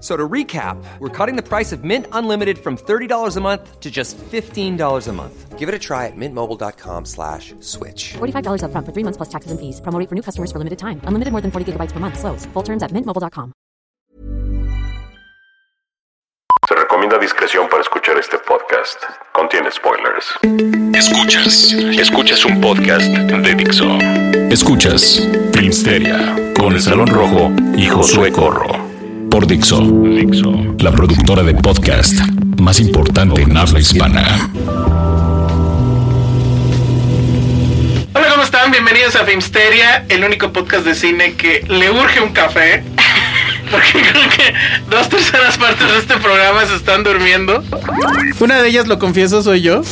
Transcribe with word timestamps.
F- 0.00 0.02
So 0.02 0.16
to 0.16 0.26
recap, 0.28 0.76
we're 0.98 1.10
cutting 1.10 1.36
the 1.36 1.42
price 1.42 1.72
of 1.76 1.84
Mint 1.84 2.06
Unlimited 2.12 2.56
from 2.58 2.76
$30 2.78 3.36
a 3.36 3.40
month 3.40 3.80
to 3.80 3.90
just 3.90 4.16
$15 4.32 5.08
a 5.08 5.12
month. 5.12 5.58
Give 5.58 5.68
it 5.68 5.74
a 5.74 5.78
try 5.78 6.06
at 6.06 6.16
mintmobile.com 6.16 7.04
slash 7.04 7.54
switch. 7.60 8.14
$45 8.16 8.62
upfront 8.64 8.86
for 8.86 8.92
three 8.94 9.04
months 9.04 9.18
plus 9.18 9.28
taxes 9.28 9.50
and 9.52 9.60
fees. 9.60 9.78
Promo 9.82 10.00
for 10.08 10.14
new 10.14 10.22
customers 10.22 10.50
for 10.50 10.58
limited 10.58 10.78
time. 10.78 11.02
Unlimited 11.04 11.32
more 11.32 11.42
than 11.42 11.50
40 11.50 11.72
gigabytes 11.72 11.92
per 11.92 12.00
month. 12.00 12.18
Slows. 12.18 12.46
Full 12.54 12.62
terms 12.64 12.82
at 12.82 12.92
mintmobile.com. 12.92 13.52
Se 16.68 16.74
recomienda 16.74 17.18
discreción 17.18 17.68
para 17.68 17.82
escuchar 17.82 18.16
este 18.18 18.38
podcast. 18.38 18.96
Contiene 19.34 19.70
spoilers. 19.70 20.24
Escuchas, 20.94 21.72
escuchas 21.98 22.44
un 22.44 22.60
podcast 22.60 23.06
de 23.06 23.54
Dixo. 23.54 23.86
Escuchas 24.50 25.20
Filmsteria 25.52 26.52
con 26.56 26.72
el 26.74 26.80
Salón 26.80 27.08
Rojo 27.08 27.50
y 27.76 27.86
Josué 27.88 28.30
Corro. 28.32 28.89
Por 29.30 29.46
Dixo, 29.46 29.80
Dixo, 29.80 30.74
la 30.80 30.90
productora 30.90 31.44
de 31.44 31.54
podcast 31.54 32.18
más 32.60 32.80
importante 32.80 33.42
en 33.42 33.56
habla 33.56 33.78
hispana. 33.78 34.50
Hola, 38.12 38.28
¿cómo 38.30 38.42
están? 38.42 38.72
Bienvenidos 38.72 39.14
a 39.14 39.24
Filmsteria, 39.24 40.04
el 40.08 40.24
único 40.24 40.52
podcast 40.52 40.84
de 40.84 40.94
cine 40.94 41.34
que 41.34 41.64
le 41.68 41.90
urge 41.90 42.20
un 42.20 42.32
café. 42.32 42.82
Porque 43.70 44.02
creo 44.02 44.28
que 44.30 44.54
dos 44.90 45.08
terceras 45.08 45.56
partes 45.56 45.86
de 45.86 45.98
este 45.98 46.16
programa 46.16 46.66
se 46.66 46.74
están 46.74 47.04
durmiendo. 47.04 47.62
Una 48.40 48.60
de 48.60 48.68
ellas, 48.68 48.88
lo 48.88 48.98
confieso, 48.98 49.42
soy 49.42 49.62
yo. 49.62 49.82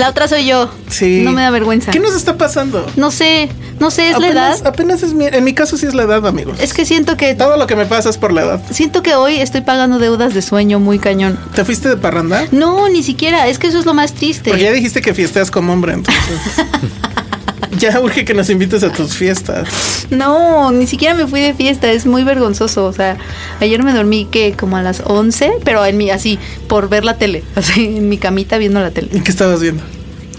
La 0.00 0.08
otra 0.08 0.26
soy 0.28 0.46
yo. 0.46 0.70
Sí. 0.88 1.20
No 1.22 1.32
me 1.32 1.42
da 1.42 1.50
vergüenza. 1.50 1.90
¿Qué 1.90 2.00
nos 2.00 2.14
está 2.14 2.38
pasando? 2.38 2.86
No 2.96 3.10
sé, 3.10 3.50
no 3.78 3.90
sé, 3.90 4.08
es 4.10 4.18
la 4.18 4.28
edad. 4.28 4.66
apenas 4.66 5.02
es 5.02 5.12
mi, 5.12 5.26
en 5.26 5.44
mi 5.44 5.52
caso 5.52 5.76
sí 5.76 5.84
es 5.86 5.92
la 5.94 6.04
edad, 6.04 6.26
amigos. 6.26 6.58
Es 6.58 6.72
que 6.72 6.86
siento 6.86 7.18
que 7.18 7.34
Todo 7.34 7.58
lo 7.58 7.66
que 7.66 7.76
me 7.76 7.84
pasa 7.84 8.08
es 8.08 8.16
por 8.16 8.32
la 8.32 8.40
edad. 8.42 8.62
siento 8.70 9.02
que 9.02 9.14
hoy 9.14 9.36
estoy 9.36 9.60
pagando 9.60 9.98
deudas 9.98 10.32
de 10.32 10.40
sueño 10.42 10.80
muy 10.80 10.98
cañón. 10.98 11.38
¿Te 11.54 11.64
fuiste 11.66 11.90
de 11.90 11.96
parranda? 11.98 12.46
No, 12.50 12.88
ni 12.88 13.02
siquiera, 13.02 13.46
es 13.48 13.58
que 13.58 13.66
eso 13.66 13.78
es 13.78 13.84
lo 13.84 13.92
más 13.92 14.14
triste. 14.14 14.50
Porque 14.50 14.64
ya 14.64 14.72
dijiste 14.72 15.02
que 15.02 15.12
fiesteas 15.12 15.50
como 15.50 15.72
hombre, 15.74 15.92
entonces. 15.92 16.24
ya 17.78 18.00
urge 18.00 18.24
que 18.24 18.34
nos 18.34 18.50
invites 18.50 18.82
a 18.82 18.92
tus 18.92 19.14
fiestas. 19.14 20.06
No, 20.10 20.70
ni 20.72 20.86
siquiera 20.86 21.14
me 21.14 21.26
fui 21.26 21.40
de 21.40 21.54
fiesta, 21.54 21.90
es 21.90 22.06
muy 22.06 22.24
vergonzoso, 22.24 22.86
o 22.86 22.92
sea, 22.92 23.16
ayer 23.60 23.82
me 23.82 23.92
dormí 23.92 24.26
que 24.30 24.52
como 24.52 24.76
a 24.76 24.82
las 24.82 25.02
11, 25.04 25.52
pero 25.64 25.84
en 25.84 25.96
mi 25.96 26.10
así 26.10 26.38
por 26.68 26.88
ver 26.88 27.04
la 27.04 27.14
tele, 27.16 27.42
así 27.54 27.96
en 27.98 28.08
mi 28.08 28.18
camita 28.18 28.58
viendo 28.58 28.80
la 28.80 28.90
tele. 28.90 29.08
¿Y 29.12 29.20
qué 29.20 29.30
estabas 29.30 29.60
viendo? 29.60 29.82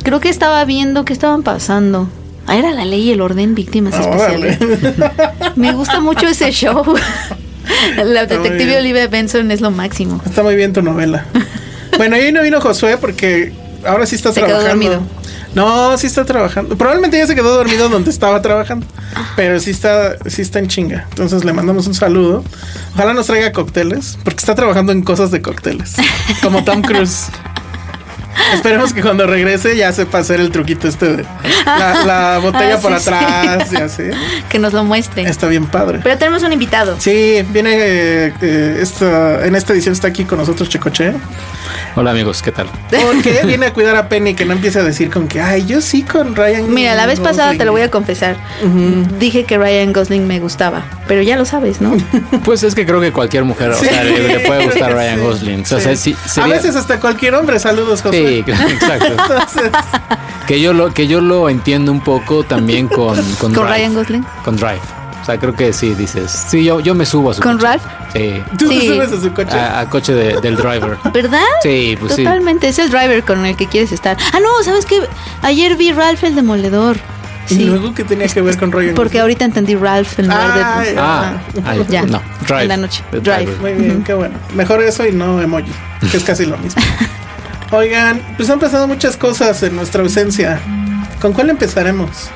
Creo 0.03 0.19
que 0.19 0.29
estaba 0.29 0.63
viendo 0.65 1.05
qué 1.05 1.13
estaban 1.13 1.43
pasando. 1.43 2.09
Ah, 2.47 2.57
era 2.57 2.71
la 2.71 2.85
ley 2.85 3.01
y 3.03 3.11
el 3.11 3.21
orden 3.21 3.53
víctimas 3.53 3.93
especiales. 3.93 4.57
Me 5.55 5.73
gusta 5.73 5.99
mucho 5.99 6.27
ese 6.27 6.51
show. 6.51 6.83
La 8.03 8.25
detective. 8.25 8.77
Olivia 8.77 9.07
Benson 9.07 9.51
es 9.51 9.61
lo 9.61 9.69
máximo. 9.69 10.19
Está 10.25 10.41
muy 10.43 10.55
bien 10.55 10.73
tu 10.73 10.81
novela. 10.81 11.25
Bueno, 11.97 12.15
hoy 12.15 12.31
no 12.31 12.41
vino 12.41 12.59
Josué 12.61 12.97
porque 12.97 13.51
ahora 13.85 14.05
sí 14.05 14.15
está 14.15 14.31
Se 14.31 14.39
quedó 14.39 14.59
trabajando. 14.59 14.85
dormido. 14.85 15.03
No, 15.53 15.97
sí 15.97 16.07
está 16.07 16.25
trabajando. 16.25 16.77
Probablemente 16.77 17.17
ya 17.17 17.27
se 17.27 17.35
quedó 17.35 17.55
dormido 17.55 17.89
donde 17.89 18.09
estaba 18.09 18.41
trabajando. 18.41 18.85
Pero 19.35 19.59
sí 19.59 19.71
está, 19.71 20.17
sí 20.29 20.41
está 20.41 20.59
en 20.59 20.67
chinga. 20.67 21.07
Entonces 21.09 21.43
le 21.43 21.53
mandamos 21.53 21.87
un 21.87 21.93
saludo. 21.93 22.43
Ojalá 22.93 23.13
nos 23.13 23.27
traiga 23.27 23.51
cócteles, 23.51 24.17
porque 24.23 24.39
está 24.39 24.55
trabajando 24.55 24.91
en 24.91 25.01
cosas 25.01 25.31
de 25.31 25.41
cócteles. 25.41 25.95
Como 26.41 26.63
Tom 26.63 26.81
Cruise. 26.81 27.27
Esperemos 28.53 28.93
que 28.93 29.01
cuando 29.01 29.27
regrese 29.27 29.75
ya 29.77 29.91
sepa 29.91 30.19
hacer 30.19 30.39
el 30.39 30.51
truquito 30.51 30.87
este 30.87 31.17
de 31.17 31.25
la, 31.65 32.05
la 32.05 32.37
botella 32.41 32.75
Ah, 32.75 32.79
por 32.81 32.91
sí, 32.97 33.03
sí. 33.03 33.09
atrás 33.09 33.71
y 33.73 33.75
así. 33.77 34.03
Que 34.49 34.59
nos 34.59 34.73
lo 34.73 34.83
muestre. 34.83 35.23
Está 35.23 35.47
bien 35.47 35.65
padre. 35.67 35.99
Pero 36.03 36.17
tenemos 36.17 36.43
un 36.43 36.51
invitado. 36.53 36.95
Sí, 36.99 37.43
viene 37.49 37.71
eh, 37.77 38.33
eh, 38.41 38.77
esta, 38.81 39.45
en 39.45 39.55
esta 39.55 39.73
edición 39.73 39.93
está 39.93 40.07
aquí 40.07 40.25
con 40.25 40.37
nosotros 40.37 40.69
Checoche. 40.69 41.13
Hola 41.95 42.11
amigos, 42.11 42.41
¿qué 42.41 42.51
tal? 42.51 42.67
Porque 42.89 43.41
viene 43.45 43.67
a 43.67 43.73
cuidar 43.73 43.95
a 43.95 44.07
Penny 44.09 44.33
que 44.33 44.45
no 44.45 44.53
empiece 44.53 44.79
a 44.79 44.83
decir 44.83 45.09
con 45.09 45.27
que, 45.27 45.41
ay, 45.41 45.65
yo 45.65 45.81
sí 45.81 46.03
con 46.03 46.35
Ryan. 46.35 46.73
Mira, 46.73 46.95
la 46.95 47.05
vez 47.05 47.19
pasada 47.19 47.45
Gosling". 47.47 47.57
te 47.59 47.65
lo 47.65 47.71
voy 47.71 47.81
a 47.81 47.91
confesar. 47.91 48.35
Dije 49.19 49.43
que 49.45 49.57
Ryan 49.57 49.93
Gosling 49.93 50.27
me 50.27 50.39
gustaba, 50.39 50.83
pero 51.07 51.21
ya 51.21 51.35
lo 51.37 51.45
sabes, 51.45 51.81
¿no? 51.81 51.95
Pues 52.43 52.63
es 52.63 52.75
que 52.75 52.85
creo 52.85 52.99
que 53.01 53.11
cualquier 53.11 53.43
mujer, 53.43 53.71
o 53.71 53.75
sea, 53.75 54.03
le, 54.03 54.27
le 54.27 54.39
puede 54.41 54.65
gustar 54.65 54.93
Ryan 54.93 55.21
Gosling. 55.21 55.61
O 55.61 55.65
sea, 55.65 55.95
sí. 55.95 56.15
sí, 56.25 56.41
A 56.41 56.47
veces 56.47 56.75
hasta 56.75 56.99
cualquier 56.99 57.35
hombre. 57.35 57.59
Saludos, 57.59 58.01
José. 58.01 58.20
Sí, 58.27 58.43
exacto. 58.47 59.05
Entonces, 59.07 59.71
Que 60.47 60.59
yo 60.59 60.73
lo, 60.73 60.93
que 60.93 61.07
yo 61.07 61.21
lo 61.21 61.49
entiendo 61.49 61.91
un 61.91 62.01
poco 62.01 62.43
también 62.43 62.87
con, 62.87 63.15
con, 63.35 63.53
¿Con 63.53 63.53
Drive. 63.53 63.67
Ryan 63.69 63.93
Gosling? 63.93 64.25
Con 64.43 64.55
Drive. 64.57 64.79
O 65.21 65.25
sea, 65.25 65.37
creo 65.39 65.55
que 65.55 65.71
sí, 65.71 65.93
dices. 65.93 66.31
Sí, 66.49 66.63
yo, 66.63 66.79
yo 66.79 66.95
me 66.95 67.05
subo 67.05 67.29
a 67.31 67.33
su 67.35 67.41
¿Con 67.41 67.53
coche. 67.57 67.67
Ralph? 67.67 67.83
Sí. 68.13 68.41
tú 68.57 68.67
te 68.69 68.79
Sí. 68.79 68.87
subes 68.87 69.11
a 69.11 69.21
su 69.21 69.31
coche. 69.33 69.55
A, 69.57 69.79
a 69.81 69.89
coche 69.89 70.13
de- 70.13 70.41
del 70.41 70.55
driver. 70.55 70.97
¿Verdad? 71.13 71.43
Sí, 71.61 71.95
pues 71.99 72.15
sí. 72.15 72.23
Totalmente, 72.23 72.67
es 72.69 72.79
el 72.79 72.89
driver 72.89 73.23
con 73.23 73.45
el 73.45 73.55
que 73.55 73.67
quieres 73.67 73.91
estar. 73.91 74.17
Ah, 74.33 74.39
no, 74.39 74.63
¿sabes 74.63 74.85
qué? 74.87 74.99
Ayer 75.43 75.75
vi 75.77 75.91
Ralph 75.91 76.23
el 76.23 76.33
Demoledor. 76.35 76.97
Y 77.49 77.55
Sí. 77.55 77.65
luego, 77.65 77.93
¿qué 77.93 78.03
tenía 78.03 78.27
que 78.27 78.41
ver 78.41 78.57
con 78.57 78.71
Ryan? 78.71 78.95
Porque 78.95 79.19
ahorita 79.19 79.45
entendí 79.45 79.75
Ralph 79.75 80.17
en 80.19 80.27
lugar 80.27 80.53
de. 80.55 80.63
Ay, 80.63 80.95
Ah, 80.97 81.33
ay, 81.65 81.85
Ya. 81.89 82.01
no. 82.03 82.21
Drive. 82.47 82.61
En 82.63 82.67
la 82.69 82.77
noche. 82.77 83.03
Drive. 83.11 83.55
Muy 83.61 83.73
bien, 83.73 84.03
qué 84.03 84.13
bueno. 84.15 84.35
Mejor 84.55 84.81
eso 84.81 85.05
y 85.05 85.11
no 85.11 85.39
emoji, 85.41 85.71
que 86.09 86.17
es 86.17 86.23
casi 86.23 86.45
lo 86.45 86.57
mismo. 86.57 86.81
Oigan, 87.71 88.21
pues 88.35 88.49
han 88.49 88.59
pasado 88.59 88.85
muchas 88.85 89.15
cosas 89.15 89.63
en 89.63 89.75
nuestra 89.75 90.03
ausencia. 90.03 90.59
¿Con 91.21 91.31
cuál 91.31 91.49
empezaremos? 91.49 92.29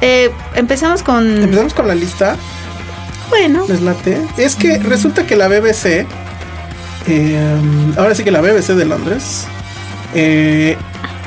Eh, 0.00 0.30
empezamos 0.54 1.02
con. 1.02 1.42
Empezamos 1.42 1.74
con 1.74 1.86
la 1.86 1.94
lista. 1.94 2.36
Bueno, 3.28 3.64
¿Les 3.68 3.82
late? 3.82 4.20
Es 4.38 4.56
que 4.56 4.78
resulta 4.78 5.26
que 5.26 5.36
la 5.36 5.48
BBC, 5.48 6.06
eh, 7.06 7.56
ahora 7.96 8.14
sí 8.14 8.24
que 8.24 8.30
la 8.30 8.40
BBC 8.40 8.74
de 8.74 8.86
Londres, 8.86 9.46
eh, 10.14 10.76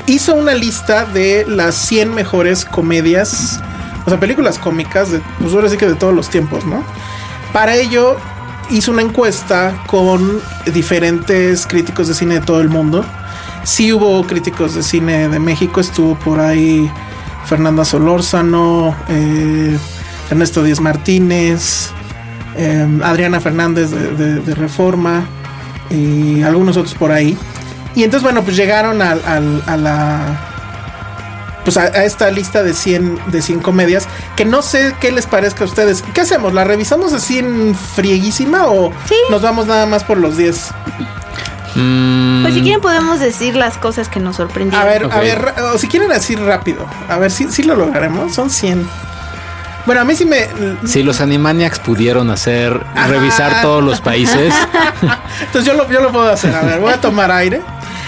hizo 0.06 0.34
una 0.34 0.54
lista 0.54 1.06
de 1.06 1.46
las 1.48 1.76
100 1.76 2.12
mejores 2.12 2.64
comedias, 2.64 3.60
o 4.04 4.10
sea, 4.10 4.20
películas 4.20 4.58
cómicas, 4.58 5.12
de, 5.12 5.20
pues 5.38 5.54
ahora 5.54 5.68
sí 5.68 5.76
que 5.76 5.86
de 5.86 5.94
todos 5.94 6.14
los 6.14 6.28
tiempos, 6.28 6.66
¿no? 6.66 6.84
Para 7.52 7.76
ello 7.76 8.16
hizo 8.70 8.90
una 8.90 9.02
encuesta 9.02 9.84
con 9.86 10.40
diferentes 10.72 11.66
críticos 11.66 12.08
de 12.08 12.14
cine 12.14 12.34
de 12.34 12.40
todo 12.40 12.60
el 12.60 12.68
mundo. 12.68 13.04
Sí 13.64 13.92
hubo 13.92 14.26
críticos 14.26 14.74
de 14.74 14.82
cine 14.82 15.28
de 15.28 15.38
México, 15.38 15.80
estuvo 15.80 16.14
por 16.16 16.38
ahí 16.40 16.90
Fernanda 17.46 17.84
Solórzano, 17.84 18.94
eh, 19.08 19.76
Ernesto 20.30 20.62
Díaz 20.62 20.80
Martínez, 20.80 21.90
eh, 22.56 22.86
Adriana 23.02 23.40
Fernández 23.40 23.90
de, 23.90 24.10
de- 24.12 24.40
de 24.40 24.54
Reforma 24.54 25.24
y 25.90 26.42
algunos 26.42 26.76
otros 26.76 26.94
por 26.94 27.10
ahí. 27.10 27.36
Y 27.94 28.02
entonces, 28.04 28.22
bueno, 28.22 28.42
pues 28.42 28.56
llegaron 28.56 29.00
al- 29.02 29.22
al- 29.26 29.62
a, 29.66 29.76
la. 29.76 30.50
Pues 31.64 31.76
a, 31.78 31.82
a 31.82 32.04
esta 32.04 32.30
lista 32.30 32.62
de 32.62 32.74
100, 32.74 33.18
de 33.28 33.40
100 33.40 33.60
comedias. 33.60 34.06
Que 34.36 34.44
no 34.44 34.60
sé 34.62 34.94
qué 35.00 35.10
les 35.12 35.26
parezca 35.26 35.64
a 35.64 35.66
ustedes. 35.66 36.02
¿Qué 36.12 36.20
hacemos? 36.20 36.52
¿La 36.52 36.64
revisamos 36.64 37.12
así 37.12 37.38
en 37.38 37.74
frieguísima 37.74 38.66
o 38.66 38.90
nos 39.30 39.40
vamos 39.42 39.66
nada 39.66 39.86
más 39.86 40.04
por 40.04 40.18
los 40.18 40.36
10? 40.36 40.70
Mm, 41.74 42.42
pues 42.42 42.54
si 42.54 42.62
quieren 42.62 42.80
podemos 42.80 43.20
decir 43.20 43.56
las 43.56 43.78
cosas 43.78 44.08
que 44.08 44.20
nos 44.20 44.36
sorprendieron. 44.36 44.86
A 44.86 44.90
ver, 44.90 45.04
a 45.10 45.20
ver, 45.20 45.54
o 45.74 45.78
si 45.78 45.88
quieren 45.88 46.08
decir 46.08 46.40
rápido. 46.40 46.86
A 47.08 47.18
ver 47.18 47.30
si, 47.30 47.50
si 47.50 47.62
lo 47.62 47.74
lograremos. 47.74 48.34
Son 48.34 48.50
100. 48.50 48.88
Bueno, 49.86 50.00
a 50.00 50.04
mí 50.04 50.14
sí 50.14 50.24
me. 50.24 50.48
Si 50.86 51.02
los 51.02 51.20
Animaniacs 51.20 51.78
pudieron 51.78 52.30
hacer, 52.30 52.80
revisar 53.08 53.60
todos 53.60 53.82
los 53.82 54.00
países, 54.00 54.54
Entonces 55.40 55.64
yo 55.64 55.74
lo, 55.74 55.90
yo 55.90 56.00
lo 56.00 56.10
puedo 56.10 56.30
hacer. 56.30 56.54
A 56.54 56.62
ver, 56.62 56.80
voy 56.80 56.92
a 56.92 57.00
tomar 57.00 57.30
aire. 57.30 57.60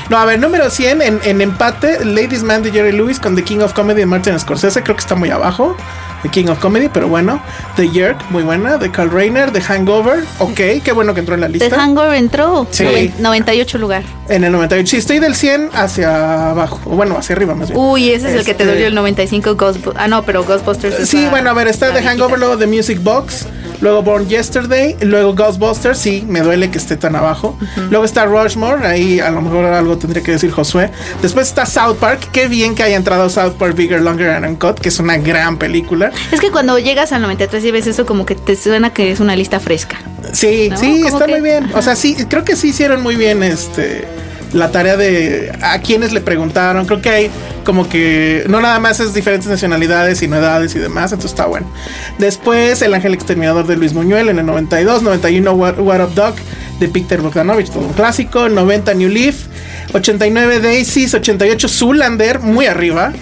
No, 0.08 0.16
a 0.16 0.24
ver, 0.24 0.38
número 0.38 0.70
100 0.70 1.02
en, 1.02 1.20
en 1.24 1.40
empate, 1.40 2.04
Ladies 2.04 2.44
Man 2.44 2.62
de 2.62 2.70
Jerry 2.70 2.92
Lewis 2.92 3.18
con 3.18 3.34
The 3.34 3.42
King 3.42 3.58
of 3.58 3.72
Comedy 3.72 4.00
de 4.00 4.06
Martin 4.06 4.38
Scorsese, 4.38 4.82
creo 4.84 4.94
que 4.94 5.00
está 5.00 5.16
muy 5.16 5.30
abajo. 5.30 5.76
The 6.22 6.28
King 6.30 6.46
of 6.48 6.58
Comedy, 6.58 6.88
pero 6.92 7.08
bueno. 7.08 7.40
The 7.76 7.88
Yerk, 7.90 8.18
muy 8.30 8.42
buena. 8.42 8.78
De 8.78 8.90
Carl 8.90 9.10
Reiner. 9.10 9.50
The 9.52 9.60
Hangover, 9.60 10.24
ok, 10.38 10.60
qué 10.82 10.92
bueno 10.92 11.14
que 11.14 11.20
entró 11.20 11.34
en 11.34 11.42
la 11.42 11.46
The 11.48 11.52
lista. 11.54 11.76
Hangover 11.76 12.14
entró. 12.14 12.66
Sí. 12.70 12.84
Noven- 12.84 13.12
98 13.18 13.78
lugar. 13.78 14.02
En 14.28 14.42
el 14.44 14.52
98. 14.52 14.90
Sí, 14.90 14.96
estoy 14.96 15.18
del 15.20 15.34
100 15.34 15.70
hacia 15.74 16.50
abajo. 16.50 16.80
O 16.86 16.96
bueno, 16.96 17.16
hacia 17.18 17.36
arriba 17.36 17.54
más 17.54 17.68
bien. 17.70 17.80
Uy, 17.80 18.10
ese 18.10 18.28
es 18.28 18.34
el 18.34 18.44
que 18.44 18.54
te 18.54 18.62
Este- 18.64 18.66
dolió 18.74 18.86
el 18.88 18.94
95 18.94 19.54
Ghostbusters. 19.54 19.96
Ah, 19.98 20.08
no, 20.08 20.22
pero 20.24 20.44
Ghostbusters. 20.44 21.08
Sí, 21.08 21.18
está- 21.18 21.30
bueno, 21.30 21.50
a 21.50 21.52
ver, 21.52 21.68
está 21.68 21.92
The. 21.92 22.02
Hangover, 22.02 22.38
luego 22.38 22.56
The 22.56 22.66
Music 22.66 23.00
Box, 23.02 23.46
luego 23.80 24.02
Born 24.02 24.28
Yesterday, 24.28 24.96
luego 25.02 25.34
Ghostbusters, 25.34 25.98
sí, 25.98 26.24
me 26.28 26.40
duele 26.40 26.70
que 26.70 26.78
esté 26.78 26.96
tan 26.96 27.16
abajo. 27.16 27.58
Luego 27.90 28.04
está 28.04 28.24
Rushmore, 28.26 28.86
ahí 28.86 29.20
a 29.20 29.30
lo 29.30 29.40
mejor 29.42 29.64
algo 29.66 29.96
tendría 29.98 30.22
que 30.22 30.32
decir 30.32 30.50
Josué. 30.50 30.90
Después 31.22 31.48
está 31.48 31.66
South 31.66 31.96
Park, 31.98 32.28
qué 32.32 32.48
bien 32.48 32.74
que 32.74 32.82
haya 32.82 32.96
entrado 32.96 33.28
South 33.28 33.52
Park 33.58 33.74
Bigger, 33.76 34.00
Longer 34.00 34.30
and 34.30 34.46
Uncut, 34.46 34.78
que 34.80 34.88
es 34.88 34.98
una 34.98 35.16
gran 35.18 35.56
película. 35.58 36.10
Es 36.32 36.40
que 36.40 36.50
cuando 36.50 36.78
llegas 36.78 37.12
al 37.12 37.22
93 37.22 37.64
y 37.64 37.70
ves 37.70 37.86
eso, 37.86 38.06
como 38.06 38.26
que 38.26 38.34
te 38.34 38.56
suena 38.56 38.92
que 38.92 39.12
es 39.12 39.20
una 39.20 39.36
lista 39.36 39.60
fresca. 39.60 39.98
Sí, 40.32 40.68
¿No? 40.70 40.76
sí, 40.76 41.02
está 41.06 41.26
que- 41.26 41.32
muy 41.32 41.40
bien. 41.40 41.70
O 41.74 41.82
sea, 41.82 41.94
sí, 41.96 42.16
creo 42.28 42.44
que 42.44 42.56
sí 42.56 42.68
hicieron 42.68 43.02
muy 43.02 43.16
bien 43.16 43.42
este 43.42 44.06
la 44.52 44.70
tarea 44.70 44.96
de 44.96 45.52
a 45.62 45.80
quienes 45.80 46.12
le 46.12 46.20
preguntaron. 46.20 46.86
Creo 46.86 47.00
que 47.00 47.10
hay 47.10 47.30
como 47.64 47.88
que 47.88 48.44
no 48.48 48.60
nada 48.60 48.78
más 48.78 49.00
es 49.00 49.12
diferentes 49.12 49.48
nacionalidades, 49.48 50.18
sino 50.18 50.36
edades 50.36 50.74
y 50.76 50.78
demás. 50.78 51.12
Entonces 51.12 51.32
está 51.32 51.46
bueno. 51.46 51.70
Después 52.18 52.80
El 52.82 52.94
Ángel 52.94 53.14
Exterminador 53.14 53.66
de 53.66 53.76
Luis 53.76 53.92
Muñuel 53.92 54.28
en 54.28 54.38
el 54.38 54.46
92, 54.46 55.02
91 55.02 55.52
What, 55.52 55.78
What 55.78 56.00
Up 56.02 56.14
Dog 56.14 56.34
de 56.80 56.88
Peter 56.88 57.20
Bogdanovich, 57.20 57.70
todo 57.70 57.86
un 57.86 57.92
clásico. 57.92 58.48
90 58.48 58.94
New 58.94 59.08
Leaf, 59.08 59.46
89 59.92 60.60
Daisies, 60.60 61.14
88 61.14 61.68
Zoolander, 61.68 62.40
muy 62.40 62.66
arriba. 62.66 63.12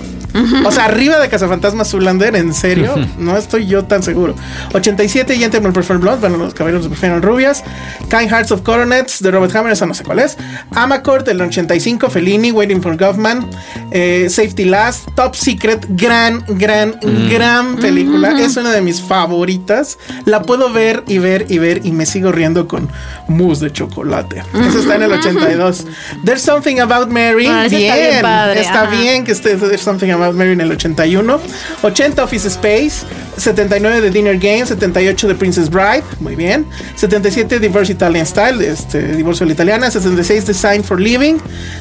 O 0.64 0.72
sea, 0.72 0.86
arriba 0.86 1.18
de 1.18 1.28
Cazafantasmas 1.28 1.90
Zoolander, 1.90 2.34
en 2.36 2.52
serio, 2.54 2.94
no 3.18 3.36
estoy 3.36 3.66
yo 3.66 3.84
tan 3.84 4.02
seguro. 4.02 4.34
87 4.72 5.36
Gentlemen 5.36 5.72
Prefer 5.72 5.98
Blood, 5.98 6.18
bueno, 6.18 6.36
los 6.38 6.54
caballeros 6.54 6.88
prefieren 6.88 7.22
rubias. 7.22 7.62
Kind 8.10 8.30
Hearts 8.30 8.50
of 8.50 8.62
Coronets 8.62 9.22
de 9.22 9.30
Robert 9.30 9.54
Hammer, 9.54 9.72
esa 9.72 9.86
no 9.86 9.94
sé 9.94 10.02
cuál 10.02 10.18
es. 10.18 10.36
Amacord 10.74 11.24
del 11.24 11.40
85, 11.40 12.10
Fellini, 12.10 12.50
Waiting 12.50 12.82
for 12.82 12.96
Goffman, 12.96 13.48
eh, 13.90 14.26
Safety 14.28 14.64
Last, 14.64 15.08
Top 15.14 15.34
Secret, 15.34 15.86
gran, 15.90 16.44
gran, 16.48 16.98
gran 17.30 17.76
película. 17.76 18.40
Es 18.40 18.56
una 18.56 18.72
de 18.72 18.80
mis 18.80 19.00
favoritas. 19.02 19.98
La 20.24 20.42
puedo 20.42 20.72
ver 20.72 21.04
y 21.06 21.18
ver 21.18 21.46
y 21.48 21.58
ver 21.58 21.82
y 21.84 21.92
me 21.92 22.06
sigo 22.06 22.32
riendo 22.32 22.66
con 22.66 22.88
mousse 23.28 23.60
de 23.60 23.72
chocolate. 23.72 24.42
Eso 24.68 24.80
está 24.80 24.96
en 24.96 25.02
el 25.02 25.12
82. 25.12 25.86
There's 26.24 26.42
Something 26.42 26.80
About 26.80 27.08
Mary. 27.08 27.46
Ah, 27.46 27.66
bien, 27.68 27.82
está 27.82 27.96
bien 27.96 28.22
padre, 28.22 28.60
está 28.60 28.86
bien 28.86 29.24
que 29.24 29.32
esté 29.32 29.56
There's 29.56 29.80
Something 29.80 30.10
About 30.10 30.23
Mary 30.32 30.52
en 30.52 30.60
el 30.60 30.70
81. 30.70 31.40
80 31.82 32.24
Office 32.24 32.48
Space. 32.48 33.06
79 33.36 34.00
de 34.00 34.10
Dinner 34.10 34.38
Game. 34.38 34.64
78 34.64 35.28
de 35.28 35.34
Princess 35.34 35.68
Bride. 35.70 36.04
Muy 36.20 36.36
bien. 36.36 36.66
77 36.96 37.58
Divorce 37.58 37.92
Italian 37.92 38.26
Style. 38.26 38.64
Este, 38.64 39.16
Divorcio 39.16 39.44
a 39.44 39.46
la 39.48 39.52
Italiana. 39.52 39.90
76 39.90 40.46
Design 40.46 40.84
for 40.84 41.00
Living 41.00 41.36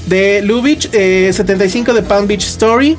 de 0.08 0.42
Lubitsch. 0.42 0.90
eh, 0.94 1.32
75 1.34 1.94
de 1.94 2.02
Palm 2.02 2.28
Beach 2.28 2.44
Story 2.44 2.98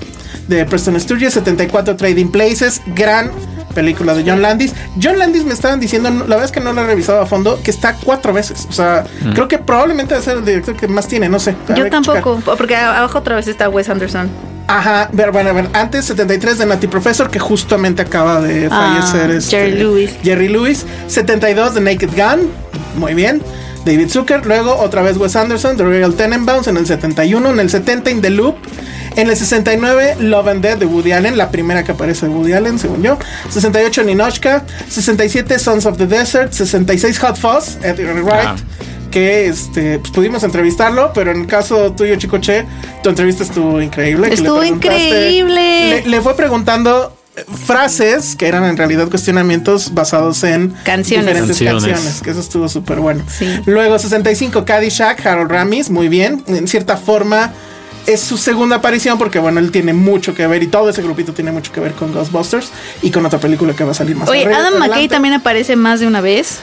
de 0.49 0.65
Preston 0.65 0.99
Sturges. 1.01 1.35
74 1.35 1.97
Trading 1.97 2.29
Places. 2.29 2.81
Gran 2.95 3.31
película 3.75 4.15
de 4.15 4.23
John 4.25 4.41
Landis. 4.41 4.73
John 5.03 5.19
Landis 5.19 5.45
me 5.45 5.53
estaban 5.53 5.81
diciendo, 5.81 6.09
la 6.09 6.23
verdad 6.23 6.45
es 6.45 6.53
que 6.53 6.61
no 6.61 6.73
lo 6.73 6.83
he 6.83 6.87
revisado 6.87 7.21
a 7.21 7.27
fondo, 7.27 7.61
que 7.63 7.71
está 7.71 7.97
cuatro 7.97 8.33
veces. 8.33 8.67
O 8.71 8.73
sea, 8.73 9.05
creo 9.35 9.49
que 9.49 9.59
probablemente 9.59 10.15
va 10.15 10.21
a 10.21 10.23
ser 10.23 10.39
el 10.39 10.45
director 10.45 10.77
que 10.77 10.89
más 10.89 11.09
tiene, 11.09 11.29
no 11.29 11.39
sé. 11.39 11.55
Yo 11.77 11.91
tampoco, 11.91 12.41
porque 12.57 12.77
abajo 12.77 13.19
otra 13.19 13.37
vez 13.37 13.49
está 13.49 13.69
Wes 13.69 13.89
Anderson. 13.89 14.31
Ajá, 14.67 15.11
ver, 15.13 15.31
bueno, 15.31 15.51
a 15.51 15.53
ver, 15.53 15.69
antes 15.75 16.07
73 16.07 16.59
de 16.59 16.67
Nutty 16.67 16.87
Professor, 16.87 17.31
que 17.31 17.39
justamente 17.39 18.01
acaba 18.03 18.41
de 18.41 18.69
Ah, 18.71 19.03
fallecer. 19.11 19.31
este, 19.31 19.57
Jerry 19.57 19.73
Lewis. 19.79 20.11
Jerry 20.23 20.49
Lewis. 20.49 20.87
72 21.07 21.75
de 21.75 21.81
Naked 21.83 22.11
Gun, 22.17 22.49
muy 22.97 23.13
bien. 23.15 23.43
David 23.85 24.09
Zucker, 24.09 24.47
luego 24.47 24.75
otra 24.79 25.03
vez 25.03 25.19
Wes 25.19 25.37
Anderson, 25.37 25.77
The 25.77 25.83
Royal 25.85 26.15
Tenenbaums 26.15 26.67
en 26.69 26.79
el 26.79 26.87
71, 26.87 27.51
en 27.51 27.61
el 27.61 27.69
70 27.69 28.11
In 28.11 28.23
The 28.23 28.31
Loop, 28.31 28.57
en 29.17 29.29
el 29.29 29.37
69 29.37 30.17
Love 30.21 30.49
and 30.49 30.63
Death 30.63 30.79
de 30.79 30.87
Woody 30.87 31.13
Allen, 31.13 31.37
la 31.37 31.51
primera 31.51 31.85
que 31.85 31.93
aparece 31.93 32.25
de 32.27 32.33
Woody 32.33 32.55
Allen, 32.55 32.79
según 32.79 33.03
yo. 33.03 33.19
68 33.51 34.03
Ninochka, 34.05 34.65
67 34.89 35.59
Sons 35.59 35.85
of 35.85 35.99
the 35.99 36.07
Desert, 36.07 36.53
66 36.55 37.19
Hot 37.19 37.37
Fuzz, 37.37 37.77
Edgar 37.83 38.15
Wright. 38.23 38.47
Ah. 38.47 38.57
Que 39.15 39.47
este, 39.47 40.01
pues 40.01 40.11
pudimos 40.11 40.43
entrevistarlo, 40.43 41.13
pero 41.15 41.31
en 41.31 41.43
el 41.43 41.47
caso 41.47 41.93
tuyo, 41.93 42.17
Chicoche, 42.17 42.67
tu 43.03 43.11
entrevista 43.11 43.45
estuvo 43.45 43.81
increíble. 43.81 44.27
le 44.29 44.35
Estuvo 44.35 44.63
increíble. 44.65 46.03
Le, 46.03 46.09
le 46.09 46.21
fue 46.21 46.35
preguntando 46.37 47.17
eh, 47.37 47.45
frases 47.65 48.35
que 48.37 48.49
eran 48.49 48.65
en 48.65 48.77
realidad 48.77 49.09
cuestionamientos 49.09 49.95
basados 49.95 50.43
en 50.43 50.75
Canciones. 50.85 51.27
diferentes 51.27 51.59
Canciones. 51.59 51.85
canciones, 51.95 52.23
que 52.23 52.31
eso 52.31 52.41
estuvo 52.41 52.69
súper 52.69 52.99
bueno. 52.99 53.23
Sí. 53.29 53.47
Luego 53.67 53.99
65 53.99 54.65
Caddyshack, 54.65 55.25
Harold 55.25 55.51
Ramis, 55.51 55.91
muy 55.91 56.09
bien. 56.09 56.43
En 56.49 56.67
cierta 56.67 56.97
forma 56.97 57.53
es 58.07 58.21
su 58.21 58.37
segunda 58.37 58.77
aparición 58.77 59.17
porque 59.17 59.39
bueno, 59.39 59.61
él 59.61 59.71
tiene 59.71 59.93
mucho 59.93 60.35
que 60.35 60.47
ver 60.49 60.63
y 60.63 60.67
todo 60.67 60.91
ese 60.91 61.03
grupito 61.03 61.33
tiene 61.33 61.53
mucho 61.53 61.71
que 61.73 61.81
ver 61.81 61.93
con 61.93 62.13
Ghostbusters 62.13 62.71
y 63.01 63.11
con 63.11 63.25
otra 63.25 63.39
película 63.39 63.75
que 63.75 63.85
va 63.85 63.93
a 63.93 63.95
salir 63.95 64.17
más 64.17 64.29
Oye, 64.29 64.45
arre- 64.45 64.55
Adam 64.55 64.73
McKay 64.75 64.91
adelante. 64.91 65.09
también 65.09 65.35
aparece 65.35 65.77
más 65.77 66.01
de 66.01 66.07
una 66.09 66.21
vez. 66.21 66.59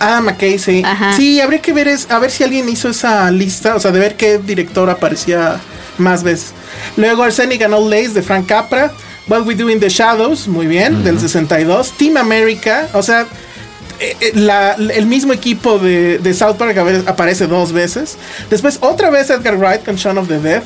Adam 0.00 0.24
McKay, 0.24 0.58
sí. 0.58 0.82
Ajá. 0.84 1.12
Sí, 1.12 1.40
habría 1.40 1.60
que 1.62 1.72
ver 1.72 1.86
es, 1.88 2.10
a 2.10 2.18
ver 2.18 2.30
si 2.30 2.42
alguien 2.42 2.68
hizo 2.68 2.88
esa 2.88 3.30
lista, 3.30 3.74
o 3.76 3.80
sea, 3.80 3.90
de 3.92 4.00
ver 4.00 4.16
qué 4.16 4.38
director 4.38 4.88
aparecía 4.90 5.60
más 5.98 6.22
veces. 6.22 6.52
Luego 6.96 7.22
Arsenic 7.22 7.62
and 7.62 7.74
Old 7.74 7.90
Lace 7.90 8.08
de 8.10 8.22
Frank 8.22 8.46
Capra. 8.46 8.92
What 9.28 9.42
We 9.46 9.54
Do 9.54 9.70
in 9.70 9.78
the 9.78 9.88
Shadows, 9.88 10.48
muy 10.48 10.66
bien, 10.66 11.04
del 11.04 11.20
62. 11.20 11.92
Team 11.92 12.16
America, 12.16 12.88
o 12.94 13.02
sea, 13.02 13.26
eh, 14.00 14.16
eh, 14.20 14.32
la- 14.34 14.72
el 14.72 15.06
mismo 15.06 15.32
equipo 15.32 15.78
de, 15.78 16.18
de 16.18 16.34
South 16.34 16.56
Park 16.56 16.76
a 16.78 16.82
ver- 16.82 17.04
aparece 17.06 17.46
dos 17.46 17.70
veces. 17.72 18.16
Después 18.48 18.78
otra 18.80 19.10
vez 19.10 19.28
Edgar 19.30 19.56
Wright 19.56 19.84
con 19.84 19.94
Shaun 19.96 20.18
of 20.18 20.26
the 20.26 20.38
Dead. 20.40 20.62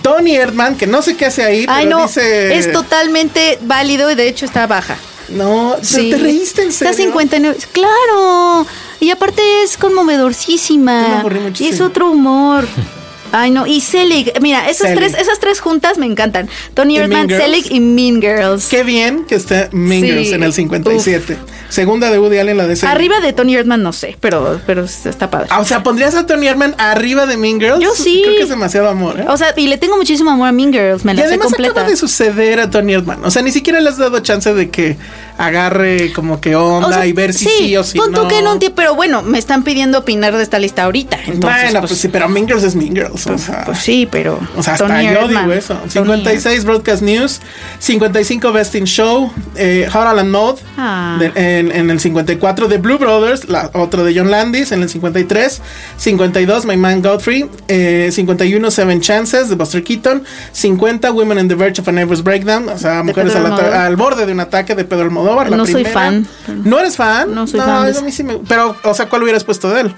Tony 0.00 0.36
Erdman, 0.36 0.76
que 0.76 0.86
no 0.86 1.02
sé 1.02 1.16
qué 1.16 1.26
hace 1.26 1.44
ahí, 1.44 1.66
Ay, 1.68 1.84
pero 1.86 1.98
no, 1.98 2.06
dice... 2.06 2.56
es 2.56 2.72
totalmente 2.72 3.58
válido 3.62 4.10
y 4.10 4.14
de 4.14 4.28
hecho 4.28 4.46
está 4.46 4.66
baja. 4.66 4.96
No, 5.30 5.76
¿te- 5.80 5.84
Sí. 5.86 6.10
¿te 6.10 6.16
reíste 6.18 6.62
en 6.62 6.72
serio? 6.72 6.90
Está 6.90 7.02
59. 7.02 7.56
Claro. 7.72 8.66
Y 9.00 9.10
aparte 9.10 9.42
es 9.62 9.76
conmovedorcísima. 9.76 11.24
Y 11.58 11.66
es 11.68 11.80
otro 11.80 12.10
humor. 12.10 12.66
Ay, 13.32 13.50
no. 13.50 13.66
Y 13.66 13.82
Selig. 13.82 14.32
Mira, 14.40 14.70
esas 14.70 14.88
Selig. 14.88 14.98
tres, 14.98 15.14
esas 15.20 15.38
tres 15.38 15.60
juntas 15.60 15.98
me 15.98 16.06
encantan. 16.06 16.48
Tony 16.72 16.96
Erdman. 16.96 17.28
Selig 17.28 17.66
y 17.70 17.78
Mean 17.80 18.22
Girls. 18.22 18.68
Qué 18.68 18.82
bien 18.84 19.24
que 19.24 19.34
esté 19.34 19.68
Mean 19.72 20.02
Sí. 20.02 20.08
Girls 20.08 20.32
en 20.32 20.42
el 20.44 20.52
57. 20.54 21.36
Segunda 21.68 22.10
de 22.10 22.18
Woody 22.18 22.38
Allen, 22.38 22.56
la 22.56 22.66
de 22.66 22.72
ese- 22.74 22.86
Arriba 22.86 23.20
de 23.20 23.32
Tony 23.32 23.54
Erdman 23.56 23.82
no 23.82 23.92
sé, 23.92 24.16
pero, 24.20 24.58
pero 24.66 24.84
está 24.84 25.28
padre. 25.30 25.48
Ah, 25.50 25.60
o 25.60 25.64
sea, 25.66 25.82
¿pondrías 25.82 26.14
a 26.14 26.26
Tony 26.26 26.48
Erdman 26.48 26.74
arriba 26.78 27.26
de 27.26 27.36
Mean 27.36 27.60
Girls? 27.60 27.80
Yo 27.82 27.90
sí. 27.94 28.22
Creo 28.24 28.36
que 28.36 28.42
es 28.44 28.48
demasiado 28.48 28.88
amor, 28.88 29.20
¿eh? 29.20 29.26
O 29.28 29.36
sea, 29.36 29.52
y 29.56 29.66
le 29.68 29.76
tengo 29.76 29.96
muchísimo 29.98 30.30
amor 30.30 30.48
a 30.48 30.52
Mean 30.52 30.72
Girls. 30.72 31.04
Me 31.04 31.12
y 31.12 31.16
la 31.16 31.22
sé 31.22 31.28
además 31.28 31.48
completa. 31.48 31.72
acaba 31.72 31.88
de 31.90 31.96
suceder 31.96 32.60
a 32.60 32.70
Tony 32.70 32.94
Erdman. 32.94 33.22
O 33.24 33.30
sea, 33.30 33.42
ni 33.42 33.52
siquiera 33.52 33.80
le 33.80 33.88
has 33.90 33.98
dado 33.98 34.18
chance 34.20 34.52
de 34.54 34.70
que 34.70 34.96
agarre 35.38 36.12
como 36.12 36.40
que 36.40 36.54
onda 36.56 36.88
O 36.88 36.92
sea, 36.92 37.06
y 37.06 37.12
ver 37.12 37.32
si 37.32 37.46
sí, 37.46 37.76
o 37.76 37.84
si 37.84 37.96
pon 37.98 38.12
no. 38.12 38.28
que 38.28 38.34
tiempo, 38.58 38.58
pero 38.76 38.94
bueno, 38.94 39.22
me 39.22 39.38
están 39.38 39.62
pidiendo 39.62 39.98
opinar 39.98 40.36
de 40.36 40.42
esta 40.42 40.58
lista 40.58 40.84
ahorita. 40.84 41.16
Entonces, 41.26 41.62
bueno, 41.62 41.80
pues, 41.80 41.90
pues, 41.92 42.00
sí, 42.00 42.08
pero 42.08 42.28
Mean 42.28 42.46
Girls 42.46 42.64
es 42.64 42.74
Mean 42.74 42.94
Girls. 42.94 43.26
O 43.26 43.38
sea, 43.38 43.64
pues 43.64 43.78
sí, 43.78 44.08
pero. 44.10 44.38
O 44.56 44.62
sea, 44.62 44.74
hasta 44.74 44.86
Tony 44.88 45.04
yo 45.04 45.10
Erdman, 45.20 45.44
digo 45.44 45.52
eso. 45.54 45.74
Tony 45.74 45.90
56 46.16 46.64
Broadcast 46.64 47.02
News, 47.02 47.40
55 47.78 48.52
Best 48.52 48.74
in 48.74 48.84
Show, 48.84 49.32
eh, 49.56 49.88
Harold 49.92 50.18
and 50.20 50.30
Maude 50.30 50.60
Ah. 50.76 51.16
de- 51.18 51.32
en, 51.58 51.70
en 51.72 51.90
el 51.90 52.00
54 52.00 52.68
The 52.68 52.78
Blue 52.78 52.98
Brothers, 52.98 53.48
la 53.48 53.70
otra 53.74 54.02
de 54.02 54.16
John 54.16 54.30
Landis 54.30 54.72
en 54.72 54.82
el 54.82 54.88
53, 54.88 55.60
52 55.96 56.66
My 56.66 56.76
Man 56.76 57.02
Godfrey, 57.02 57.48
eh, 57.68 58.10
51 58.12 58.70
Seven 58.70 59.00
Chances 59.00 59.48
de 59.48 59.54
Buster 59.54 59.82
Keaton, 59.84 60.24
50 60.52 61.12
Women 61.12 61.38
in 61.38 61.48
the 61.48 61.54
Verge 61.54 61.80
of 61.80 61.88
a 61.88 61.92
Nervous 61.92 62.22
Breakdown, 62.22 62.68
o 62.68 62.78
sea, 62.78 63.02
mujeres 63.02 63.34
al, 63.36 63.46
al 63.52 63.96
borde 63.96 64.26
de 64.26 64.32
un 64.32 64.40
ataque 64.40 64.74
de 64.74 64.84
Pedro 64.84 65.04
Almodóvar. 65.04 65.27
La 65.34 65.56
No 65.56 65.66
soy 65.66 65.84
fan. 65.84 66.26
¿No 66.64 66.78
eres 66.80 66.96
fan? 66.96 67.34
No 67.34 67.46
soy 67.46 67.60
fan 67.60 67.92
de 67.92 67.98
a 67.98 68.02
mí 68.02 68.12
sí 68.12 68.22
me- 68.24 68.38
pero, 68.48 68.76
o 68.82 68.94
sea, 68.94 69.08
¿cuál 69.08 69.22
hubieras 69.22 69.44
puesto 69.44 69.70
de 69.70 69.82
él? 69.82 69.94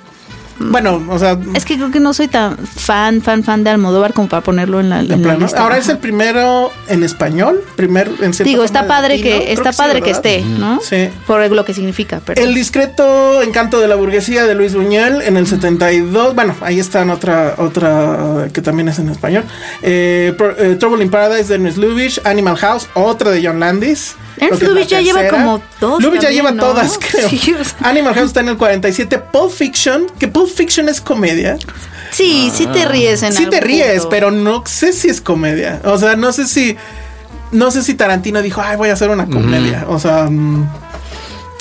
Bueno, 0.62 1.02
o 1.08 1.18
sea, 1.18 1.38
Es 1.54 1.64
que 1.64 1.76
creo 1.76 1.90
que 1.90 2.00
no 2.00 2.12
soy 2.12 2.28
tan 2.28 2.58
fan, 2.58 3.22
fan, 3.22 3.42
fan 3.42 3.64
de 3.64 3.70
Almodóvar 3.70 4.12
como 4.12 4.28
para 4.28 4.42
ponerlo 4.42 4.78
en 4.78 4.90
la, 4.90 4.96
de 5.02 5.14
en 5.14 5.22
la 5.22 5.28
plano. 5.28 5.38
lista. 5.46 5.62
Ahora 5.62 5.76
Ajá. 5.76 5.82
es 5.84 5.88
el 5.88 5.96
primero 5.96 6.70
en 6.88 7.02
español, 7.02 7.64
primer 7.76 8.10
en 8.20 8.32
Digo, 8.32 8.62
está 8.62 8.86
padre 8.86 9.16
latino. 9.16 9.38
que 9.40 9.52
está 9.54 9.72
sí, 9.72 9.78
padre 9.78 10.02
que 10.02 10.10
esté, 10.10 10.42
¿no? 10.42 10.78
Sí. 10.82 11.08
Por 11.26 11.50
lo 11.50 11.64
que 11.64 11.72
significa, 11.72 12.20
pero 12.22 12.42
El 12.42 12.52
discreto 12.54 13.40
encanto 13.40 13.80
de 13.80 13.88
la 13.88 13.94
burguesía 13.94 14.44
de 14.44 14.54
Luis 14.54 14.74
Buñuel 14.74 15.22
en 15.22 15.38
el 15.38 15.46
72. 15.46 16.34
Bueno, 16.34 16.54
ahí 16.60 16.78
está 16.78 17.00
en 17.00 17.08
otra, 17.08 17.54
otra 17.56 18.48
que 18.52 18.60
también 18.60 18.88
es 18.90 18.98
en 18.98 19.08
español. 19.08 19.44
Eh, 19.80 20.36
eh, 20.58 20.76
Trouble 20.78 21.02
in 21.02 21.10
Paradise 21.10 21.48
de 21.48 21.54
Ernest 21.54 21.78
Lubitsch. 21.78 22.20
Animal 22.26 22.56
House, 22.58 22.86
otra 22.92 23.30
de 23.30 23.42
John 23.46 23.60
Landis. 23.60 24.14
La 24.36 24.48
Lubitsch 24.48 24.88
ya 24.88 25.00
lleva 25.00 25.28
como 25.28 25.62
dos 25.80 26.02
Lubitsch 26.02 26.22
ya 26.22 26.30
lleva 26.30 26.50
¿no? 26.52 26.62
todas, 26.62 26.98
creo. 26.98 27.28
Sí, 27.28 27.54
o 27.58 27.64
sea. 27.64 27.76
Animal 27.88 28.14
House 28.14 28.28
está 28.28 28.40
en 28.40 28.48
el 28.48 28.56
47. 28.56 29.18
Pulp 29.18 29.50
Fiction, 29.52 30.06
que 30.18 30.28
Pulp 30.28 30.48
Fiction 30.48 30.88
es 30.88 31.00
comedia. 31.00 31.58
sí, 32.12 32.50
sí 32.54 32.66
te 32.66 32.86
ríes 32.86 33.22
en 33.22 33.32
Sí 33.32 33.46
te 33.46 33.60
ríes, 33.60 34.00
punto. 34.02 34.08
pero 34.10 34.30
no 34.30 34.62
sé 34.66 34.92
si 34.92 35.08
es 35.08 35.20
comedia. 35.20 35.80
O 35.84 35.98
sea, 35.98 36.16
no 36.16 36.32
sé 36.32 36.46
si. 36.46 36.76
no 37.52 37.70
sé 37.70 37.82
si 37.82 37.94
Tarantino 37.94 38.40
dijo, 38.42 38.60
ay, 38.64 38.76
voy 38.76 38.88
a 38.88 38.94
hacer 38.94 39.10
una 39.10 39.26
comedia. 39.26 39.84
O 39.88 39.98
sea, 39.98 40.24
mm, 40.30 40.68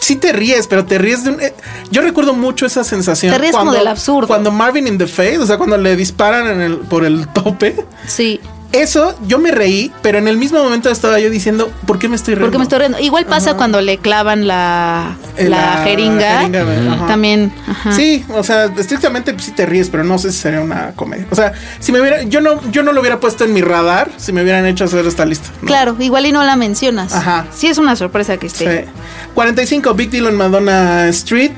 sí 0.02 0.16
te 0.16 0.32
ríes, 0.32 0.68
pero 0.68 0.86
te 0.86 0.98
ríes 0.98 1.24
de 1.24 1.32
un... 1.32 1.42
eh, 1.42 1.54
yo 1.92 2.02
recuerdo 2.02 2.34
mucho 2.34 2.66
esa 2.66 2.84
sensación. 2.84 3.34
Te 3.34 3.40
ríes 3.40 3.56
como 3.56 3.74
del 3.74 3.88
absurdo. 3.88 4.28
Cuando 4.28 4.52
Marvin 4.52 4.88
in 4.88 4.98
the 4.98 5.08
Face, 5.08 5.38
o 5.40 5.46
sea, 5.46 5.58
cuando 5.58 5.78
le 5.78 5.96
disparan 5.96 6.48
en 6.48 6.62
el, 6.62 6.78
por 6.78 7.04
el 7.06 7.28
tope. 7.28 7.76
Sí. 8.08 8.40
Eso 8.72 9.18
yo 9.26 9.40
me 9.40 9.50
reí, 9.50 9.92
pero 10.04 10.20
en 10.20 10.28
el 10.28 10.38
mismo 10.38 10.62
momento 10.64 10.92
estaba 10.92 11.20
yo 11.20 11.32
diciendo, 11.32 11.72
¿por 11.88 11.98
qué 11.98 12.08
me 12.08 12.16
estoy 12.16 12.36
riendo? 12.36 12.46
Porque 12.48 12.58
me 12.60 12.64
estoy 12.66 12.78
riendo. 12.80 13.00
Igual 13.00 13.26
pasa 13.26 13.56
cuando 13.58 13.82
le 13.82 13.98
clavan 13.98 14.46
la, 14.48 15.18
Eh, 15.38 15.50
la, 15.50 15.58
la 15.78 15.84
jeringa. 15.84 16.40
jeringa, 16.42 16.94
ajá. 16.94 17.08
También. 17.08 17.52
ajá. 17.68 17.92
Sí, 17.94 18.24
o 18.30 18.44
sea, 18.44 18.66
estrictamente 18.66 19.34
pues, 19.34 19.46
sí 19.46 19.52
te 19.54 19.66
ríes, 19.66 19.90
pero 19.90 20.04
no 20.04 20.20
sé 20.20 20.32
si 20.32 20.38
sería 20.38 20.62
una 20.62 20.92
comedia. 20.96 21.26
O 21.32 21.36
sea, 21.36 21.54
si 21.80 21.92
me 21.92 22.00
hubiera, 22.00 22.22
yo 22.24 22.42
no, 22.42 22.62
yo 22.70 22.84
no 22.84 22.92
lo 22.92 23.02
hubiera 23.02 23.20
puesto 23.20 23.44
en 23.44 23.54
mi 23.54 23.62
radar 23.62 24.12
si 24.18 24.32
me 24.34 24.44
hubieran 24.44 24.68
hecho 24.68 24.86
hacer 24.86 25.04
esta 25.08 25.26
lista. 25.26 25.50
¿no? 25.62 25.68
Claro, 25.68 25.96
igual 26.00 26.28
y 26.28 26.32
no 26.32 26.44
la 26.44 26.56
mencionas. 26.56 27.14
Ajá. 27.16 27.48
Sí, 27.52 27.66
es 27.68 27.80
una 27.80 27.96
sorpresa 27.96 28.38
que 28.38 28.46
esté. 28.48 28.84
Sí. 28.86 28.90
45, 29.34 29.94
Big 29.96 30.12
Deal 30.12 30.28
en 30.28 30.36
Madonna 30.36 31.08
Street. 31.08 31.54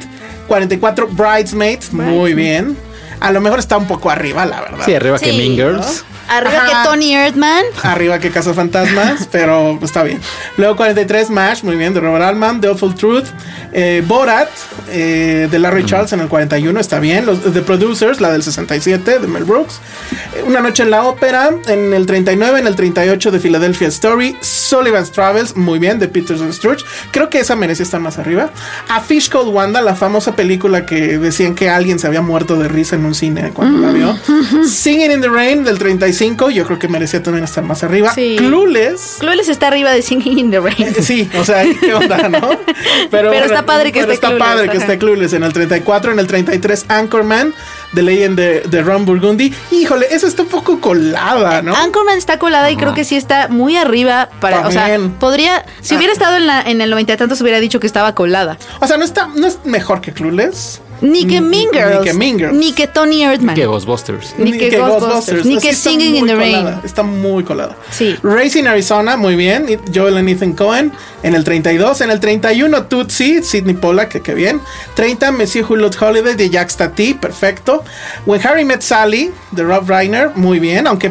44, 0.48 1.08
Bridesmaids. 1.08 1.91
Muy 1.91 2.34
bien. 2.34 2.77
A 3.20 3.32
lo 3.32 3.41
mejor 3.41 3.60
está 3.60 3.77
un 3.77 3.86
poco 3.86 4.10
arriba, 4.10 4.46
la 4.46 4.62
verdad. 4.62 4.86
Sí, 4.86 4.94
arriba 4.96 5.20
que 5.20 5.32
Sí, 5.32 5.38
Mean 5.38 5.56
Girls. 5.56 6.06
Arriba 6.32 6.64
Ajá. 6.64 6.84
que 6.84 6.90
Tony 6.90 7.14
Erdman. 7.14 7.64
Arriba 7.84 8.20
que 8.20 8.32
Casa 8.32 8.54
Fantasmas, 8.54 9.28
pero 9.32 9.78
está 9.84 10.02
bien. 10.04 10.20
Luego 10.58 10.78
43, 10.78 11.30
MASH, 11.30 11.64
muy 11.64 11.76
bien, 11.76 11.94
de 11.94 12.00
Robert 12.00 12.24
Altman, 12.24 12.62
The 12.62 12.68
Awful 12.70 12.96
Truth. 12.96 13.26
Eh, 13.74 14.04
Borat, 14.06 14.50
eh, 14.90 15.48
de 15.50 15.60
Larry 15.60 15.86
Charles 15.86 16.12
en 16.14 16.22
el 16.22 16.28
41, 16.28 16.80
está 16.80 17.00
bien. 17.00 17.26
Los, 17.26 17.42
The 17.54 17.62
Producers, 17.62 18.22
la 18.22 18.32
del 18.32 18.44
67, 18.44 19.20
de 19.20 19.28
Mel 19.28 19.44
Brooks. 19.44 19.80
Eh, 20.36 20.44
Una 20.46 20.62
noche 20.62 20.84
en 20.84 20.92
la 20.92 21.04
ópera, 21.04 21.50
en 21.68 21.94
el 21.94 22.06
39, 22.06 22.60
en 22.60 22.68
el 22.68 22.76
38 22.76 23.32
de 23.32 23.40
Philadelphia 23.40 23.88
Story. 23.90 24.38
Sullivan's 24.42 25.12
Travels, 25.12 25.56
muy 25.58 25.80
bien, 25.80 26.00
de 26.00 26.08
Peter 26.08 26.38
Sturge. 26.54 26.84
Creo 27.12 27.30
que 27.30 27.40
esa 27.40 27.56
merecía 27.58 27.84
estar 27.84 28.00
más 28.00 28.18
arriba. 28.18 28.50
A 28.88 29.02
Fish 29.02 29.30
Called 29.30 29.50
Wanda, 29.54 29.82
la 29.82 29.96
famosa 29.96 30.34
película 30.36 30.86
que 30.86 31.18
decían 31.18 31.56
que 31.56 31.70
alguien 31.70 32.00
se 32.00 32.08
había 32.08 32.22
muerto 32.22 32.58
de 32.58 32.68
risa 32.70 32.96
en 32.96 33.06
un 33.06 33.16
cine 33.16 33.52
cuando 33.54 33.80
la 33.80 33.92
vio. 33.92 34.18
Singing 34.68 35.12
in 35.12 35.22
the 35.22 35.28
Rain, 35.30 35.64
del 35.64 35.78
35, 36.22 36.51
yo 36.51 36.66
creo 36.66 36.78
que 36.78 36.88
merecía 36.88 37.24
también 37.24 37.44
estar 37.44 37.63
más 37.63 37.84
arriba. 37.84 38.13
Sí. 38.13 38.36
Clueless. 38.38 39.18
Clueless 39.20 39.50
está 39.50 39.68
arriba 39.68 39.92
de 39.92 40.04
Singing 40.04 40.38
in 40.38 40.51
the 40.51 40.60
Rain. 40.60 40.75
Eh, 40.80 40.94
Sí, 41.01 41.28
o 41.40 41.44
sea, 41.44 41.63
¿qué 41.80 41.94
onda, 41.96 42.30
no? 42.30 42.51
Pero 43.10 43.34
está 43.34 43.66
padre 43.66 43.92
que 43.92 44.01
pero 44.01 44.12
esté 44.12 44.28
está 44.28 44.28
Clueless, 44.28 44.48
padre 44.48 44.70
que 44.70 44.78
ajá. 44.78 44.86
esté 44.86 44.98
Clueless 45.00 45.34
en 45.34 45.44
el 45.44 45.51
34, 45.51 46.12
en 46.12 46.20
el 46.20 46.28
33 46.28 46.86
Anchorman, 46.90 47.54
de 47.92 48.01
Legend 48.04 48.38
de, 48.38 48.60
de 48.62 48.82
Ron 48.84 49.06
Burgundy. 49.06 49.54
Híjole, 49.72 50.08
esa 50.12 50.28
está 50.28 50.44
un 50.44 50.50
poco 50.50 50.80
colada, 50.80 51.62
¿no? 51.63 51.75
Anchorman 51.75 52.18
está 52.18 52.38
colada 52.38 52.70
y 52.70 52.78
creo 52.78 52.94
que 52.94 53.04
sí 53.04 53.16
está 53.16 53.48
muy 53.48 53.75
arriba 53.75 54.30
para, 54.40 54.68
o 54.68 54.72
sea, 54.72 55.00
podría, 55.20 55.66
si 55.82 55.96
hubiera 55.96 56.13
estado 56.13 56.38
en 56.38 56.48
la 56.48 56.62
en 56.62 56.82
el 56.82 56.90
noventa 56.92 57.13
y 57.13 57.18
tantos 57.18 57.42
hubiera 57.42 57.60
dicho 57.60 57.80
que 57.80 57.88
estaba 57.88 58.13
colada. 58.13 58.58
O 58.80 58.88
sea, 58.88 58.98
no 58.98 59.04
está, 59.06 59.28
no 59.28 59.48
es 59.48 59.60
mejor 59.66 60.01
que 60.01 60.13
Clueless. 60.13 60.82
Ni 61.01 61.25
que 61.25 61.41
Mean 61.41 61.67
Ni 61.72 61.79
Girls, 61.79 62.03
que 62.05 62.13
Mean 62.13 62.38
Girls. 62.38 62.53
ni 62.53 62.74
que 62.74 62.88
Tony 62.88 63.24
Erdman. 63.24 63.55
Que 63.55 63.65
Ghostbusters. 63.65 64.36
Ni 64.38 64.58
que 64.58 64.77
Ghostbusters, 64.77 65.46
ni 65.46 65.58
que 65.58 65.74
Singing 65.74 66.15
in 66.15 66.27
the 66.27 66.36
Rain. 66.36 66.67
Está 66.84 67.01
muy 67.03 67.43
colada. 67.43 67.75
Sí. 67.91 68.15
Racing 68.22 68.65
Arizona, 68.67 69.17
muy 69.17 69.36
bien. 69.36 69.65
y 69.67 69.77
Joel 69.98 70.17
and 70.17 70.29
Ethan 70.29 70.53
Cohen 70.53 70.91
en 71.24 71.34
el 71.36 71.43
32. 71.43 72.01
En 72.01 72.12
el 72.12 72.20
31, 72.20 72.84
Tootsie, 72.86 73.41
Sidney 73.41 73.74
Pollack, 73.75 74.10
que, 74.10 74.22
que 74.22 74.34
bien. 74.36 74.62
30, 74.96 75.31
Monsieur 75.31 75.65
Hulot 75.70 76.00
Holiday 76.01 76.36
de 76.36 76.50
Jack 76.50 76.70
Stati, 76.70 77.13
perfecto. 77.15 77.84
When 78.25 78.39
Harry 78.46 78.63
Met 78.63 78.81
Sally 78.81 79.31
de 79.51 79.63
Rob 79.63 79.89
Reiner, 79.89 80.31
muy 80.36 80.60
bien. 80.60 80.86
Aunque, 80.86 81.08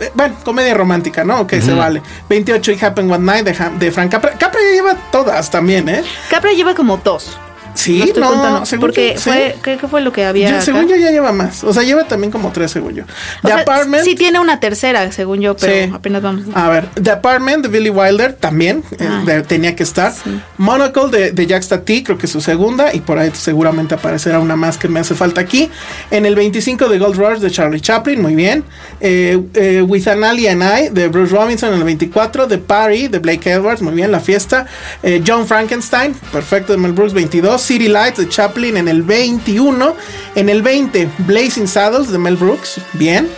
eh, 0.00 0.10
bueno, 0.14 0.34
comedia 0.44 0.72
romántica, 0.74 1.24
¿no? 1.24 1.40
Ok, 1.40 1.54
se 1.60 1.72
vale. 1.74 2.00
28, 2.30 2.72
It 2.72 2.82
Happened 2.82 3.12
One 3.12 3.24
Night 3.24 3.46
de 3.78 3.90
Frank 3.92 4.10
Capra. 4.10 4.32
Capra 4.32 4.60
ya 4.62 4.74
lleva 4.76 4.94
todas 5.12 5.50
también, 5.50 5.88
¿eh? 5.88 6.02
Capra 6.30 6.52
lleva 6.52 6.74
como 6.74 6.96
dos. 6.96 7.36
Sí, 7.76 7.98
No 7.98 8.04
estoy 8.06 8.22
no, 8.22 8.30
contando, 8.30 8.66
según 8.66 8.80
porque 8.80 9.12
yo, 9.14 9.20
fue, 9.20 9.52
sí. 9.54 9.60
¿qué, 9.62 9.76
qué 9.76 9.86
fue 9.88 10.00
lo 10.00 10.12
que 10.12 10.24
había? 10.24 10.48
Yo- 10.48 10.56
acá? 10.56 10.64
según 10.64 10.88
yo 10.88 10.96
ya 10.96 11.10
lleva 11.10 11.30
más. 11.32 11.62
O 11.62 11.72
sea, 11.72 11.82
lleva 11.82 12.04
también 12.04 12.30
como 12.32 12.50
tres, 12.50 12.70
según 12.72 12.94
yo. 12.94 13.04
O 13.04 13.06
The 13.46 13.48
sea, 13.54 13.60
Apartment. 13.62 14.02
sí 14.04 14.14
tiene 14.14 14.40
una 14.40 14.58
tercera, 14.60 15.12
según 15.12 15.40
yo, 15.40 15.56
pero 15.56 15.72
Sí. 15.86 15.90
apenas 15.94 16.22
vamos. 16.22 16.44
A 16.54 16.68
ver, 16.68 16.88
The 17.00 17.10
Apartment 17.12 17.62
de 17.64 17.68
Billy 17.68 17.90
Wilder 17.90 18.32
también 18.32 18.82
eh, 18.98 19.08
de- 19.24 19.42
tenía 19.42 19.76
que 19.76 19.82
estar. 19.82 20.12
Monocle 20.56 21.08
de, 21.10 21.32
de 21.32 21.46
Jack 21.46 21.62
Stati, 21.62 22.02
creo 22.02 22.18
que 22.18 22.26
es 22.26 22.32
su 22.32 22.40
segunda. 22.40 22.94
Y 22.94 23.00
por 23.00 23.18
ahí 23.18 23.30
seguramente 23.34 23.94
aparecerá 23.94 24.38
una 24.40 24.56
más 24.56 24.78
que 24.78 24.88
me 24.88 25.00
hace 25.00 25.14
falta 25.14 25.40
aquí. 25.40 25.70
En 26.10 26.26
el 26.26 26.34
25 26.34 26.88
de 26.88 26.98
Gold 26.98 27.16
Rush 27.16 27.38
de 27.40 27.50
Charlie 27.50 27.80
Chaplin, 27.80 28.20
muy 28.22 28.34
bien. 28.34 28.64
Eh, 29.00 29.38
eh, 29.54 29.82
With 29.82 30.08
an 30.08 30.24
Ally 30.24 30.46
and 30.48 30.62
I 30.62 30.88
de 30.90 31.08
Bruce 31.08 31.34
Robinson 31.34 31.70
en 31.72 31.78
el 31.80 31.84
24. 31.84 32.46
The 32.48 32.58
Party 32.58 33.08
de 33.08 33.18
Blake 33.18 33.50
Edwards, 33.50 33.82
muy 33.82 33.92
bien, 33.94 34.10
la 34.10 34.20
fiesta. 34.20 34.66
Eh, 35.02 35.22
John 35.26 35.46
Frankenstein, 35.46 36.14
perfecto 36.32 36.72
de 36.72 36.78
Mel 36.78 36.92
Brooks, 36.92 37.12
22. 37.12 37.60
City 37.66 37.88
Lights 37.88 38.18
de 38.18 38.28
Chaplin 38.28 38.76
en 38.76 38.88
el 38.88 39.02
21. 39.02 39.96
En 40.34 40.48
el 40.48 40.62
20, 40.62 41.08
Blazing 41.18 41.66
Saddles 41.68 42.10
de 42.10 42.18
Mel 42.18 42.36
Brooks, 42.36 42.80
bien. 42.94 43.28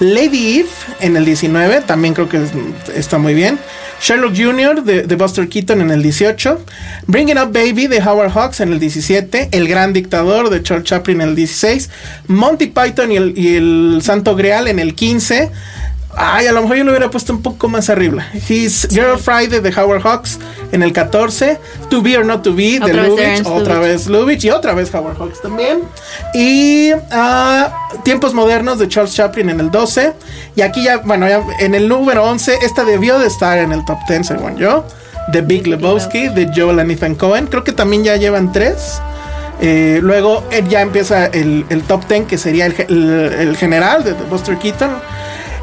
Lady 0.00 0.60
Eve 0.60 0.68
en 1.00 1.16
el 1.16 1.24
19, 1.24 1.80
también 1.80 2.14
creo 2.14 2.28
que 2.28 2.36
es- 2.36 2.52
está 2.94 3.18
muy 3.18 3.34
bien. 3.34 3.58
Sherlock 4.00 4.32
Jr. 4.36 4.84
de, 4.84 5.02
de 5.02 5.16
Buster 5.16 5.48
Keaton 5.48 5.80
en 5.80 5.90
el 5.90 6.02
18. 6.02 6.64
Bringing 7.08 7.36
Up 7.38 7.52
Baby 7.52 7.88
de 7.88 7.98
Howard 8.00 8.30
Hawks 8.30 8.60
en 8.60 8.72
el 8.72 8.78
17. 8.78 9.48
El 9.50 9.66
Gran 9.66 9.92
Dictador 9.92 10.50
de 10.50 10.62
Charles 10.62 10.86
Chaplin 10.86 11.20
en 11.20 11.30
el 11.30 11.34
16. 11.34 11.90
Monty 12.28 12.66
Python 12.68 13.10
y 13.10 13.16
el, 13.16 13.36
y 13.36 13.56
el 13.56 13.98
Santo 14.02 14.36
Grial 14.36 14.68
en 14.68 14.78
el 14.78 14.94
15. 14.94 15.50
Ay, 16.16 16.46
a 16.46 16.52
lo 16.52 16.62
mejor 16.62 16.76
yo 16.78 16.84
lo 16.84 16.90
hubiera 16.90 17.10
puesto 17.10 17.32
un 17.32 17.42
poco 17.42 17.68
más 17.68 17.90
arriba. 17.90 18.26
His 18.48 18.88
Girl 18.90 19.18
Friday 19.18 19.60
de 19.60 19.72
Howard 19.80 20.02
Hawks 20.02 20.38
en 20.72 20.82
el 20.82 20.92
14. 20.92 21.58
To 21.90 22.02
Be 22.02 22.16
or 22.18 22.24
Not 22.24 22.42
to 22.42 22.54
Be 22.54 22.80
de 22.80 22.92
Lubitsch. 22.92 23.46
Otra 23.46 23.74
Lubitsch. 23.74 23.80
vez 23.88 24.06
Lubitsch 24.08 24.44
y 24.44 24.50
otra 24.50 24.74
vez 24.74 24.92
Howard 24.94 25.16
Hawks 25.18 25.40
también. 25.42 25.82
Y 26.34 26.90
ah, 27.12 27.72
Tiempos 28.04 28.34
Modernos 28.34 28.78
de 28.78 28.88
Charles 28.88 29.14
Chaplin 29.14 29.50
en 29.50 29.60
el 29.60 29.70
12. 29.70 30.12
Y 30.56 30.62
aquí 30.62 30.82
ya, 30.82 30.98
bueno, 30.98 31.28
ya 31.28 31.42
en 31.60 31.74
el 31.74 31.86
número 31.88 32.24
11, 32.24 32.58
esta 32.62 32.84
debió 32.84 33.18
de 33.18 33.26
estar 33.28 33.58
en 33.58 33.72
el 33.72 33.84
top 33.84 33.98
10 34.08 34.26
según 34.26 34.56
yo. 34.56 34.84
The 35.30 35.42
Big 35.42 35.66
Lebowski 35.66 36.28
de 36.28 36.50
Joel 36.54 36.80
and 36.80 36.90
Ethan 36.90 37.14
Cohen. 37.14 37.46
Creo 37.46 37.62
que 37.62 37.72
también 37.72 38.02
ya 38.02 38.16
llevan 38.16 38.50
tres. 38.50 39.00
Eh, 39.60 39.98
luego 40.02 40.42
eh, 40.50 40.64
ya 40.68 40.80
empieza 40.80 41.26
el, 41.26 41.66
el 41.68 41.82
top 41.82 42.06
10 42.08 42.26
que 42.26 42.38
sería 42.38 42.64
el, 42.66 42.72
ge- 42.74 42.86
el- 42.88 43.34
el 43.38 43.56
general 43.56 44.02
de 44.04 44.14
Buster 44.14 44.56
Keaton. 44.58 44.90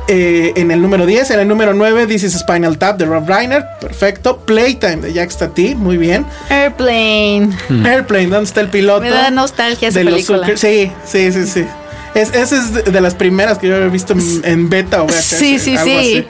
Eh, 0.07 0.53
en 0.55 0.69
el 0.69 0.81
número 0.81 1.07
10, 1.07 1.31
en 1.31 1.39
el 1.39 1.47
número 1.47 1.73
9, 1.73 2.05
This 2.05 2.23
is 2.23 2.33
Spinal 2.33 2.77
Tap 2.77 2.97
de 2.97 3.05
Rob 3.05 3.27
Reiner, 3.27 3.65
perfecto. 3.81 4.37
Playtime 4.37 4.97
de 4.97 5.13
Jack 5.13 5.31
Stati, 5.31 5.73
muy 5.73 5.97
bien. 5.97 6.25
Airplane. 6.49 7.49
Airplane, 7.83 8.27
¿dónde 8.27 8.43
está 8.43 8.61
el 8.61 8.69
piloto? 8.69 9.01
Me 9.01 9.09
da 9.09 9.31
nostalgia 9.31 9.87
esa 9.87 9.99
de 9.99 10.05
los 10.05 10.13
película. 10.13 10.47
Sí, 10.55 10.91
sí, 11.05 11.31
sí, 11.31 11.47
sí. 11.47 11.65
Es, 12.13 12.33
esa 12.33 12.55
es 12.57 12.85
de, 12.85 13.01
las 13.01 13.15
primeras 13.15 13.57
que 13.57 13.67
yo 13.67 13.75
había 13.75 13.87
visto 13.87 14.13
en, 14.13 14.69
beta 14.69 15.01
o 15.01 15.07
VHS. 15.07 15.23
Sí, 15.23 15.59
sí, 15.59 15.75
algo 15.75 15.85
sí. 15.89 15.97
así. 15.97 16.27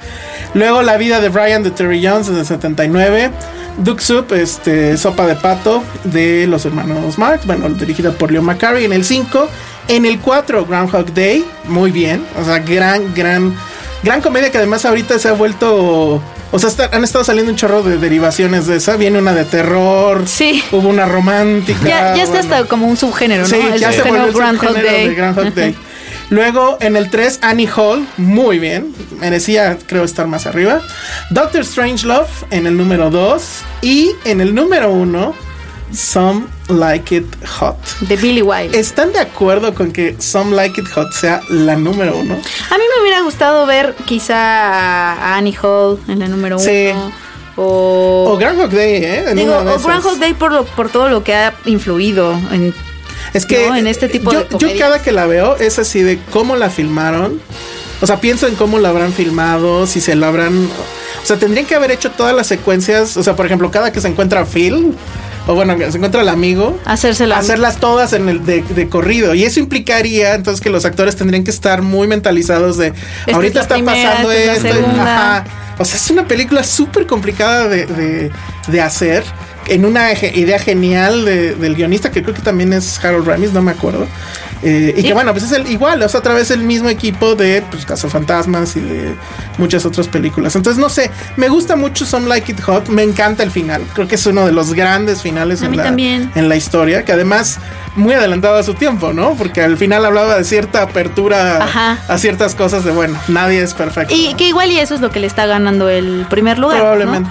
Luego 0.53 0.81
La 0.81 0.95
vida 0.97 1.19
de 1.19 1.29
Brian 1.29 1.61
de 1.61 1.71
Terry 1.71 2.03
Jones 2.03 2.29
en 2.29 2.37
el 2.37 2.45
79. 2.45 3.31
Duck 3.77 3.99
Soup, 3.99 4.31
este, 4.33 4.95
Sopa 4.95 5.27
de 5.27 5.35
Pato 5.35 5.83
de 6.05 6.47
los 6.47 6.65
hermanos 6.65 7.17
Marx, 7.17 7.45
bueno, 7.45 7.67
dirigida 7.69 8.11
por 8.13 8.31
Leo 8.31 8.41
McCarey 8.41 8.85
en 8.85 8.93
el 8.93 9.03
5. 9.03 9.49
En 9.87 10.05
el 10.05 10.19
4, 10.19 10.65
Groundhog 10.65 11.13
Day, 11.13 11.45
muy 11.65 11.91
bien. 11.91 12.25
O 12.41 12.45
sea, 12.45 12.59
gran, 12.59 13.13
gran, 13.13 13.55
gran 14.03 14.21
comedia 14.21 14.51
que 14.51 14.57
además 14.57 14.83
ahorita 14.85 15.19
se 15.19 15.29
ha 15.29 15.33
vuelto. 15.33 16.21
O 16.51 16.59
sea, 16.59 16.69
está- 16.69 16.89
han 16.91 17.03
estado 17.03 17.23
saliendo 17.23 17.51
un 17.51 17.57
chorro 17.57 17.83
de 17.83 17.97
derivaciones 17.97 18.65
de 18.67 18.77
esa. 18.77 18.95
Viene 18.95 19.19
una 19.19 19.33
de 19.33 19.45
terror. 19.45 20.23
Sí. 20.27 20.63
Hubo 20.71 20.87
una 20.89 21.05
romántica. 21.05 21.79
Ya, 21.83 22.15
ya 22.15 22.23
está 22.23 22.37
bueno. 22.39 22.55
hasta 22.55 22.67
como 22.67 22.87
un 22.87 22.97
subgénero, 22.97 23.43
¿no? 23.43 23.47
Sí, 23.49 23.57
el 23.73 23.79
ya 23.79 23.91
se 23.91 23.97
subgénero 23.99 24.25
el 24.25 24.33
Groundhog 24.33 24.67
subgénero 24.69 24.91
Day. 24.91 25.07
de 25.09 25.15
Groundhog 25.15 25.53
Day. 25.53 25.75
Luego 26.29 26.77
en 26.81 26.95
el 26.95 27.11
3, 27.11 27.39
Annie 27.43 27.69
Hall, 27.75 28.07
muy 28.17 28.57
bien. 28.57 28.93
Merecía, 29.19 29.77
creo, 29.85 30.03
estar 30.03 30.25
más 30.27 30.47
arriba. 30.47 30.81
Doctor 31.29 31.63
Strangelove 31.63 32.27
en 32.49 32.65
el 32.65 32.75
número 32.77 33.11
2. 33.11 33.43
Y 33.81 34.11
en 34.23 34.41
el 34.41 34.55
número 34.55 34.89
1, 34.91 35.35
Some 35.93 36.47
Like 36.69 37.15
It 37.15 37.25
Hot. 37.59 37.77
De 38.01 38.15
Billy 38.17 38.41
Wilder. 38.41 38.75
¿Están 38.75 39.13
de 39.13 39.19
acuerdo 39.19 39.73
con 39.73 39.91
que 39.91 40.15
Some 40.19 40.55
Like 40.55 40.81
It 40.81 40.87
Hot 40.93 41.11
sea 41.13 41.41
la 41.49 41.75
número 41.75 42.17
1? 42.17 42.33
A 42.33 42.77
mí 42.77 42.83
me 42.95 43.01
hubiera 43.01 43.21
gustado 43.21 43.65
ver 43.65 43.95
quizá 44.05 44.35
a 45.13 45.37
Annie 45.37 45.55
Hall 45.61 45.99
en 46.07 46.19
la 46.19 46.27
número 46.27 46.59
Sí. 46.59 46.89
uno. 46.93 47.11
O, 47.57 48.31
O 48.33 48.37
Groundhog 48.37 48.71
Day, 48.71 48.95
¿eh? 48.95 49.23
En 49.29 49.37
digo, 49.37 49.55
o. 49.55 49.79
Groundhog 49.79 50.17
Day 50.19 50.33
por, 50.33 50.51
lo, 50.51 50.65
por 50.65 50.89
todo 50.89 51.07
lo 51.07 51.23
que 51.23 51.33
ha 51.35 51.53
influido 51.65 52.33
en 52.51 52.73
Es 53.33 53.45
que 53.45 53.69
¿no? 53.69 53.75
en 53.77 53.87
este 53.87 54.09
tipo 54.09 54.31
yo, 54.31 54.39
de 54.39 54.45
yo 54.49 54.57
comedias. 54.57 54.79
cada 54.79 55.01
que 55.01 55.11
la 55.13 55.25
veo 55.25 55.55
es 55.55 55.79
así 55.79 56.01
de 56.01 56.19
cómo 56.31 56.57
la 56.57 56.69
filmaron. 56.69 57.39
O 58.01 58.07
sea, 58.07 58.19
pienso 58.19 58.47
en 58.47 58.55
cómo 58.55 58.77
la 58.79 58.89
habrán 58.89 59.13
filmado, 59.13 59.87
si 59.87 60.01
se 60.01 60.15
la 60.15 60.27
habrán... 60.27 60.65
O 61.23 61.25
sea, 61.25 61.37
tendrían 61.37 61.65
que 61.65 61.75
haber 61.75 61.91
hecho 61.91 62.11
todas 62.11 62.35
las 62.35 62.45
secuencias. 62.45 63.15
O 63.15 63.23
sea, 63.23 63.37
por 63.37 63.45
ejemplo, 63.45 63.71
cada 63.71 63.93
que 63.93 64.01
se 64.01 64.09
encuentra 64.09 64.45
Phil, 64.45 64.93
o 65.47 65.53
bueno, 65.55 65.75
se 65.77 65.97
encuentra 65.97 66.21
el 66.21 66.29
amigo, 66.29 66.79
hacérsela. 66.85 67.37
hacerlas 67.37 67.77
todas 67.77 68.13
en 68.13 68.29
el 68.29 68.45
de, 68.45 68.61
de 68.63 68.89
corrido. 68.89 69.33
Y 69.35 69.43
eso 69.43 69.59
implicaría 69.59 70.33
entonces 70.35 70.61
que 70.61 70.69
los 70.69 70.85
actores 70.85 71.15
tendrían 71.15 71.43
que 71.43 71.51
estar 71.51 71.81
muy 71.81 72.07
mentalizados 72.07 72.77
de 72.77 72.93
es 73.27 73.33
ahorita 73.35 73.55
la 73.55 73.61
está 73.61 73.75
primera, 73.75 74.09
pasando 74.09 74.31
es 74.31 74.63
esto. 74.63 74.85
ajá. 75.01 75.45
O 75.77 75.83
sea, 75.85 75.95
es 75.97 76.09
una 76.09 76.25
película 76.27 76.63
súper 76.63 77.05
complicada 77.05 77.67
de, 77.67 77.85
de- 77.85 78.31
de 78.67 78.81
hacer. 78.81 79.23
En 79.67 79.83
una 79.83 80.13
idea 80.13 80.59
genial 80.59 81.25
de- 81.25 81.55
del 81.55 81.75
guionista, 81.75 82.11
que 82.11 82.21
creo 82.23 82.33
que 82.35 82.41
también 82.41 82.71
es 82.71 83.03
Harold 83.03 83.27
Ramis, 83.27 83.51
no 83.51 83.61
me 83.61 83.71
acuerdo. 83.71 84.07
Eh, 84.63 84.93
y 84.97 85.01
Sí. 85.01 85.07
que 85.07 85.13
bueno, 85.13 85.31
pues 85.31 85.43
es 85.43 85.51
el 85.51 85.69
igual, 85.69 86.01
es 86.01 86.15
otra 86.15 86.33
vez 86.33 86.49
el 86.51 86.61
mismo 86.61 86.89
equipo 86.89 87.35
de 87.35 87.63
pues, 87.69 87.85
Cazafantasmas 87.85 88.75
y 88.75 88.79
de 88.81 89.15
muchas 89.57 89.85
otras 89.85 90.07
películas. 90.07 90.55
Entonces, 90.55 90.79
no 90.81 90.89
sé, 90.89 91.11
me 91.37 91.49
gusta 91.49 91.75
mucho 91.75 92.05
Some 92.05 92.27
Like 92.27 92.51
It 92.53 92.61
Hot, 92.61 92.87
me 92.89 93.03
encanta 93.03 93.43
el 93.43 93.51
final. 93.51 93.83
Creo 93.93 94.07
que 94.07 94.15
es 94.15 94.25
uno 94.25 94.45
de 94.45 94.51
los 94.51 94.73
grandes 94.73 95.21
finales 95.21 95.61
en 95.61 95.75
la, 95.77 95.87
en 95.87 96.49
la 96.49 96.55
historia, 96.55 97.03
que 97.05 97.11
además 97.11 97.59
muy 97.95 98.13
adelantado 98.13 98.57
a 98.57 98.63
su 98.63 98.73
tiempo, 98.73 99.13
¿no? 99.13 99.35
Porque 99.35 99.61
al 99.61 99.77
final 99.77 100.05
hablaba 100.05 100.35
de 100.37 100.43
cierta 100.43 100.81
apertura 100.81 101.63
Ajá. 101.63 101.97
a 102.07 102.17
ciertas 102.17 102.55
cosas 102.55 102.83
de 102.83 102.91
bueno, 102.91 103.17
nadie 103.27 103.61
es 103.61 103.73
perfecto. 103.73 104.13
Y 104.15 104.33
que 104.35 104.47
igual 104.47 104.71
y 104.71 104.79
eso 104.79 104.95
es 104.95 105.01
lo 105.01 105.11
que 105.11 105.19
le 105.19 105.27
está 105.27 105.45
ganando 105.45 105.89
el 105.89 106.25
primer 106.29 106.59
lugar. 106.59 106.97
¿no? 106.97 107.23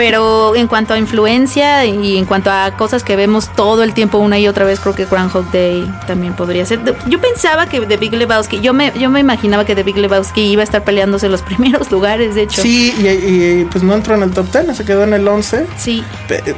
Pero 0.00 0.56
en 0.56 0.66
cuanto 0.66 0.94
a 0.94 0.98
influencia 0.98 1.84
y 1.84 2.16
en 2.16 2.24
cuanto 2.24 2.50
a 2.50 2.74
cosas 2.74 3.04
que 3.04 3.16
vemos 3.16 3.52
todo 3.54 3.82
el 3.82 3.92
tiempo 3.92 4.16
una 4.16 4.38
y 4.38 4.48
otra 4.48 4.64
vez, 4.64 4.80
creo 4.80 4.94
que 4.94 5.04
Groundhog 5.04 5.52
Day 5.52 5.86
también 6.06 6.32
podría 6.32 6.64
ser. 6.64 6.80
Yo 7.06 7.20
pensaba 7.20 7.66
que 7.66 7.82
The 7.82 7.98
Big 7.98 8.14
Lebowski, 8.14 8.60
yo 8.60 8.72
me, 8.72 8.94
yo 8.98 9.10
me 9.10 9.20
imaginaba 9.20 9.66
que 9.66 9.74
The 9.74 9.82
Big 9.82 9.98
Lebowski 9.98 10.40
iba 10.52 10.62
a 10.62 10.64
estar 10.64 10.84
peleándose 10.84 11.28
los 11.28 11.42
primeros 11.50 11.90
lugares, 11.90 12.34
de 12.34 12.44
hecho. 12.44 12.62
Sí, 12.62 12.94
y, 12.98 13.08
y, 13.08 13.64
pues 13.70 13.84
no 13.84 13.92
entró 13.92 14.14
en 14.14 14.22
el 14.22 14.30
top 14.30 14.50
10, 14.50 14.74
se 14.74 14.86
quedó 14.86 15.04
en 15.04 15.12
el 15.12 15.28
11. 15.28 15.66
Sí. 15.76 16.02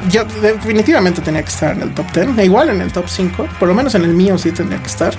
Yo 0.08 0.22
definitivamente 0.40 1.20
tenía 1.20 1.42
que 1.42 1.49
estar 1.50 1.72
en 1.75 1.82
el 1.82 1.94
top 1.94 2.06
10, 2.14 2.38
e 2.38 2.44
igual 2.44 2.68
en 2.70 2.80
el 2.80 2.92
top 2.92 3.08
5, 3.08 3.49
por 3.58 3.66
lo 3.68 3.75
menos 3.75 3.96
en 3.96 4.04
el 4.04 4.14
mío 4.14 4.38
sí 4.38 4.52
tendría 4.52 4.78
que 4.80 4.87
estar. 4.87 5.16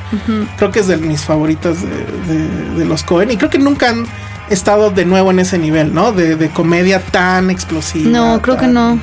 Creo 0.55 0.71
que 0.71 0.79
es 0.79 0.87
de 0.87 0.95
mis 0.95 1.21
favoritas 1.25 1.81
de, 1.81 1.89
de- 2.33 2.77
de 2.79 2.85
los 2.85 3.03
Cohen 3.03 3.31
y 3.31 3.35
creo 3.37 3.49
que 3.49 3.59
nunca 3.59 3.89
han 3.89 4.05
estado 4.53 4.89
de 4.89 5.05
nuevo 5.05 5.31
en 5.31 5.39
ese 5.39 5.57
nivel, 5.57 5.93
¿no? 5.93 6.11
De, 6.11 6.35
de 6.35 6.49
comedia 6.49 6.99
tan 6.99 7.49
explosiva. 7.49 8.09
No, 8.09 8.41
creo 8.41 8.57
que 8.57 8.67
no. 8.67 8.99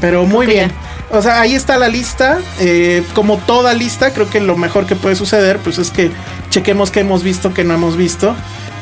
Pero 0.00 0.24
muy 0.26 0.46
bien. 0.46 0.70
O 1.10 1.22
sea, 1.22 1.40
ahí 1.40 1.54
está 1.54 1.78
la 1.78 1.88
lista. 1.88 2.38
Eh, 2.58 3.04
como 3.14 3.38
toda 3.38 3.72
lista, 3.74 4.12
creo 4.12 4.28
que 4.28 4.40
lo 4.40 4.56
mejor 4.56 4.86
que 4.86 4.96
puede 4.96 5.16
suceder, 5.16 5.58
pues 5.58 5.78
es 5.78 5.90
que 5.90 6.10
chequemos 6.50 6.90
qué 6.90 7.00
hemos 7.00 7.22
visto, 7.22 7.54
qué 7.54 7.64
no 7.64 7.74
hemos 7.74 7.96
visto. 7.96 8.34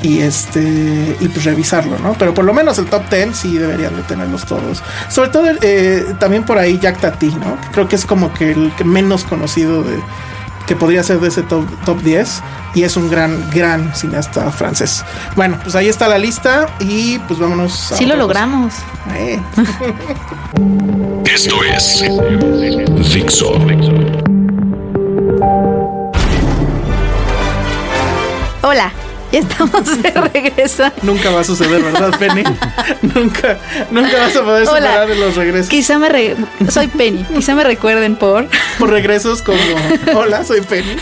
Y 0.03 0.19
este, 0.21 1.17
y 1.21 1.29
pues 1.29 1.45
revisarlo, 1.45 1.97
¿no? 2.01 2.15
Pero 2.19 2.35
por 2.35 2.45
lo 2.45 2.53
menos 2.53 2.77
el 2.79 2.87
top 2.87 3.09
10 3.09 3.37
sí 3.37 3.57
deberían 3.57 3.95
de 3.95 4.03
tenerlos 4.03 4.47
todos. 4.47 4.83
Sobre 5.09 5.29
todo 5.29 5.45
eh, 5.61 6.15
también 6.19 6.43
por 6.43 6.59
ahí 6.59 6.79
Jack 6.81 7.01
Tati, 7.01 7.29
¿no? 7.29 7.57
Creo 7.71 7.89
que 7.89 7.95
es 7.95 8.05
como 8.05 8.33
que 8.33 8.51
el 8.51 8.73
menos 8.85 9.23
conocido 9.23 9.85
de 9.85 10.01
que 10.67 10.77
podría 10.77 11.03
ser 11.03 11.21
de 11.21 11.29
ese 11.29 11.43
top, 11.43 11.65
top 11.85 12.01
10 12.03 12.43
y 12.75 12.83
es 12.85 12.97
un 12.97 13.11
gran, 13.11 13.51
gran 13.51 13.95
cineasta 13.95 14.51
francés. 14.51 15.05
Bueno, 15.37 15.59
pues 15.63 15.75
ahí 15.75 15.89
está 15.89 16.09
la 16.09 16.19
lista 16.19 16.69
y 16.81 17.19
pues 17.21 17.39
vámonos. 17.39 17.93
a 17.93 17.97
Sí 17.97 18.07
lo 18.07 18.17
logramos. 18.17 18.75
Eh. 19.15 19.41
Esto 21.25 21.57
es 21.65 22.05
Dixo. 23.13 23.55
Hola, 28.63 28.93
ya 29.33 29.41
estamos 29.41 30.03
de 30.03 30.11
regreso. 30.11 30.85
Nunca 31.03 31.31
va 31.31 31.41
a 31.41 31.45
suceder, 31.45 31.83
¿verdad, 31.83 32.17
Penny? 32.19 32.45
nunca, 33.03 33.59
nunca 33.91 34.19
vas 34.19 34.37
a 34.37 34.43
poder 34.43 34.67
superar 34.67 35.05
Hola. 35.11 35.15
los 35.17 35.35
regresos. 35.37 35.69
Quizá 35.69 35.99
me 35.99 36.09
re- 36.09 36.37
soy 36.71 36.89
Penny, 36.89 37.25
quizá 37.35 37.55
me 37.55 37.65
recuerden 37.65 38.17
por 38.17 38.47
Por 38.79 38.91
regresos 38.91 39.43
como 39.43 39.59
Hola, 40.15 40.45
soy 40.45 40.61
Penny. 40.61 40.97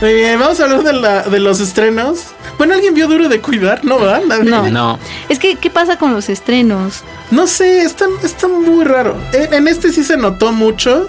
Muy 0.00 0.14
bien, 0.14 0.38
vamos 0.40 0.58
a 0.60 0.64
hablar 0.64 0.82
de, 0.82 0.92
la, 0.94 1.22
de 1.22 1.38
los 1.38 1.60
estrenos. 1.60 2.28
Bueno, 2.58 2.74
¿alguien 2.74 2.94
vio 2.94 3.06
Duro 3.06 3.28
de 3.28 3.40
Cuidar? 3.40 3.84
No, 3.84 3.98
¿verdad? 3.98 4.22
Nadie. 4.26 4.50
No. 4.50 4.68
No. 4.70 4.98
Es 5.28 5.38
que, 5.38 5.56
¿qué 5.56 5.70
pasa 5.70 5.96
con 5.98 6.12
los 6.12 6.28
estrenos? 6.28 7.02
No 7.30 7.46
sé, 7.46 7.82
está, 7.82 8.06
está 8.24 8.48
muy 8.48 8.84
raro. 8.84 9.16
En, 9.32 9.54
en 9.54 9.68
este 9.68 9.92
sí 9.92 10.02
se 10.04 10.16
notó 10.16 10.52
mucho 10.52 11.08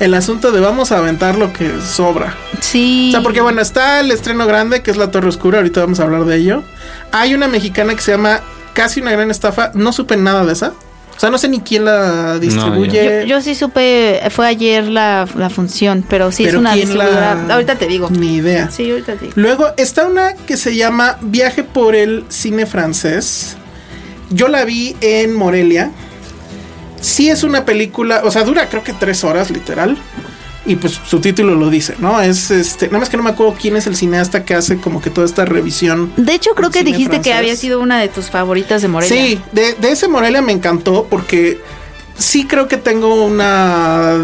el 0.00 0.14
asunto 0.14 0.50
de 0.50 0.60
vamos 0.60 0.90
a 0.92 0.98
aventar 0.98 1.36
lo 1.38 1.52
que 1.52 1.70
sobra. 1.80 2.34
Sí. 2.60 3.06
O 3.08 3.12
sea, 3.12 3.22
porque 3.22 3.40
bueno, 3.40 3.60
está 3.60 4.00
el 4.00 4.10
estreno 4.10 4.46
grande 4.46 4.82
que 4.82 4.90
es 4.90 4.96
La 4.96 5.10
Torre 5.10 5.28
Oscura, 5.28 5.58
ahorita 5.58 5.80
vamos 5.80 6.00
a 6.00 6.02
hablar 6.04 6.24
de 6.24 6.36
ello. 6.36 6.62
Hay 7.12 7.34
una 7.34 7.46
mexicana 7.48 7.94
que 7.94 8.00
se 8.02 8.10
llama 8.12 8.40
Casi 8.72 9.00
una 9.00 9.12
gran 9.12 9.30
estafa, 9.30 9.70
no 9.74 9.92
supe 9.92 10.16
nada 10.16 10.44
de 10.44 10.52
esa. 10.52 10.72
O 11.16 11.20
sea, 11.20 11.28
no 11.28 11.36
sé 11.36 11.48
ni 11.48 11.60
quién 11.60 11.84
la 11.84 12.38
distribuye. 12.38 13.26
Yo, 13.26 13.36
yo 13.36 13.40
sí 13.42 13.54
supe, 13.54 14.22
fue 14.30 14.46
ayer 14.46 14.84
la, 14.84 15.28
la 15.36 15.50
función, 15.50 16.02
pero 16.08 16.32
sí 16.32 16.44
es 16.46 16.54
una 16.54 16.72
quién 16.72 16.96
la- 16.96 17.04
distribuidora. 17.04 17.52
Ahorita 17.54 17.74
te 17.76 17.86
digo. 17.88 18.08
Ni 18.10 18.36
idea. 18.36 18.70
Sí, 18.70 18.90
ahorita 18.90 19.14
te 19.16 19.20
digo. 19.26 19.32
Luego 19.36 19.66
está 19.76 20.06
una 20.06 20.32
que 20.34 20.56
se 20.56 20.74
llama 20.76 21.18
Viaje 21.20 21.62
por 21.62 21.94
el 21.94 22.24
cine 22.30 22.64
francés. 22.64 23.56
Yo 24.30 24.48
la 24.48 24.64
vi 24.64 24.96
en 25.02 25.34
Morelia. 25.34 25.90
Sí 27.00 27.30
es 27.30 27.42
una 27.44 27.64
película, 27.64 28.22
o 28.24 28.30
sea, 28.30 28.44
dura 28.44 28.68
creo 28.68 28.84
que 28.84 28.92
tres 28.92 29.24
horas, 29.24 29.50
literal. 29.50 29.96
Y 30.66 30.76
pues 30.76 31.00
su 31.06 31.20
título 31.20 31.54
lo 31.54 31.70
dice, 31.70 31.94
¿no? 31.98 32.20
Es 32.20 32.50
este, 32.50 32.86
nada 32.86 32.98
más 32.98 33.08
que 33.08 33.16
no 33.16 33.22
me 33.22 33.30
acuerdo 33.30 33.56
quién 33.58 33.76
es 33.76 33.86
el 33.86 33.96
cineasta 33.96 34.44
que 34.44 34.54
hace 34.54 34.76
como 34.76 35.00
que 35.00 35.08
toda 35.08 35.26
esta 35.26 35.46
revisión. 35.46 36.12
De 36.18 36.34
hecho, 36.34 36.50
creo 36.54 36.70
que 36.70 36.84
dijiste 36.84 37.22
que 37.22 37.32
había 37.32 37.56
sido 37.56 37.80
una 37.80 37.98
de 37.98 38.08
tus 38.08 38.28
favoritas 38.28 38.82
de 38.82 38.88
Morelia. 38.88 39.22
Sí, 39.22 39.40
de, 39.52 39.72
de 39.74 39.90
ese 39.90 40.06
Morelia 40.06 40.42
me 40.42 40.52
encantó 40.52 41.06
porque 41.08 41.58
sí 42.18 42.46
creo 42.46 42.68
que 42.68 42.76
tengo 42.76 43.24
una, 43.24 44.16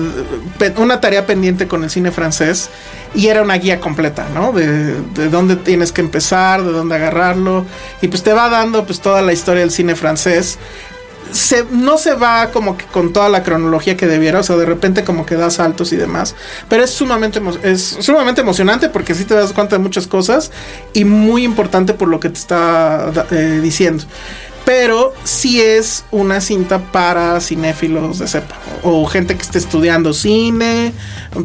una 0.77 1.01
tarea 1.01 1.25
pendiente 1.27 1.67
con 1.67 1.83
el 1.83 1.91
cine 1.91 2.11
francés 2.11 2.69
y 3.15 3.29
era 3.29 3.43
una 3.43 3.57
guía 3.57 3.81
completa, 3.81 4.29
¿no? 4.35 4.53
De, 4.53 5.01
de 5.01 5.29
dónde 5.31 5.57
tienes 5.57 5.91
que 5.91 6.03
empezar, 6.03 6.63
de 6.63 6.71
dónde 6.71 6.97
agarrarlo 6.97 7.65
y 8.03 8.09
pues 8.09 8.23
te 8.23 8.35
va 8.35 8.51
dando 8.51 8.85
pues 8.85 9.01
toda 9.01 9.23
la 9.23 9.33
historia 9.33 9.63
del 9.63 9.71
cine 9.71 9.97
francés. 9.97 10.59
Se, 11.33 11.65
no 11.71 11.99
se 11.99 12.15
va 12.15 12.51
como 12.51 12.77
que 12.77 12.85
con 12.87 13.13
toda 13.13 13.29
la 13.29 13.43
cronología 13.43 13.97
que 13.97 14.07
debiera, 14.07 14.41
o 14.41 14.43
sea, 14.43 14.57
de 14.57 14.67
repente 14.67 15.05
como 15.05 15.27
que 15.27 15.35
da 15.35 15.51
saltos 15.51 15.93
y 15.93 15.97
demás, 15.97 16.35
pero 16.69 16.85
es 16.85 16.91
sumamente, 16.91 17.41
es 17.63 17.99
sumamente 18.01 18.41
emocionante 18.41 18.89
porque 18.89 19.15
sí 19.15 19.25
te 19.25 19.35
das 19.35 19.53
cuenta 19.53 19.77
de 19.77 19.83
muchas 19.83 20.07
cosas 20.07 20.51
y 20.93 21.05
muy 21.05 21.45
importante 21.45 21.95
por 21.95 22.09
lo 22.09 22.21
que 22.21 22.31
te 22.31 22.39
está 22.39 23.13
eh, 23.31 23.61
diciendo. 23.63 24.05
Pero 24.65 25.06
sí 25.37 25.61
es 25.61 26.05
una 26.11 26.41
cinta 26.41 26.79
para 26.79 27.41
cinéfilos 27.41 28.19
de 28.19 28.27
cepa 28.27 28.57
o 28.83 29.05
gente 29.07 29.37
que 29.37 29.43
esté 29.43 29.59
estudiando 29.59 30.13
cine, 30.13 30.93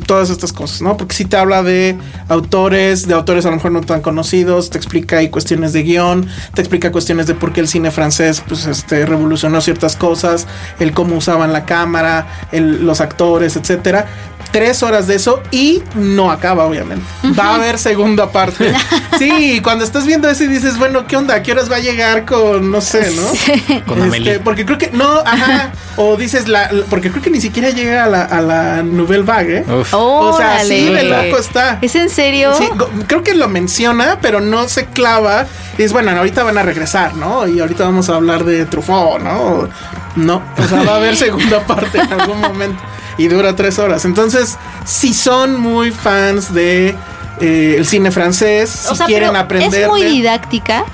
todas 0.05 0.29
estas 0.29 0.53
cosas, 0.53 0.81
¿no? 0.81 0.95
Porque 0.95 1.13
sí 1.13 1.25
te 1.25 1.35
habla 1.35 1.61
de 1.63 1.97
autores, 2.29 3.07
de 3.07 3.13
autores 3.13 3.45
a 3.45 3.49
lo 3.49 3.57
mejor 3.57 3.71
no 3.71 3.81
tan 3.81 4.01
conocidos, 4.01 4.69
te 4.69 4.77
explica 4.77 5.17
ahí 5.17 5.29
cuestiones 5.29 5.73
de 5.73 5.83
guion, 5.83 6.27
te 6.53 6.61
explica 6.61 6.91
cuestiones 6.91 7.27
de 7.27 7.35
por 7.35 7.51
qué 7.51 7.59
el 7.59 7.67
cine 7.67 7.91
francés 7.91 8.41
pues 8.47 8.65
este 8.65 9.05
revolucionó 9.05 9.59
ciertas 9.59 9.95
cosas, 9.95 10.47
el 10.79 10.93
cómo 10.93 11.17
usaban 11.17 11.51
la 11.51 11.65
cámara, 11.65 12.27
los 12.51 13.01
actores, 13.01 13.55
etcétera. 13.55 14.07
Tres 14.51 14.83
horas 14.83 15.07
de 15.07 15.15
eso 15.15 15.41
y 15.51 15.81
no 15.95 16.29
acaba, 16.29 16.65
obviamente. 16.65 17.05
Va 17.39 17.51
a 17.51 17.55
haber 17.55 17.77
segunda 17.79 18.31
parte. 18.31 18.73
Sí, 19.21 19.59
cuando 19.61 19.83
estás 19.85 20.07
viendo 20.07 20.27
eso 20.27 20.45
y 20.45 20.47
dices, 20.47 20.79
bueno, 20.79 21.05
¿qué 21.05 21.15
onda? 21.15 21.35
¿A 21.35 21.43
qué 21.43 21.51
horas 21.51 21.71
va 21.71 21.75
a 21.75 21.79
llegar 21.79 22.25
con, 22.25 22.71
no 22.71 22.81
sé, 22.81 23.07
¿no? 23.11 23.83
Con 23.85 24.01
Amelie. 24.01 24.39
Porque 24.39 24.65
creo 24.65 24.79
que, 24.79 24.89
no, 24.89 25.19
ajá. 25.19 25.73
o 25.95 26.17
dices, 26.17 26.47
la, 26.47 26.71
la- 26.71 26.85
porque 26.85 27.11
creo 27.11 27.21
que 27.21 27.29
ni 27.29 27.39
siquiera 27.39 27.69
llega 27.69 28.05
a 28.05 28.07
la, 28.07 28.23
a 28.23 28.41
la 28.41 28.81
Nouvelle 28.81 29.21
Vague, 29.23 29.57
¿eh? 29.57 29.65
Uf. 29.71 29.93
O 29.93 30.35
sea, 30.35 30.63
sí, 30.63 30.85
de 30.85 31.03
loco 31.03 31.37
está. 31.37 31.77
¿Es 31.83 31.93
en 31.95 32.09
serio? 32.09 32.55
Sí, 32.57 32.67
creo 33.05 33.21
que 33.21 33.35
lo 33.35 33.47
menciona, 33.47 34.17
pero 34.23 34.41
no 34.41 34.67
se 34.67 34.85
clava. 34.87 35.45
Y 35.77 35.83
es 35.83 35.93
bueno, 35.93 36.09
ahorita 36.09 36.41
van 36.43 36.57
a 36.57 36.63
regresar, 36.63 37.13
¿no? 37.15 37.47
Y 37.47 37.59
ahorita 37.59 37.83
vamos 37.83 38.09
a 38.09 38.15
hablar 38.15 38.43
de 38.43 38.65
Truffaut, 38.65 39.21
¿no? 39.21 39.69
No, 40.15 40.41
o 40.57 40.67
sea, 40.67 40.81
va 40.83 40.93
a 40.93 40.95
haber 40.95 41.15
segunda 41.27 41.59
parte 41.67 41.99
en 41.99 42.11
algún 42.11 42.39
momento 42.41 42.81
y 43.21 43.27
dura 43.27 43.55
tres 43.55 43.77
horas. 43.79 44.05
Entonces, 44.05 44.57
si 44.85 45.13
son 45.13 45.59
muy 45.59 45.91
fans 45.91 46.53
de 46.53 46.95
eh, 47.39 47.75
el 47.77 47.85
cine 47.85 48.11
francés, 48.11 48.69
si 48.69 48.95
sea, 48.95 49.05
quieren 49.05 49.35
aprender. 49.35 49.83
es 49.83 49.87
muy 49.87 50.03
didáctica. 50.03 50.85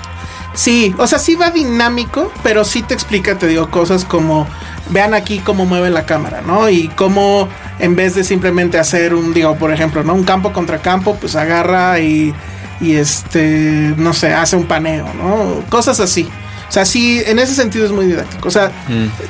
Sí, 0.54 0.94
o 0.98 1.06
sea, 1.06 1.18
sí 1.18 1.36
va 1.36 1.50
dinámico, 1.50 2.32
pero 2.42 2.64
sí 2.64 2.82
te 2.82 2.92
explica, 2.92 3.38
te 3.38 3.46
digo, 3.46 3.70
cosas 3.70 4.04
como 4.04 4.46
vean 4.90 5.14
aquí 5.14 5.38
cómo 5.38 5.66
mueve 5.66 5.90
la 5.90 6.04
cámara, 6.04 6.42
¿no? 6.44 6.68
Y 6.68 6.88
cómo 6.88 7.48
en 7.78 7.96
vez 7.96 8.14
de 8.14 8.24
simplemente 8.24 8.78
hacer 8.78 9.14
un, 9.14 9.32
digo, 9.32 9.56
por 9.56 9.72
ejemplo, 9.72 10.02
¿no? 10.02 10.14
Un 10.14 10.24
campo 10.24 10.52
contra 10.52 10.78
campo, 10.78 11.16
pues 11.20 11.36
agarra 11.36 12.00
y, 12.00 12.34
y 12.80 12.96
este, 12.96 13.94
no 13.96 14.12
sé, 14.12 14.34
hace 14.34 14.56
un 14.56 14.66
paneo, 14.66 15.06
¿no? 15.14 15.62
Cosas 15.70 16.00
así. 16.00 16.28
O 16.68 16.72
sea, 16.72 16.84
sí, 16.84 17.22
en 17.24 17.38
ese 17.38 17.54
sentido 17.54 17.86
es 17.86 17.92
muy 17.92 18.06
didáctico. 18.06 18.48
O 18.48 18.50
sea, 18.50 18.70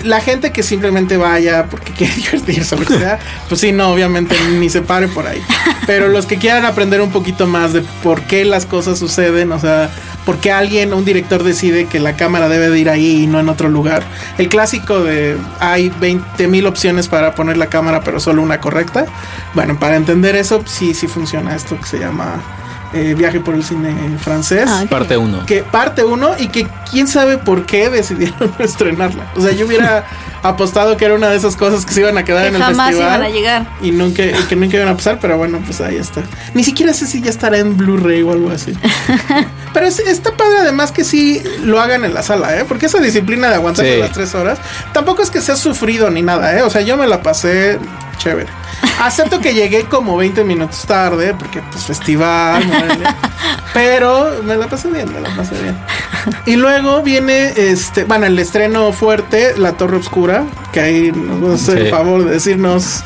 la 0.02 0.20
gente 0.20 0.50
que 0.50 0.62
simplemente 0.62 1.16
vaya 1.16 1.66
porque 1.66 1.92
quiere 1.96 2.14
divertirse, 2.14 2.74
o 2.74 2.78
lo 2.78 2.86
que 2.86 2.98
sea, 2.98 3.18
pues 3.48 3.60
sí, 3.60 3.72
no, 3.72 3.92
obviamente 3.92 4.34
ni 4.58 4.68
se 4.68 4.82
pare 4.82 5.08
por 5.08 5.26
ahí. 5.26 5.42
Pero 5.86 6.08
los 6.08 6.26
que 6.26 6.38
quieran 6.38 6.64
aprender 6.64 7.00
un 7.00 7.10
poquito 7.10 7.46
más 7.46 7.72
de 7.72 7.82
por 8.02 8.22
qué 8.22 8.44
las 8.44 8.66
cosas 8.66 8.98
suceden, 8.98 9.52
o 9.52 9.60
sea, 9.60 9.90
por 10.26 10.38
qué 10.38 10.50
alguien, 10.50 10.92
un 10.92 11.04
director 11.04 11.42
decide 11.44 11.86
que 11.86 12.00
la 12.00 12.16
cámara 12.16 12.48
debe 12.48 12.70
de 12.70 12.78
ir 12.78 12.90
ahí 12.90 13.22
y 13.22 13.26
no 13.26 13.38
en 13.38 13.48
otro 13.48 13.68
lugar. 13.68 14.02
El 14.36 14.48
clásico 14.48 15.02
de 15.02 15.36
hay 15.60 15.90
20 16.00 16.48
mil 16.48 16.66
opciones 16.66 17.08
para 17.08 17.34
poner 17.34 17.56
la 17.56 17.68
cámara, 17.68 18.02
pero 18.02 18.20
solo 18.20 18.42
una 18.42 18.60
correcta. 18.60 19.06
Bueno, 19.54 19.78
para 19.78 19.96
entender 19.96 20.36
eso, 20.36 20.62
sí, 20.66 20.92
sí 20.92 21.06
funciona 21.06 21.54
esto 21.54 21.78
que 21.78 21.86
se 21.86 21.98
llama 21.98 22.42
eh, 22.92 23.14
Viaje 23.16 23.40
por 23.40 23.54
el 23.54 23.64
cine 23.64 23.94
francés. 24.18 24.64
Ah, 24.68 24.82
ok. 24.84 24.88
Parte 24.88 25.16
1. 25.16 25.46
Que 25.46 25.62
parte 25.62 26.04
uno 26.04 26.30
y 26.38 26.48
que 26.48 26.66
quién 26.90 27.06
sabe 27.06 27.38
por 27.38 27.66
qué 27.66 27.90
decidieron 27.90 28.52
estrenarla. 28.58 29.30
O 29.36 29.40
sea, 29.40 29.52
yo 29.52 29.66
hubiera 29.66 30.04
apostado 30.42 30.96
que 30.96 31.04
era 31.04 31.14
una 31.14 31.28
de 31.28 31.36
esas 31.36 31.56
cosas 31.56 31.84
que 31.84 31.92
se 31.92 32.00
iban 32.00 32.16
a 32.18 32.24
quedar 32.24 32.42
Que 32.42 32.48
en 32.48 32.54
el 32.56 32.62
jamás 32.62 32.88
festival. 32.88 33.08
iban 33.16 33.22
a 33.22 33.28
llegar. 33.30 33.66
Y 33.82 33.90
nunca, 33.90 34.22
y 34.24 34.32
que 34.48 34.56
nunca 34.56 34.76
iban 34.76 34.88
a 34.88 34.96
pasar, 34.96 35.18
pero 35.20 35.36
bueno, 35.36 35.60
pues 35.64 35.80
ahí 35.80 35.96
está. 35.96 36.22
Ni 36.54 36.64
siquiera 36.64 36.92
sé 36.92 37.06
si 37.06 37.20
ya 37.20 37.30
estará 37.30 37.58
en 37.58 37.76
Blu-ray 37.76 38.22
o 38.22 38.32
algo 38.32 38.50
así. 38.50 38.72
pero 39.74 39.86
es- 39.86 39.98
está 40.00 40.32
padre 40.36 40.58
además 40.60 40.92
que 40.92 41.04
sí 41.04 41.42
lo 41.62 41.80
hagan 41.80 42.04
en 42.04 42.14
la 42.14 42.22
sala, 42.22 42.56
¿eh? 42.56 42.64
Porque 42.66 42.86
esa 42.86 42.98
disciplina 42.98 43.48
de 43.48 43.54
aguantar 43.56 43.84
Sí. 43.86 43.96
las 43.98 44.12
tres 44.12 44.34
horas, 44.34 44.58
tampoco 44.92 45.22
es 45.22 45.30
que 45.30 45.40
sea 45.40 45.56
sufrido 45.56 46.10
ni 46.10 46.22
nada, 46.22 46.56
¿eh? 46.58 46.62
O 46.62 46.70
sea, 46.70 46.80
yo 46.82 46.96
me 46.96 47.06
la 47.06 47.22
pasé 47.22 47.78
chévere. 48.18 48.48
Acepto 49.00 49.40
que 49.40 49.54
llegué 49.54 49.84
como 49.84 50.16
20 50.16 50.42
minutos 50.44 50.82
tarde, 50.86 51.34
porque 51.38 51.60
pues 51.70 51.84
festival, 51.84 52.64
Morelia. 52.66 53.16
pero 53.74 54.40
me 54.44 54.56
la 54.56 54.66
pasé 54.66 54.88
bien, 54.90 55.12
me 55.12 55.20
la 55.20 55.30
pasé 55.36 55.54
bien. 55.62 55.76
Y 56.46 56.56
luego 56.56 57.02
viene 57.02 57.52
este, 57.56 58.04
bueno, 58.04 58.26
el 58.26 58.38
estreno 58.38 58.92
fuerte, 58.92 59.54
La 59.56 59.72
Torre 59.72 59.96
Oscura, 59.98 60.27
que 60.72 60.80
ahí 60.80 61.12
nos 61.12 61.62
hacer 61.62 61.78
el 61.78 61.90
favor 61.90 62.24
de 62.24 62.32
decirnos 62.32 63.02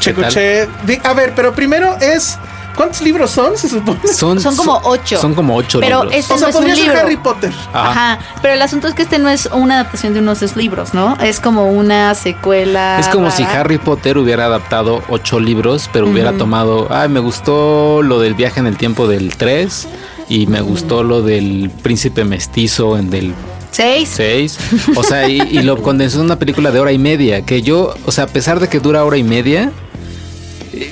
Checoche. 0.00 0.68
A 1.02 1.12
ver, 1.14 1.32
pero 1.34 1.54
primero 1.54 1.96
es 2.00 2.38
¿cuántos 2.74 3.00
libros 3.02 3.30
son? 3.30 3.56
Se 3.56 3.68
supone. 3.68 4.00
Son, 4.12 4.40
Son 4.40 4.56
como 4.56 4.80
ocho. 4.84 5.18
Son 5.18 5.34
como 5.34 5.56
ocho 5.56 5.80
Pero 5.80 6.04
libros. 6.04 6.14
este 6.14 6.34
o 6.34 6.38
sea, 6.38 6.48
no 6.48 6.58
es 6.58 6.64
un 6.64 6.74
libro. 6.74 6.98
Harry 6.98 7.16
Potter. 7.16 7.52
Ajá. 7.72 7.90
Ajá. 7.90 8.18
Pero 8.42 8.54
el 8.54 8.62
asunto 8.62 8.88
es 8.88 8.94
que 8.94 9.02
este 9.02 9.18
no 9.18 9.28
es 9.28 9.48
una 9.52 9.80
adaptación 9.80 10.14
de 10.14 10.20
unos 10.20 10.56
libros, 10.56 10.94
¿no? 10.94 11.16
Es 11.22 11.40
como 11.40 11.70
una 11.70 12.14
secuela. 12.14 12.98
Es 12.98 13.08
como 13.08 13.30
si. 13.30 13.44
Harry 13.44 13.78
Potter 13.78 14.18
hubiera 14.18 14.46
adaptado 14.46 15.02
ocho 15.08 15.40
libros, 15.40 15.88
pero 15.92 16.06
hubiera 16.08 16.32
tomado, 16.32 16.88
ay, 16.90 17.08
me 17.08 17.20
gustó 17.20 18.02
lo 18.02 18.20
del 18.20 18.34
viaje 18.34 18.60
en 18.60 18.66
el 18.66 18.76
tiempo 18.76 19.06
del 19.06 19.36
3 19.36 19.88
y 20.28 20.46
me 20.46 20.60
gustó 20.60 21.02
lo 21.02 21.22
del 21.22 21.70
príncipe 21.82 22.24
mestizo 22.24 22.98
en 22.98 23.10
del 23.10 23.34
Seis. 23.74 24.10
6. 24.14 24.58
O 24.96 25.02
sea, 25.02 25.28
y, 25.28 25.40
y 25.40 25.62
lo 25.62 25.82
condensó 25.82 26.18
en 26.18 26.26
una 26.26 26.38
película 26.38 26.70
de 26.70 26.78
hora 26.80 26.92
y 26.92 26.98
media, 26.98 27.42
que 27.42 27.62
yo, 27.62 27.94
o 28.06 28.12
sea, 28.12 28.24
a 28.24 28.26
pesar 28.28 28.60
de 28.60 28.68
que 28.68 28.78
dura 28.80 29.04
hora 29.04 29.16
y 29.16 29.24
media, 29.24 29.72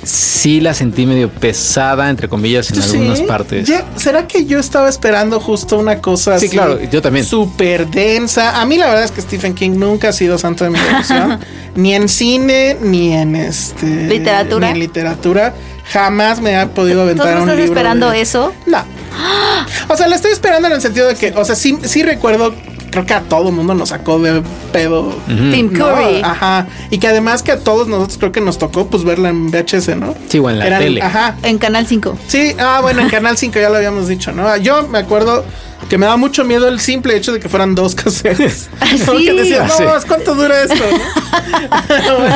sí 0.05 0.61
la 0.61 0.75
sentí 0.75 1.07
medio 1.07 1.29
pesada, 1.29 2.09
entre 2.11 2.29
comillas, 2.29 2.71
en 2.71 2.83
Sí. 2.83 2.97
algunas 2.99 3.21
partes. 3.23 3.67
Ya, 3.69 3.85
¿Será 3.97 4.27
que 4.27 4.45
yo 4.47 4.59
estaba 4.59 4.89
esperando 4.89 5.41
justo 5.41 5.79
una 5.79 6.01
cosa 6.01 6.39
Sí, 6.39 6.47
así? 6.47 6.55
claro, 6.57 6.79
yo 6.91 7.03
también. 7.03 7.25
Súper 7.25 7.87
densa. 7.89 8.61
A 8.61 8.67
mí 8.67 8.77
la 8.77 8.87
verdad 8.89 9.05
es 9.05 9.11
que 9.13 9.21
Stephen 9.21 9.55
King 9.55 9.73
nunca 9.77 10.09
ha 10.09 10.13
sido 10.13 10.39
santo 10.39 10.65
de 10.65 10.71
mi 10.71 10.79
devoción. 10.79 11.39
ni 11.77 11.95
en 11.95 12.09
cine, 12.09 12.77
ni 12.81 13.13
en 13.13 13.35
este... 13.37 13.87
¿Literatura? 13.87 14.69
Ni 14.69 14.73
en 14.75 14.79
literatura. 14.81 15.55
Jamás 15.93 16.41
me 16.41 16.57
ha 16.57 16.69
podido 16.69 17.03
aventar 17.03 17.27
¿Tú 17.27 17.33
no 17.35 17.43
un 17.43 17.49
estás 17.49 17.59
libro 17.59 17.73
esperando 17.75 18.11
de- 18.11 18.21
eso? 18.21 18.53
No. 18.67 18.79
O 19.89 19.97
sea, 19.97 20.07
la 20.09 20.17
estoy 20.17 20.33
esperando 20.33 20.69
en 20.69 20.75
el 20.75 20.81
sentido 20.81 21.07
de 21.07 21.15
que, 21.17 21.33
o 21.37 21.45
sea, 21.45 21.55
sí, 21.55 21.77
sí 21.85 22.03
recuerdo, 22.03 22.55
creo 22.93 23.05
que 23.05 23.15
a 23.15 23.23
todo 23.23 23.51
mundo 23.51 23.75
nos 23.75 23.89
sacó 23.89 24.21
de 24.21 24.43
pedo. 24.73 25.13
Tim 25.27 25.73
¿no? 25.73 25.79
Curry. 25.79 26.23
Ajá. 26.23 26.69
Y 26.91 26.99
que 26.99 27.09
además 27.09 27.43
que 27.43 27.51
a 27.51 27.59
todos 27.59 27.89
nosotros 27.89 28.19
creo 28.19 28.31
que 28.31 28.41
nos 28.41 28.59
tocó 28.59 28.87
pues 28.87 29.03
verla 29.03 29.31
en 29.31 29.51
VHS, 29.51 29.97
¿no? 29.97 30.15
Sí, 30.29 30.39
o 30.39 30.49
en 30.49 30.61
la 30.61 30.79
tele. 30.79 31.03
Ajá. 31.03 31.37
En 31.43 31.59
Canal 31.59 31.87
5. 31.87 32.19
Sí, 32.29 32.55
ah, 32.61 32.79
bueno, 32.83 33.01
en 33.01 33.09
Canal 33.09 33.37
5 33.37 33.59
ya 33.59 33.71
lo 33.71 33.77
habíamos 33.77 34.07
dicho, 34.07 34.31
¿no? 34.33 34.57
Yo 34.59 34.87
me 34.89 34.99
acuerdo 34.99 35.45
que 35.89 35.99
me 35.99 36.07
daba 36.07 36.17
mucho 36.17 36.45
miedo 36.45 36.69
el 36.69 36.81
simple 36.81 37.17
hecho 37.17 37.33
de 37.33 37.41
que 37.41 37.49
fueran 37.49 37.75
dos 37.75 37.95
cassettes. 37.95 38.69
Sí. 38.89 39.31
no, 39.31 39.45
Sí. 39.45 39.85
¿cuánto 40.09 40.35
dura 40.35 40.63
esto? 40.63 40.83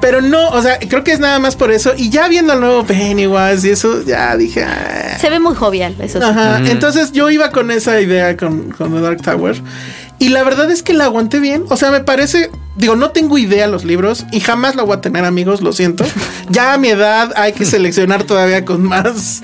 Pero 0.00 0.22
no, 0.22 0.48
o 0.48 0.62
sea, 0.62 0.78
creo 0.78 1.04
que 1.04 1.12
es 1.12 1.20
nada 1.20 1.38
más 1.38 1.56
por 1.56 1.70
eso. 1.70 1.92
Y 1.96 2.10
ya 2.10 2.28
viendo 2.28 2.52
el 2.52 2.60
nuevo 2.60 2.84
Pennywise 2.84 3.66
y 3.66 3.70
eso, 3.70 4.02
ya 4.04 4.36
dije, 4.36 4.64
ah. 4.64 5.16
Se 5.20 5.30
ve 5.30 5.40
muy 5.40 5.54
jovial, 5.54 5.96
eso 6.00 6.20
sí. 6.20 6.26
Ajá. 6.26 6.58
Entonces 6.66 7.12
yo 7.12 7.30
iba 7.30 7.50
con 7.50 7.70
esa 7.70 8.00
idea 8.00 8.36
con, 8.36 8.70
con 8.70 8.94
The 8.94 9.00
Dark 9.00 9.22
Tower. 9.22 9.60
Y 10.20 10.30
la 10.30 10.42
verdad 10.42 10.70
es 10.70 10.82
que 10.82 10.94
la 10.94 11.04
aguanté 11.04 11.38
bien. 11.38 11.64
O 11.68 11.76
sea, 11.76 11.90
me 11.90 12.00
parece. 12.00 12.50
Digo, 12.76 12.96
no 12.96 13.10
tengo 13.10 13.38
idea 13.38 13.66
los 13.66 13.84
libros 13.84 14.24
y 14.32 14.40
jamás 14.40 14.76
lo 14.76 14.86
voy 14.86 14.96
a 14.96 15.00
tener, 15.00 15.24
amigos, 15.24 15.60
lo 15.62 15.72
siento. 15.72 16.04
Ya 16.50 16.72
a 16.72 16.78
mi 16.78 16.88
edad 16.88 17.34
hay 17.36 17.52
que 17.52 17.66
seleccionar 17.66 18.24
todavía 18.24 18.64
con 18.64 18.82
más 18.82 19.42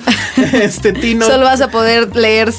este 0.54 0.94
tino. 0.94 1.26
Solo 1.26 1.44
vas 1.44 1.60
a 1.60 1.68
poder 1.68 2.16
leer 2.16 2.50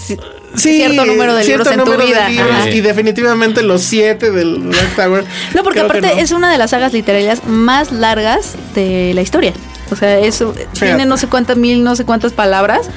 Sí, 0.58 0.76
cierto 0.78 1.06
número 1.06 1.36
de 1.36 1.44
libros 1.46 1.68
cierto 1.68 1.72
en 1.72 1.80
tu 1.86 1.92
número 1.92 2.06
de 2.06 2.12
vida. 2.12 2.30
libros 2.30 2.68
y 2.74 2.82
definitivamente 2.82 3.62
los 3.64 3.82
siete 3.82 4.32
del 4.32 4.72
Dark 4.72 4.96
Tower. 4.96 5.26
No, 5.54 5.64
porque 5.64 5.80
aparte 5.82 6.02
no. 6.16 6.22
es 6.22 6.32
una 6.32 6.52
de 6.52 6.58
las 6.58 6.72
sagas 6.72 6.94
literarias 6.94 7.46
más 7.46 7.92
largas 7.92 8.54
de 8.74 9.12
la 9.14 9.22
historia. 9.22 9.54
O 9.92 9.96
sea, 9.96 10.18
eso 10.20 10.56
tiene 10.74 11.06
no 11.06 11.16
sé 11.16 11.28
cuántas 11.28 11.58
mil, 11.58 11.84
no 11.84 11.96
sé 11.96 12.06
cuántas 12.06 12.34
palabras, 12.34 12.90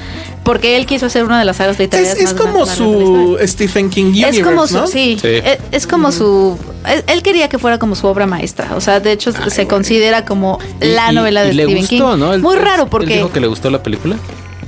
porque 0.43 0.75
él 0.75 0.87
quiso 0.87 1.05
hacer 1.05 1.23
una 1.23 1.37
de 1.37 1.45
las 1.45 1.57
sagas 1.57 1.77
literarias 1.77 2.13
Es, 2.17 2.23
es 2.23 2.33
más 2.33 2.41
como 2.41 2.65
su. 2.65 3.37
Stephen 3.45 3.91
King 3.91 4.05
Universe, 4.05 4.39
Es 4.39 4.45
como 4.45 4.65
su, 4.65 4.73
¿no? 4.73 4.87
sí, 4.87 5.15
Sí. 5.21 5.27
Es, 5.27 5.59
es 5.71 5.85
como 5.87 6.11
su, 6.11 6.57
él, 6.87 7.03
él 7.05 7.21
quería 7.21 7.47
que 7.47 7.59
fuera 7.59 7.77
como 7.77 7.93
su 7.95 8.07
obra 8.07 8.25
maestra, 8.25 8.69
o 8.75 8.81
sea, 8.81 8.99
de 8.99 9.11
hecho 9.11 9.31
se 9.51 9.67
considera 9.67 10.25
como 10.25 10.57
la 10.79 11.11
Y- 11.11 11.15
novela 11.15 11.43
y 11.45 11.47
de 11.49 11.53
Stephen 11.53 11.77
gustó, 11.77 12.11
King. 12.13 12.19
¿no? 12.19 12.33
Él- 12.33 12.41
Muy 12.41 12.55
él- 12.55 12.61
raro 12.63 12.83
él 12.85 12.89
porque 12.89 13.17
dijo 13.17 13.31
que 13.31 13.39
le 13.39 13.45
gustó 13.47 13.69
la 13.69 13.83
película. 13.83 14.15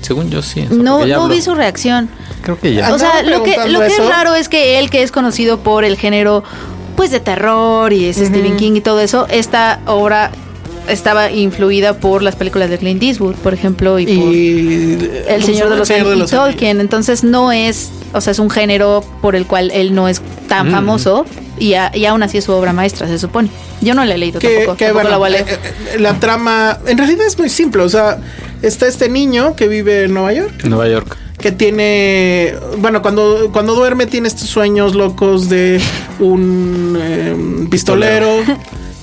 Según 0.01 0.29
yo 0.29 0.41
sí. 0.43 0.67
no, 0.69 1.03
no 1.05 1.27
vi 1.27 1.41
su 1.41 1.55
reacción. 1.55 2.09
Creo 2.41 2.59
que 2.59 2.73
ya. 2.73 2.93
O 2.93 2.97
sea, 2.99 3.23
lo 3.23 3.43
que, 3.43 3.55
lo 3.69 3.79
que 3.79 3.87
es 3.87 4.07
raro 4.07 4.35
es 4.35 4.49
que 4.49 4.79
él, 4.79 4.89
que 4.89 5.03
es 5.03 5.11
conocido 5.11 5.59
por 5.59 5.83
el 5.83 5.97
género 5.97 6.43
pues 6.95 7.11
de 7.11 7.19
terror 7.19 7.93
y 7.93 8.05
es 8.05 8.17
Stephen 8.17 8.57
King 8.57 8.73
y 8.75 8.81
todo 8.81 8.99
eso, 8.99 9.25
esta 9.29 9.79
obra 9.85 10.31
estaba 10.87 11.31
influida 11.31 11.93
por 11.97 12.21
las 12.21 12.35
películas 12.35 12.69
de 12.69 12.77
Clint 12.77 13.01
Eastwood, 13.01 13.35
por 13.35 13.53
ejemplo, 13.53 13.97
y, 13.99 14.05
por 14.05 14.33
Y 14.33 15.09
El 15.27 15.43
Señor 15.43 15.69
de 15.69 15.77
los 15.77 15.87
Señor 15.87 16.07
Anillos 16.11 16.31
y 16.31 16.35
Tolkien. 16.35 16.81
Entonces 16.81 17.23
no 17.23 17.51
es, 17.51 17.89
o 18.13 18.19
sea, 18.21 18.31
es 18.31 18.39
un 18.39 18.49
género 18.49 19.03
por 19.21 19.35
el 19.35 19.45
cual 19.45 19.71
él 19.71 19.93
no 19.95 20.07
es 20.09 20.21
tan 20.49 20.69
famoso 20.71 21.25
y, 21.59 21.75
a- 21.75 21.91
y 21.95 22.05
aún 22.05 22.23
así 22.23 22.39
es 22.39 22.43
su 22.45 22.51
obra 22.51 22.73
maestra, 22.73 23.07
se 23.07 23.19
supone. 23.19 23.49
Yo 23.81 23.93
no 23.93 24.03
la 24.03 24.15
he 24.15 24.17
leído 24.17 24.39
que, 24.39 24.49
tampoco, 24.49 24.77
que, 24.77 24.85
tampoco 24.85 24.93
bueno, 24.93 25.09
la 25.11 25.17
voy 25.17 25.27
a 25.27 25.31
leer. 25.31 25.45
eh, 25.49 25.59
eh, 25.95 25.99
la 25.99 26.19
trama 26.19 26.79
en 26.85 26.97
realidad 26.97 27.25
es 27.25 27.37
muy 27.37 27.49
simple. 27.49 27.83
O 27.83 27.89
sea, 27.89 28.17
está 28.61 28.87
este 28.87 29.07
niño 29.07 29.55
que 29.55 29.67
vive 29.67 30.03
en 30.05 30.13
Nueva 30.13 30.33
York. 30.33 30.63
Nueva 30.65 30.87
York. 30.89 31.17
Que 31.41 31.51
tiene, 31.51 32.53
bueno, 32.77 33.01
cuando, 33.01 33.49
cuando 33.51 33.75
duerme 33.75 34.05
tiene 34.05 34.27
estos 34.27 34.47
sueños 34.47 34.95
locos 34.95 35.49
de 35.49 35.81
un 36.19 36.97
eh, 36.99 37.67
pistolero, 37.69 38.29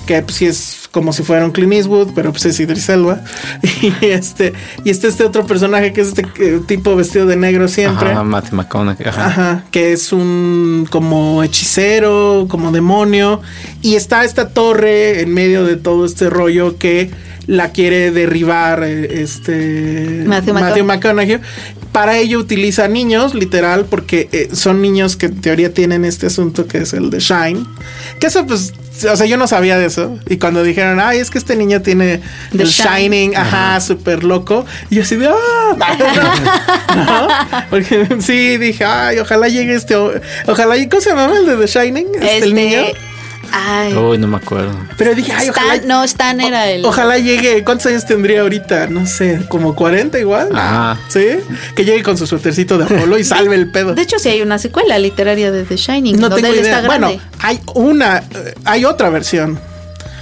que 0.05 0.21
pues 0.23 0.37
sí 0.37 0.45
es 0.47 0.89
como 0.91 1.13
si 1.13 1.21
fuera 1.21 1.45
un 1.45 1.51
Clint 1.51 1.73
Eastwood, 1.73 2.13
pero 2.15 2.31
pues 2.31 2.45
es 2.45 2.59
Idris 2.59 2.89
Elba. 2.89 3.21
Y 4.01 4.05
este, 4.05 4.53
y 4.83 4.89
este, 4.89 5.07
este 5.07 5.23
otro 5.23 5.45
personaje 5.45 5.93
que 5.93 6.01
es 6.01 6.09
este 6.09 6.25
eh, 6.39 6.61
tipo 6.65 6.95
vestido 6.95 7.25
de 7.25 7.35
negro 7.35 7.67
siempre. 7.67 8.11
Ajá, 8.11 8.23
Matthew 8.23 8.55
McConaughey. 8.55 9.07
Ajá. 9.07 9.25
Ajá, 9.25 9.63
que 9.71 9.93
es 9.93 10.11
un 10.11 10.87
como 10.89 11.43
hechicero, 11.43 12.47
como 12.49 12.71
demonio. 12.71 13.41
Y 13.81 13.95
está 13.95 14.23
esta 14.23 14.49
torre 14.49 15.21
en 15.21 15.33
medio 15.33 15.63
de 15.63 15.75
todo 15.75 16.05
este 16.05 16.29
rollo 16.29 16.77
que 16.77 17.11
la 17.49 17.71
quiere 17.71 18.11
derribar 18.11 18.83
eh, 18.83 19.21
este 19.23 20.23
Matthew 20.25 20.53
Matthew 20.53 20.85
McConaughey. 20.85 21.39
Para 21.91 22.17
ello 22.17 22.39
utiliza 22.39 22.87
niños, 22.87 23.33
literal, 23.33 23.85
porque 23.85 24.29
eh, 24.31 24.49
son 24.53 24.81
niños 24.81 25.15
que 25.17 25.27
en 25.27 25.41
teoría 25.41 25.73
tienen 25.73 26.05
este 26.05 26.27
asunto 26.27 26.67
que 26.67 26.79
es 26.79 26.93
el 26.93 27.09
de 27.09 27.19
Shine. 27.19 27.65
Que 28.19 28.27
eso, 28.27 28.45
pues, 28.45 28.73
o 29.09 29.15
sea, 29.15 29.25
yo 29.25 29.37
no 29.37 29.47
sabía 29.47 29.77
de 29.77 29.87
eso. 29.87 30.19
Y 30.27 30.37
cuando 30.37 30.63
dijeron, 30.63 30.99
ay, 30.99 31.19
es 31.19 31.29
que 31.31 31.37
este 31.37 31.55
niño 31.55 31.81
tiene 31.81 32.21
The 32.51 32.63
el 32.63 32.69
Shine. 32.69 32.89
Shining, 32.89 33.35
ajá, 33.35 33.81
súper 33.81 34.23
loco. 34.23 34.65
Y 34.89 34.95
yo 34.95 35.01
así 35.01 35.15
de, 35.15 35.29
ah, 35.29 35.75
¿no? 36.95 37.65
Porque 37.69 38.07
sí, 38.19 38.57
dije, 38.57 38.85
ay, 38.85 39.19
ojalá 39.19 39.47
llegue 39.47 39.73
este, 39.73 39.95
ojalá, 40.45 40.77
y 40.77 40.87
¿cómo 40.87 41.01
se 41.01 41.09
llamaba 41.09 41.37
el 41.37 41.45
de 41.45 41.55
The 41.55 41.67
Shining? 41.67 42.07
Este, 42.15 42.37
el 42.37 42.53
niño. 42.53 42.81
Ay, 43.51 43.95
Uy, 43.95 44.17
no 44.17 44.27
me 44.27 44.37
acuerdo. 44.37 44.71
Pero 44.97 45.15
dije, 45.15 45.31
ay, 45.33 45.47
Stan, 45.47 45.65
ojalá. 45.65 45.81
no, 45.85 46.03
Stan 46.03 46.41
era 46.41 46.69
el. 46.69 46.85
Ojalá 46.85 47.17
llegue, 47.17 47.63
¿cuántos 47.63 47.87
años 47.87 48.05
tendría 48.05 48.41
ahorita? 48.41 48.87
No 48.87 49.05
sé, 49.05 49.41
como 49.47 49.75
40 49.75 50.19
igual. 50.19 50.49
Ajá. 50.55 50.97
Sí, 51.07 51.25
que 51.75 51.85
llegue 51.85 52.03
con 52.03 52.17
su 52.17 52.27
suétercito 52.27 52.77
de 52.77 52.85
Apolo 52.85 53.17
y 53.17 53.23
salve 53.23 53.55
el 53.55 53.71
pedo. 53.71 53.93
De 53.95 54.01
hecho, 54.01 54.19
sí 54.19 54.29
hay 54.29 54.41
una 54.41 54.57
secuela 54.57 54.97
literaria 54.99 55.51
de 55.51 55.63
The 55.63 55.75
Shining, 55.77 56.15
no 56.19 56.29
donde 56.29 56.43
tengo 56.43 56.53
él 56.53 56.59
idea. 56.61 56.79
está 56.79 56.81
grande. 56.87 57.07
Bueno, 57.07 57.21
hay 57.39 57.59
una, 57.75 58.17
eh, 58.19 58.53
hay 58.65 58.85
otra 58.85 59.09
versión. 59.09 59.59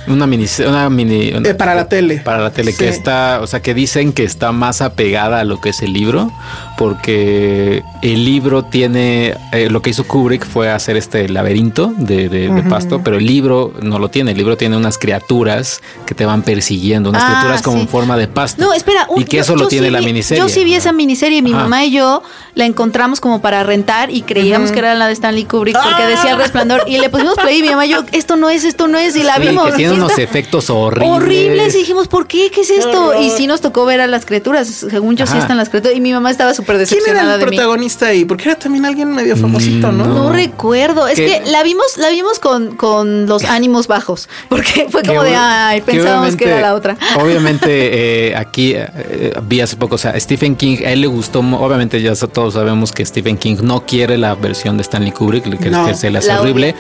Una 0.08 0.26
mini, 0.28 0.46
una 0.68 0.90
mini 0.90 1.34
una- 1.34 1.50
Eh, 1.50 1.54
para 1.54 1.76
la 1.76 1.88
tele. 1.90 2.18
Para 2.24 2.40
la 2.40 2.52
tele 2.52 2.72
Sí. 2.72 2.78
que 2.80 2.90
está, 2.90 3.40
o 3.42 3.48
sea, 3.48 3.62
que 3.62 3.74
dicen 3.74 4.14
que 4.14 4.24
está 4.24 4.52
más 4.52 4.82
apegada 4.82 5.40
a 5.42 5.44
lo 5.44 5.60
que 5.60 5.70
es 5.70 5.82
el 5.82 5.94
libro, 5.94 6.32
porque 6.78 7.84
el 8.02 8.24
libro 8.24 8.64
tiene, 8.64 9.36
eh, 9.52 9.70
lo 9.70 9.82
que 9.82 9.90
hizo 9.90 10.06
Kubrick 10.06 10.46
fue 10.46 10.70
hacer 10.72 10.96
este 10.96 11.28
laberinto 11.28 11.94
de, 11.98 12.30
de- 12.30 12.48
de 12.50 12.64
pasto, 12.64 13.02
pero 13.04 13.18
el 13.18 13.26
libro 13.26 13.74
no 13.82 14.00
lo 14.00 14.10
tiene. 14.10 14.32
El 14.32 14.38
libro 14.38 14.56
tiene 14.56 14.78
unas 14.78 14.98
criaturas 14.98 15.82
que 16.06 16.16
te 16.16 16.26
van 16.26 16.44
persiguiendo, 16.44 17.10
unas 17.10 17.24
Ah, 17.24 17.28
criaturas 17.28 17.62
como 17.62 17.78
sí. 17.78 17.82
en 17.84 17.88
forma 17.90 18.16
de 18.18 18.28
pasto. 18.28 18.62
No, 18.64 18.74
espera. 18.74 19.06
un- 19.10 19.22
y 19.22 19.26
que 19.26 19.40
eso 19.40 19.54
yo 19.56 19.64
lo 19.64 19.68
tiene 19.68 19.88
sí 19.88 19.92
la 19.94 20.02
miniserie. 20.02 20.42
Yo 20.42 20.50
sí 20.50 20.64
vi 20.64 20.74
esa 20.76 20.92
miniserie. 20.94 21.42
Mi 21.42 21.52
Ajá. 21.52 21.64
mamá 21.64 21.84
y 21.86 21.92
yo 21.92 22.24
la 22.56 22.66
encontramos 22.66 23.20
como 23.20 23.42
para 23.42 23.64
rentar 23.64 24.10
y 24.12 24.22
creíamos 24.22 24.72
que 24.72 24.80
era 24.80 24.96
la 24.96 25.08
de 25.08 25.14
Stanley 25.14 25.46
Kubrick 25.46 25.76
porque 25.82 26.04
Ah. 26.04 26.08
decía 26.08 26.32
El 26.32 26.38
Resplandor. 26.38 26.84
Y 26.88 26.98
le 27.00 27.10
pusimos 27.10 27.36
play 27.36 27.60
y 27.60 27.62
mi 27.64 27.70
mamá 27.70 27.86
y 27.86 27.90
yo, 27.90 28.04
esto 28.12 28.36
no 28.38 28.50
es, 28.50 28.64
esto 28.64 28.88
no 28.88 28.98
es. 28.98 29.16
Y 29.16 29.24
la 29.24 29.36
Sí, 29.36 29.42
vimos. 29.42 29.66
que 29.72 29.74
tiene. 29.78 29.97
Unos 29.98 30.18
efectos 30.20 30.70
horribles. 30.70 31.12
horribles 31.12 31.76
y 31.76 31.80
dijimos, 31.80 32.08
¿por 32.08 32.28
qué? 32.28 32.50
¿Qué 32.52 32.62
es 32.62 32.70
esto? 32.70 33.20
Y 33.22 33.30
sí 33.32 33.48
nos 33.48 33.62
tocó 33.62 33.86
ver 33.86 34.02
a 34.02 34.08
las 34.08 34.26
criaturas. 34.26 34.68
Según 34.68 35.16
yo, 35.16 35.26
sí 35.26 35.34
Ajá. 35.34 35.42
están 35.42 35.58
las 35.58 35.70
criaturas. 35.70 35.98
Y 35.98 36.02
mi 36.02 36.14
mamá 36.14 36.32
estaba 36.32 36.54
súper 36.54 36.76
¿Quién 36.78 36.88
era 36.88 36.96
decepcionada 36.98 37.34
el 37.36 37.40
de 37.40 37.46
protagonista 37.48 38.08
ahí? 38.08 38.26
Porque 38.26 38.46
era 38.50 38.56
también 38.60 38.86
alguien 38.86 39.14
medio 39.14 39.36
famosito, 39.38 39.92
¿no? 39.92 40.06
No 40.06 40.32
recuerdo. 40.32 41.08
Es 41.08 41.16
Que- 41.16 41.26
que 41.44 41.52
la 41.52 41.64
vimos, 41.64 41.98
la 41.98 42.10
vimos 42.10 42.40
con, 42.40 42.76
con 42.76 43.26
los 43.26 43.44
ánimos 43.46 43.88
bajos. 43.88 44.30
Porque 44.50 44.88
fue 44.90 45.04
como 45.04 45.22
Que 45.22 45.30
de, 45.30 45.36
ay, 45.36 45.82
pensábamos 45.82 46.36
que 46.36 46.46
era 46.46 46.56
obviamente- 46.56 46.62
la 46.62 46.76
otra. 46.76 46.98
Obviamente, 47.22 48.30
eh, 48.30 48.36
aquí 48.36 48.74
eh, 48.76 49.34
vi 49.44 49.62
hace 49.62 49.76
poco, 49.76 49.96
o 49.96 49.98
sea, 49.98 50.18
Stephen 50.20 50.56
King, 50.56 50.78
a 50.86 50.92
él 50.92 51.02
le 51.02 51.08
gustó, 51.08 51.40
obviamente 51.40 52.02
ya 52.02 52.14
todos 52.16 52.54
sabemos 52.54 52.92
que 52.92 53.06
Stephen 53.06 53.38
King 53.38 53.58
no 53.62 53.86
quiere 53.86 54.18
la 54.18 54.36
versión 54.36 54.78
de 54.78 54.84
Stanley 54.84 55.12
Kubrick, 55.12 55.58
que, 55.60 55.70
No. 55.70 55.86
que 55.88 55.94
se 55.94 56.10
le 56.10 56.20
hace 56.20 56.28
La 56.30 56.42
horrible, 56.42 56.76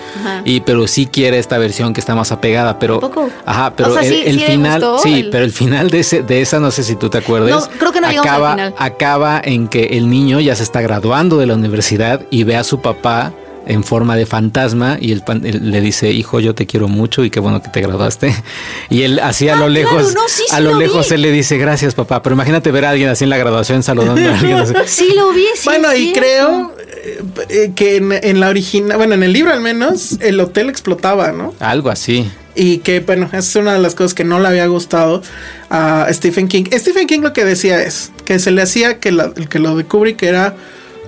y 0.45 0.61
pero 0.61 0.87
sí 0.87 1.05
quiere 1.07 1.37
esta 1.39 1.57
versión 1.57 1.93
que 1.93 1.99
está 1.99 2.15
más 2.15 2.31
apegada, 2.31 2.79
pero, 2.79 3.06
¿Tampoco? 3.09 3.29
ajá, 3.45 3.73
pero 3.75 3.89
O 3.89 3.93
sea, 3.93 4.01
el, 4.03 4.09
sí- 4.13 4.23
el 4.25 4.33
sí 4.33 4.39
le 4.39 4.47
final, 4.47 4.81
gustó 4.81 4.99
sí, 5.03 5.13
el- 5.19 5.29
pero 5.29 5.43
el 5.45 5.51
final 5.51 5.89
de 5.89 5.99
ese, 5.99 6.21
de 6.23 6.41
esa 6.41 6.59
no 6.59 6.71
sé 6.71 6.83
si 6.83 6.95
tú 6.95 7.09
te 7.09 7.17
acuerdas. 7.19 7.49
No, 7.69 7.77
creo 7.77 7.91
que 7.91 8.01
no 8.01 8.07
al 8.07 8.17
acaba, 8.19 8.51
final. 8.51 8.75
acaba 8.77 9.41
en 9.43 9.67
que 9.67 9.83
el 9.97 10.09
niño 10.09 10.39
ya 10.39 10.55
se 10.55 10.63
está 10.63 10.81
graduando 10.81 11.37
de 11.37 11.45
la 11.45 11.55
universidad 11.55 12.21
y 12.29 12.43
ve 12.43 12.55
a 12.55 12.63
su 12.63 12.81
papá 12.81 13.33
en 13.69 13.83
forma 13.83 14.15
de 14.15 14.25
fantasma 14.25 14.97
y 15.01 15.11
el, 15.11 15.21
le 15.43 15.81
dice, 15.81 16.09
hijo, 16.09 16.39
yo 16.39 16.55
te 16.55 16.65
quiero 16.65 16.87
mucho 16.87 17.25
y 17.25 17.29
qué 17.29 17.41
bueno 17.41 17.61
que 17.61 17.67
te 17.67 17.81
graduaste. 17.81 18.33
Y 18.89 19.01
él 19.01 19.19
así 19.19 19.49
a 19.49 19.53
Ah, 19.53 19.55
lo 19.57 19.65
claro, 19.67 19.73
lejos, 19.73 20.13
no, 20.13 20.21
sí, 20.29 20.43
sí 20.47 20.55
a 20.55 20.61
lo, 20.61 20.71
lo 20.71 20.77
vi. 20.77 20.85
lejos 20.85 21.11
él 21.11 21.21
le 21.21 21.31
dice, 21.31 21.57
gracias 21.57 21.93
papá. 21.93 22.23
Pero 22.23 22.33
imagínate 22.33 22.71
ver 22.71 22.85
a 22.85 22.91
alguien 22.91 23.09
así 23.09 23.25
en 23.25 23.29
la 23.29 23.35
graduación 23.37 23.83
saludando 23.83 24.21
a 24.29 24.35
alguien 24.39 24.55
así. 24.57 24.73
Sí, 24.85 25.13
lo 25.17 25.33
vi. 25.33 25.43
sí, 25.55 25.65
bueno, 25.65 25.93
y 25.93 26.13
creo 26.13 26.71
eh, 27.03 27.21
eh, 27.49 27.71
que 27.75 27.97
en, 27.97 28.13
en 28.13 28.39
la 28.39 28.47
original, 28.47 28.95
bueno, 28.97 29.15
en 29.15 29.23
el 29.23 29.33
libro 29.33 29.51
al 29.51 29.59
menos, 29.59 30.13
el 30.21 30.39
hotel 30.39 30.69
explotaba, 30.69 31.33
¿no? 31.33 31.53
Algo 31.59 31.89
así. 31.89 32.31
Y 32.59 32.79
que, 32.79 33.01
bueno, 33.01 33.27
esa 33.27 33.37
es 33.37 33.55
una 33.55 33.73
de 33.73 33.79
las 33.79 33.93
cosas 33.93 34.15
que 34.15 34.23
no 34.23 34.39
le 34.39 34.47
había 34.47 34.65
gustado 34.65 35.21
a 35.69 36.07
Stephen 36.11 36.47
King. 36.47 36.63
Stephen 36.73 37.05
King 37.05 37.19
lo 37.21 37.31
que 37.31 37.45
decía 37.45 37.83
es 37.83 38.11
que 38.25 38.39
se 38.39 38.49
le 38.49 38.63
hacía 38.63 38.99
que, 38.99 39.11
la- 39.11 39.31
que 39.31 39.59
lo 39.59 39.75
de 39.77 39.83
Kubrick 39.85 40.23
era 40.23 40.55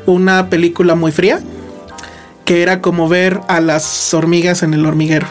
una 0.06 0.50
película 0.50 0.94
muy 0.94 1.12
fría, 1.12 1.40
que 2.46 2.62
era 2.62 2.82
como 2.82 3.10
ver 3.10 3.40
a 3.48 3.62
las 3.62 4.14
hormigas 4.14 4.62
en 4.64 4.74
el 4.76 4.86
hormiguero. 4.86 5.26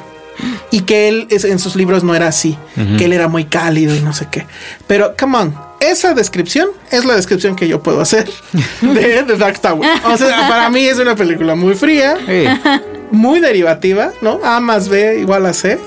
Y 0.71 0.81
que 0.83 1.09
él 1.09 1.27
en 1.31 1.59
sus 1.59 1.75
libros 1.77 2.05
no 2.05 2.15
era 2.15 2.29
así, 2.29 2.57
que 2.97 3.05
él 3.07 3.13
era 3.13 3.27
muy 3.29 3.45
cálido 3.45 3.95
y 3.97 4.01
no 4.01 4.13
sé 4.13 4.27
qué. 4.31 4.47
Pero, 4.87 5.15
come 5.19 5.39
on, 5.39 5.55
esa 5.81 6.15
descripción 6.15 6.69
es 6.93 7.05
la 7.05 7.15
descripción 7.17 7.57
que 7.57 7.67
yo 7.69 7.83
puedo 7.83 8.01
hacer 8.01 8.29
de 8.83 9.25
The 9.27 9.37
Dark 9.37 9.61
Tower. 9.61 9.89
O 10.05 10.17
sea, 10.17 10.49
para 10.49 10.69
mí 10.71 10.85
es 10.85 10.99
una 10.99 11.17
película 11.17 11.55
muy 11.55 11.75
fría, 11.75 12.17
Sí. 12.27 12.45
muy 13.11 13.41
derivativa, 13.41 14.11
¿no? 14.21 14.39
A 14.45 14.61
más 14.61 14.89
B 14.89 15.19
igual 15.21 15.47
a 15.47 15.53
C. 15.53 15.79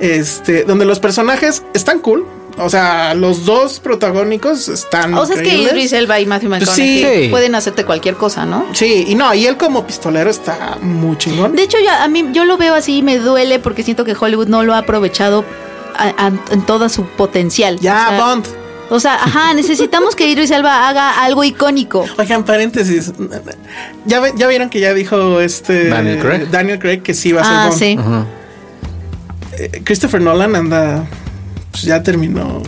Este, 0.00 0.64
donde 0.64 0.84
los 0.84 1.00
personajes 1.00 1.62
están 1.74 1.98
cool. 2.00 2.24
O 2.60 2.68
sea, 2.70 3.14
los 3.14 3.44
dos 3.44 3.78
protagónicos 3.78 4.68
están. 4.68 5.14
O 5.14 5.24
sea, 5.26 5.36
es 5.36 5.42
que. 5.42 5.54
Idris 5.56 5.92
Elba 5.92 6.18
y 6.18 6.26
Matthew 6.26 6.48
Pues 6.48 6.62
McConaughey 6.62 7.22
sí. 7.24 7.28
pueden 7.30 7.54
hacerte 7.54 7.84
cualquier 7.84 8.16
cosa, 8.16 8.46
¿no? 8.46 8.66
Sí, 8.72 9.04
y 9.08 9.14
no, 9.14 9.32
y 9.32 9.46
él 9.46 9.56
como 9.56 9.86
pistolero 9.86 10.28
está 10.28 10.76
muy 10.82 11.16
chingón. 11.18 11.54
De 11.54 11.62
hecho, 11.62 11.78
ya, 11.84 12.02
a 12.02 12.08
mí 12.08 12.30
yo 12.32 12.44
lo 12.44 12.56
veo 12.56 12.74
así 12.74 12.96
y 12.98 13.02
me 13.02 13.18
duele 13.18 13.60
porque 13.60 13.84
siento 13.84 14.04
que 14.04 14.16
Hollywood 14.18 14.48
no 14.48 14.64
lo 14.64 14.74
ha 14.74 14.78
aprovechado 14.78 15.44
a- 15.96 16.26
a- 16.26 16.52
en 16.52 16.62
todo 16.66 16.88
su 16.88 17.04
potencial. 17.04 17.78
ya, 17.78 18.06
O 18.06 18.08
sea, 18.10 18.20
Bond. 18.26 18.46
O 18.90 18.98
sea, 19.00 19.14
ajá, 19.14 19.54
necesitamos 19.54 20.16
que 20.16 20.28
Idris 20.28 20.50
Elba 20.50 20.88
haga 20.88 21.22
algo 21.22 21.44
icónico. 21.44 22.06
Oigan, 22.18 22.44
paréntesis. 22.44 23.12
Ya, 24.04 24.20
ya 24.34 24.46
vieron 24.48 24.68
que 24.68 24.80
ya 24.80 24.94
dijo 24.94 25.40
este 25.40 25.90
Daniel 25.90 26.18
Craig. 26.18 26.50
Daniel 26.50 26.78
Craig 26.80 27.02
que 27.02 27.14
sí 27.14 27.30
va 27.30 27.42
a 27.42 27.44
ser 27.44 27.54
Ah, 27.54 27.66
Bond. 27.68 27.78
sí. 27.78 27.96
Ajá. 28.00 28.26
Christopher 29.84 30.20
Nolan 30.20 30.54
anda. 30.56 31.06
Pues 31.70 31.82
ya 31.82 32.02
terminó. 32.02 32.62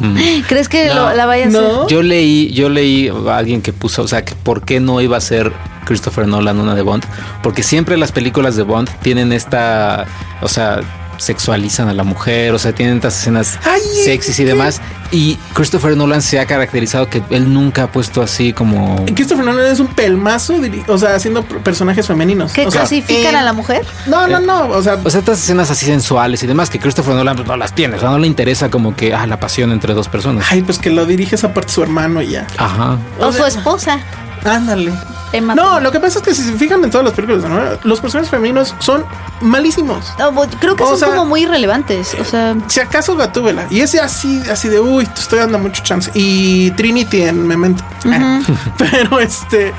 ¿Crees 0.48 0.68
que 0.68 0.88
No. 0.88 0.94
lo- 1.10 1.14
la 1.14 1.26
vaya 1.26 1.44
a 1.46 1.48
hacer? 1.48 1.62
No. 1.62 1.88
Yo 1.88 2.02
leí, 2.02 2.50
yo 2.52 2.68
leí 2.68 3.08
a 3.08 3.36
alguien 3.36 3.62
que 3.62 3.72
puso, 3.72 4.02
o 4.02 4.08
sea, 4.08 4.24
que 4.24 4.34
por 4.34 4.62
qué 4.64 4.80
no 4.80 5.00
iba 5.00 5.16
a 5.16 5.20
ser 5.20 5.52
Christopher 5.84 6.26
Nolan 6.28 6.58
una 6.58 6.74
de 6.74 6.82
Bond, 6.82 7.04
porque 7.42 7.62
siempre 7.62 7.96
las 7.96 8.12
películas 8.12 8.56
de 8.56 8.62
Bond 8.62 8.88
tienen 9.02 9.32
esta, 9.32 10.06
o 10.40 10.48
sea, 10.48 10.80
sexualizan 11.22 11.88
a 11.88 11.94
la 11.94 12.04
mujer, 12.04 12.52
o 12.52 12.58
sea, 12.58 12.72
tienen 12.72 12.96
estas 12.96 13.18
escenas 13.18 13.58
Ay, 13.64 13.80
sexys 14.04 14.38
y 14.40 14.44
demás, 14.44 14.80
y 15.10 15.36
Christopher 15.54 15.96
Nolan 15.96 16.22
se 16.22 16.40
ha 16.40 16.46
caracterizado 16.46 17.08
que 17.08 17.22
él 17.30 17.52
nunca 17.52 17.84
ha 17.84 17.86
puesto 17.92 18.22
así 18.22 18.52
como 18.52 19.04
Christopher 19.14 19.44
Nolan 19.44 19.66
es 19.72 19.78
un 19.80 19.88
pelmazo, 19.88 20.54
o 20.88 20.98
sea, 20.98 21.14
haciendo 21.14 21.42
per- 21.44 21.58
personajes 21.58 22.06
femeninos. 22.06 22.52
¿Que 22.52 22.66
O 22.66 22.70
sea, 22.70 22.82
cosifican 22.82 23.34
eh, 23.34 23.38
a 23.38 23.42
la 23.42 23.52
mujer? 23.52 23.84
No, 24.06 24.26
no, 24.26 24.40
no. 24.40 24.68
O 24.68 24.82
sea, 24.82 24.98
o 25.02 25.10
sea, 25.10 25.20
estas 25.20 25.38
escenas 25.38 25.70
así 25.70 25.86
sensuales 25.86 26.42
y 26.42 26.46
demás 26.46 26.70
que 26.70 26.78
Christopher 26.78 27.14
Nolan 27.14 27.36
pues, 27.36 27.46
no 27.48 27.56
las 27.56 27.74
tiene, 27.74 27.96
o 27.96 28.00
sea, 28.00 28.10
no 28.10 28.18
le 28.18 28.26
interesa 28.26 28.70
como 28.70 28.96
que 28.96 29.14
ah, 29.14 29.26
la 29.26 29.38
pasión 29.38 29.70
entre 29.72 29.94
dos 29.94 30.08
personas. 30.08 30.46
ay, 30.50 30.62
pues 30.62 30.78
que 30.78 30.90
lo 30.90 31.06
dirige 31.06 31.36
esa 31.36 31.52
parte 31.54 31.72
su 31.72 31.82
hermano 31.82 32.20
y 32.22 32.28
ya. 32.30 32.46
Ajá. 32.58 32.98
O, 33.20 33.26
O 33.26 33.32
su 33.32 33.44
esposa. 33.44 34.00
Ándale. 34.44 34.92
Emma 35.32 35.54
No, 35.54 35.80
lo 35.80 35.90
que 35.92 35.98
pasa 35.98 36.18
es 36.18 36.24
que 36.24 36.34
si 36.34 36.42
se 36.42 36.52
fijan 36.52 36.84
en 36.84 36.90
todas 36.90 37.04
las 37.06 37.14
películas, 37.14 37.42
¿no? 37.48 37.60
los 37.84 38.00
personajes 38.00 38.30
femeninos 38.30 38.74
son 38.80 39.04
malísimos. 39.40 40.12
No, 40.18 40.30
bo- 40.32 40.46
creo 40.60 40.76
que 40.76 40.82
O 40.82 40.88
son 40.90 40.98
sea- 40.98 41.08
como 41.08 41.24
muy 41.24 41.42
irrelevantes. 41.44 42.14
O 42.20 42.24
sea, 42.24 42.54
Si 42.66 42.80
acaso 42.80 43.16
Gatúbela. 43.16 43.66
Y 43.70 43.80
ese 43.80 44.00
así, 44.00 44.42
así 44.50 44.68
de, 44.68 44.78
uy, 44.80 45.06
te 45.06 45.20
estoy 45.20 45.38
dando 45.38 45.58
mucho 45.58 45.82
chance. 45.82 46.10
Y 46.14 46.70
Trinity 46.72 47.22
en 47.22 47.46
Memento. 47.46 47.82
Pero 48.78 49.20
este, 49.20 49.72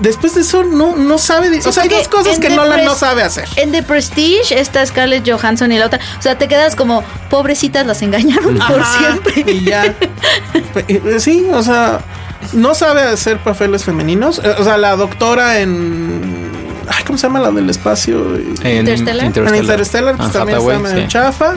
después 0.00 0.34
de 0.34 0.40
eso, 0.40 0.64
no, 0.64 0.96
no 0.96 1.18
sabe. 1.18 1.50
de- 1.50 1.60
Sí, 1.60 1.68
o 1.68 1.72
sea, 1.72 1.82
hay 1.82 1.88
dos 1.90 2.08
cosas 2.08 2.38
que 2.38 2.48
Nolan 2.50 2.84
no 2.86 2.94
sabe 2.94 3.22
hacer. 3.22 3.46
en 3.56 3.72
The 3.72 3.82
Prestige 3.82 4.58
está 4.58 4.84
Scarlett 4.86 5.28
Johansson 5.28 5.70
y 5.72 5.78
la 5.78 5.86
otra. 5.86 6.00
O 6.18 6.22
sea, 6.22 6.38
te 6.38 6.48
quedas 6.48 6.76
como, 6.76 7.02
pobrecitas, 7.28 7.86
las 7.86 8.00
engañaron 8.00 8.58
por 8.58 8.82
siempre. 8.86 9.44
Y 9.52 9.64
ya. 9.64 9.94
Sí, 11.18 11.46
o 11.52 11.62
sea, 11.62 12.00
no 12.52 12.74
sabe 12.74 13.02
hacer 13.02 13.38
papeles 13.38 13.84
femeninos. 13.84 14.40
Eh, 14.44 14.54
O 14.58 14.64
sea, 14.64 14.76
la 14.78 14.96
doctora 14.96 15.58
en. 15.60 16.50
Ay, 16.88 17.02
¿cómo 17.06 17.18
se 17.18 17.26
llama 17.26 17.40
la 17.40 17.50
del 17.50 17.70
espacio? 17.70 18.36
En 18.62 18.78
Interstellar. 18.78 19.32
En 19.36 19.54
Interstellar 19.56 20.16
pues, 20.16 20.32
también 20.32 20.58
Hathaway, 20.58 20.76
está 20.76 20.88
medio 20.88 21.02
sí. 21.02 21.08
chafa. 21.08 21.56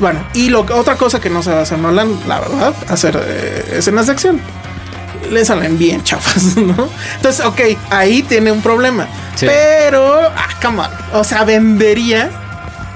Bueno, 0.00 0.20
y 0.34 0.48
lo, 0.50 0.60
otra 0.60 0.96
cosa 0.96 1.20
que 1.20 1.30
no 1.30 1.42
sabe 1.42 1.60
hacer 1.60 1.78
Nolan, 1.78 2.18
la 2.28 2.40
verdad, 2.40 2.74
hacer 2.88 3.18
eh, 3.24 3.76
escenas 3.78 4.06
de 4.06 4.12
acción. 4.12 4.40
Le 5.30 5.44
salen 5.44 5.78
bien 5.78 6.02
chafas, 6.04 6.56
¿no? 6.56 6.88
Entonces, 7.16 7.44
ok, 7.44 7.60
ahí 7.90 8.22
tiene 8.22 8.52
un 8.52 8.60
problema. 8.60 9.06
Sí. 9.36 9.46
Pero, 9.46 10.20
ah, 10.36 10.48
come 10.62 10.80
on. 10.80 10.90
O 11.14 11.24
sea, 11.24 11.44
vendería. 11.44 12.30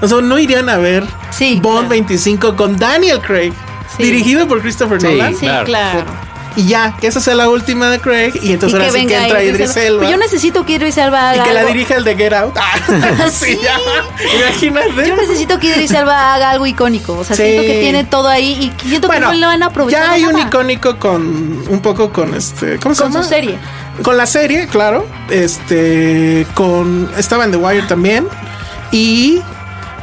O 0.01 0.07
sea, 0.07 0.21
no 0.21 0.37
irían 0.39 0.67
a 0.69 0.77
ver 0.77 1.03
Sí, 1.31 1.59
Bond 1.61 1.87
claro. 1.87 1.89
25 1.89 2.55
con 2.55 2.77
Daniel 2.77 3.19
Craig, 3.21 3.53
Sí. 3.97 4.03
dirigido 4.03 4.47
por 4.47 4.61
Christopher 4.61 4.99
Sí. 5.01 5.07
Nolan. 5.07 5.33
Sí, 5.35 5.39
Claro. 5.45 5.65
claro. 5.65 6.05
Y 6.55 6.65
ya, 6.67 6.95
que 6.99 7.07
esa 7.07 7.21
sea 7.21 7.33
la 7.35 7.47
última 7.49 7.89
de 7.89 7.99
Craig. 7.99 8.33
Y 8.41 8.51
entonces 8.53 8.77
ahora 8.79 8.91
sí 8.91 9.05
que 9.07 9.15
entra 9.17 9.41
Idris 9.41 9.75
Elba. 9.77 9.99
Pero 10.01 10.11
yo 10.11 10.17
necesito 10.17 10.65
que 10.65 10.73
Idris 10.73 10.97
Elba 10.97 11.35
y 11.35 11.39
haga 11.39 11.43
que 11.47 11.53
la 11.53 11.63
dirija 11.65 11.95
el 11.95 12.03
de 12.03 12.15
Get 12.15 12.33
Out. 12.33 12.55
Ah, 12.57 13.29
sí, 13.31 13.57
ya. 13.63 13.77
Imagínate. 14.37 15.07
Yo 15.07 15.15
necesito 15.15 15.59
que 15.59 15.67
Idris 15.67 15.91
Elba 15.91 16.33
haga 16.33 16.49
algo 16.51 16.65
icónico. 16.67 17.13
O 17.17 17.23
sea, 17.23 17.35
Sí. 17.35 17.43
siento 17.43 17.61
que 17.61 17.79
tiene 17.79 18.03
todo 18.03 18.27
ahí 18.27 18.71
y 18.83 18.87
siento 18.89 19.07
que 19.09 19.19
no 19.19 19.33
lo 19.33 19.47
van 19.47 19.63
a 19.63 19.67
aprovechar. 19.67 20.03
Ya 20.03 20.11
hay 20.11 20.25
un 20.25 20.37
icónico 20.39 20.97
con 20.99 21.21
un 21.69 21.79
poco 21.81 22.11
con 22.11 22.33
este, 22.35 22.77
¿cómo 22.79 22.95
se 22.95 23.03
Con 23.03 23.11
llama? 23.13 23.23
su 23.23 23.29
serie. 23.29 23.57
Con 24.03 24.17
la 24.17 24.25
serie, 24.25 24.67
claro. 24.67 25.05
Este, 25.29 26.45
con 26.53 27.09
estaba 27.17 27.45
en 27.45 27.51
The 27.51 27.57
Wire 27.57 27.83
también 27.87 28.27
y 28.91 29.41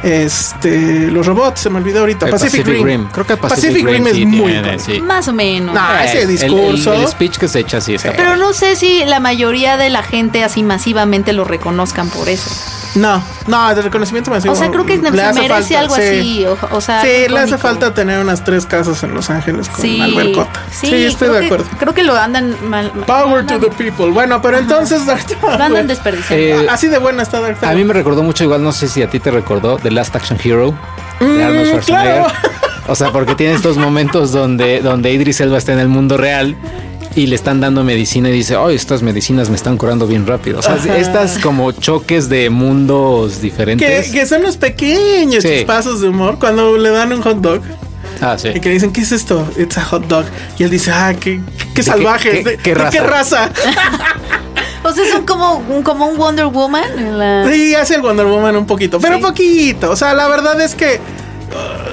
este 0.03 1.11
los 1.11 1.25
robots, 1.25 1.61
se 1.61 1.69
me 1.69 1.77
olvidó 1.77 1.99
ahorita. 2.01 2.25
El 2.25 2.31
Pacific, 2.31 2.65
Rim. 2.65 3.07
Creo 3.11 3.25
que 3.25 3.37
Pacific, 3.37 3.85
Rim, 3.85 4.07
es 4.07 4.15
sí 4.15 4.25
muy 4.25 4.51
tiene, 4.51 4.61
bueno. 4.69 4.83
sí. 4.83 5.01
Más 5.01 5.27
o 5.27 5.33
menos. 5.33 5.75
No, 5.75 5.81
Ah, 5.81 6.03
ese 6.05 6.23
El- 6.23 6.23
el- 6.23 6.27
discurso. 6.37 6.93
El, 6.93 7.07
speech 7.07 7.37
que 7.37 7.47
se 7.47 7.59
echa 7.59 7.77
así 7.77 7.95
está. 7.95 8.13
Pero 8.13 8.35
no 8.37 8.53
sé 8.53 8.75
si 8.75 9.03
la 9.05 9.19
mayoría 9.19 9.77
de 9.77 9.89
la 9.89 10.03
gente 10.03 10.43
así 10.43 10.63
masivamente 10.63 11.33
lo 11.33 11.43
reconozcan 11.43 12.09
por 12.09 12.29
eso. 12.29 12.49
No, 12.95 13.23
no, 13.47 13.75
de 13.75 13.81
reconocimiento 13.83 14.31
masivo. 14.31 14.53
O 14.53 14.55
sea, 14.57 14.69
creo 14.71 14.85
que 14.85 14.95
se 14.97 15.01
le 15.03 15.11
merece 15.11 15.47
falta, 15.47 15.79
algo 15.79 15.95
sí. 15.95 16.01
así. 16.01 16.45
O, 16.45 16.57
o 16.71 16.81
sea, 16.81 17.01
Sí, 17.01 17.27
le 17.29 17.39
hace 17.39 17.57
falta 17.57 17.93
tener 17.93 18.19
unas 18.19 18.43
tres 18.43 18.65
casas 18.65 19.01
en 19.03 19.13
Los 19.13 19.29
Ángeles 19.29 19.69
con 19.69 19.81
Sí, 19.81 20.01
albercota. 20.01 20.59
Sí, 20.71 20.87
sí, 20.87 20.95
estoy 21.05 21.27
creo 21.27 21.33
de 21.33 21.39
que- 21.41 21.45
acuerdo. 21.45 21.65
Creo 21.79 21.93
que 21.93 22.03
lo 22.03 22.15
andan 22.15 22.55
mal. 22.69 22.91
Power 23.05 23.45
to 23.45 23.59
the 23.59 23.69
people. 23.69 24.07
Bueno, 24.11 24.41
pero 24.41 24.57
entonces 24.57 25.05
Dark 25.05 25.21
Lo 25.41 25.49
andan 25.63 25.87
desperdiciando. 25.87 26.63
Eh, 26.63 26.67
Así 26.69 26.87
de 26.87 26.97
buena 26.97 27.23
está 27.23 27.39
Dark 27.39 27.59
Tower. 27.59 27.73
A 27.73 27.77
mí 27.77 27.83
me 27.83 27.93
recordó 27.93 28.23
mucho, 28.23 28.43
igual 28.43 28.63
no 28.63 28.71
sé 28.71 28.87
si 28.87 29.01
a 29.03 29.09
ti 29.09 29.19
te 29.19 29.31
recordó, 29.31 29.77
The 29.77 29.91
Last 29.91 30.15
Action 30.15 30.39
Hero 30.43 30.73
de 31.19 31.43
Arnold 31.43 31.67
Schwarzenegger. 31.67 32.21
Mm, 32.21 32.23
claro. 32.25 32.27
O 32.87 32.95
sea, 32.95 33.11
porque 33.11 33.35
tiene 33.35 33.53
estos 33.53 33.77
momentos 33.77 34.31
donde, 34.31 34.81
donde 34.81 35.11
Idris 35.13 35.39
Elba 35.41 35.59
está 35.59 35.73
en 35.73 35.79
el 35.79 35.89
mundo 35.89 36.17
real 36.17 36.55
y 37.15 37.27
le 37.27 37.35
están 37.35 37.59
dando 37.59 37.83
medicina 37.83 38.29
y 38.29 38.33
dice, 38.33 38.55
oh, 38.55 38.69
estas 38.69 39.01
medicinas 39.01 39.49
me 39.49 39.55
están 39.55 39.77
curando 39.77 40.07
bien 40.07 40.25
rápido. 40.27 40.59
O 40.59 40.61
sea, 40.61 40.75
Ajá. 40.75 40.97
estas 40.97 41.39
como 41.39 41.71
choques 41.71 42.29
de 42.29 42.49
mundos 42.49 43.41
diferentes. 43.41 44.07
Que, 44.07 44.11
que 44.11 44.25
son 44.25 44.41
los 44.43 44.57
pequeños 44.57 45.43
Sí. 45.43 45.49
chispazos 45.49 46.01
de 46.01 46.09
humor 46.09 46.37
cuando 46.39 46.77
le 46.77 46.89
dan 46.91 47.11
un 47.11 47.21
hot 47.21 47.37
dog 47.41 47.61
Ah, 48.21 48.37
sí. 48.37 48.49
y 48.53 48.59
que 48.59 48.69
dicen, 48.69 48.91
¿qué 48.91 49.01
es 49.01 49.11
esto? 49.11 49.47
It's 49.57 49.77
a 49.77 49.83
hot 49.85 50.05
dog. 50.07 50.25
Y 50.57 50.63
él 50.63 50.69
dice, 50.69 50.91
ah, 50.91 51.13
qué, 51.19 51.41
qué 51.57 51.67
qué- 51.75 51.83
salvaje. 51.83 52.29
qué- 52.31 52.43
¿De, 52.43 52.57
qué 52.57 52.75
de 52.75 52.89
qué 52.91 52.99
raza? 53.01 53.49
O 54.81 54.93
sea, 54.93 55.03
son 55.11 55.25
como, 55.25 55.57
un- 55.57 55.83
como 55.83 56.07
un 56.07 56.17
Wonder 56.17 56.45
Woman. 56.45 56.97
en 56.97 57.19
la- 57.19 57.45
Sí, 57.51 57.75
hace 57.75 57.95
el 57.95 58.01
Wonder 58.01 58.25
Woman 58.25 58.55
un 58.55 58.65
poquito, 58.65 58.97
pero 58.99 59.17
Sí. 59.17 59.21
poquito. 59.21 59.91
O 59.91 59.95
sea, 59.97 60.13
la 60.13 60.27
verdad 60.29 60.59
es 60.61 60.73
que 60.73 61.01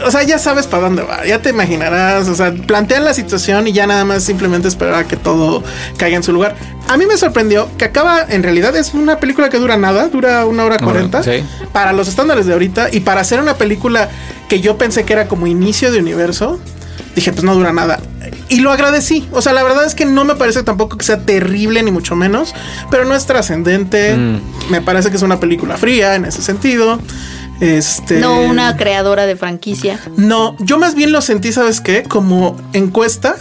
o 0.04 0.10
sea, 0.10 0.22
ya 0.22 0.38
sabes 0.38 0.66
para 0.66 0.84
dónde 0.84 1.02
va, 1.02 1.24
ya 1.24 1.40
te 1.40 1.50
imaginarás, 1.50 2.28
o 2.28 2.34
sea, 2.34 2.52
plantean 2.52 3.04
la 3.04 3.14
situación 3.14 3.66
y 3.68 3.72
ya 3.72 3.86
nada 3.86 4.04
más 4.04 4.24
simplemente 4.24 4.68
esperar 4.68 4.94
a 4.94 5.04
que 5.04 5.16
todo 5.16 5.62
caiga 5.96 6.16
en 6.16 6.22
su 6.22 6.32
lugar. 6.32 6.56
A 6.88 6.96
mí 6.96 7.06
me 7.06 7.16
sorprendió 7.16 7.68
que 7.76 7.84
acaba, 7.84 8.24
en 8.28 8.42
realidad 8.42 8.76
es 8.76 8.94
una 8.94 9.18
película 9.18 9.48
que 9.48 9.58
dura 9.58 9.76
nada, 9.76 10.08
dura 10.08 10.46
una 10.46 10.64
hora 10.64 10.78
cuarenta, 10.78 11.22
sí. 11.22 11.44
para 11.72 11.92
los 11.92 12.08
estándares 12.08 12.46
de 12.46 12.52
ahorita 12.52 12.88
y 12.92 13.00
para 13.00 13.20
hacer 13.20 13.40
una 13.40 13.54
película 13.54 14.08
que 14.48 14.60
yo 14.60 14.78
pensé 14.78 15.04
que 15.04 15.12
era 15.12 15.28
como 15.28 15.46
inicio 15.46 15.90
de 15.90 15.98
universo, 15.98 16.60
dije, 17.14 17.32
pues 17.32 17.42
no 17.42 17.54
dura 17.54 17.72
nada. 17.72 17.98
Y 18.48 18.60
lo 18.60 18.70
agradecí. 18.70 19.26
O 19.32 19.42
sea, 19.42 19.52
la 19.52 19.62
verdad 19.62 19.84
es 19.84 19.94
que 19.94 20.04
no 20.04 20.24
me 20.24 20.36
parece 20.36 20.62
tampoco 20.62 20.96
que 20.98 21.04
sea 21.04 21.18
terrible, 21.18 21.82
ni 21.82 21.90
mucho 21.90 22.14
menos, 22.14 22.54
pero 22.90 23.04
no 23.04 23.14
es 23.14 23.26
trascendente. 23.26 24.16
Mm. 24.16 24.40
Me 24.70 24.80
parece 24.82 25.10
que 25.10 25.16
es 25.16 25.22
una 25.22 25.40
película 25.40 25.76
fría 25.76 26.14
en 26.14 26.26
ese 26.26 26.42
sentido. 26.42 27.00
Este. 27.60 28.18
No 28.20 28.40
una 28.40 28.76
creadora 28.76 29.26
de 29.26 29.36
franquicia. 29.36 29.98
No, 30.16 30.56
yo 30.60 30.78
más 30.78 30.94
bien 30.94 31.12
lo 31.12 31.20
sentí, 31.20 31.52
¿sabes 31.52 31.80
qué? 31.80 32.02
Como 32.02 32.56
encuesta 32.72 33.36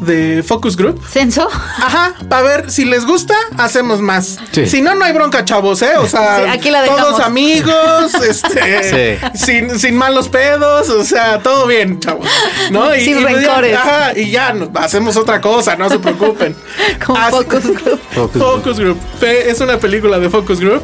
de 0.00 0.42
Focus 0.46 0.76
Group. 0.76 1.02
¿Censo? 1.08 1.48
Ajá, 1.50 2.14
para 2.28 2.42
ver 2.42 2.70
si 2.70 2.84
les 2.84 3.06
gusta, 3.06 3.34
hacemos 3.56 4.00
más. 4.02 4.38
Sí. 4.52 4.66
Si 4.66 4.82
no, 4.82 4.94
no 4.94 5.04
hay 5.06 5.12
bronca, 5.14 5.44
chavos, 5.46 5.80
¿eh? 5.80 5.96
O 5.98 6.06
sea, 6.06 6.36
Sí, 6.44 6.50
aquí 6.50 6.70
la 6.70 6.82
dejamos. 6.82 7.02
todos 7.02 7.20
amigos, 7.20 8.12
este, 8.28 9.18
sin, 9.34 9.78
sin 9.78 9.96
malos 9.96 10.28
pedos, 10.28 10.90
o 10.90 11.02
sea, 11.02 11.38
todo 11.42 11.66
bien, 11.66 11.98
chavos. 11.98 12.26
¿No? 12.70 12.92
Sin 12.94 13.22
pues 13.22 13.32
ya, 13.34 13.38
rencores. 13.38 13.76
ajá, 13.76 14.12
y 14.18 14.30
ya 14.30 14.54
hacemos 14.74 15.16
otra 15.16 15.40
cosa, 15.40 15.76
no 15.76 15.88
se 15.88 15.98
preocupen. 15.98 16.54
Como 17.06 17.18
Así- 17.18 17.30
Focus 17.36 17.64
Group. 17.64 18.00
Focus 18.12 18.42
Focus 18.42 18.78
Group. 18.80 18.98
Es 19.22 19.60
una 19.62 19.78
película 19.78 20.18
de 20.18 20.28
Focus 20.28 20.60
Group. 20.60 20.82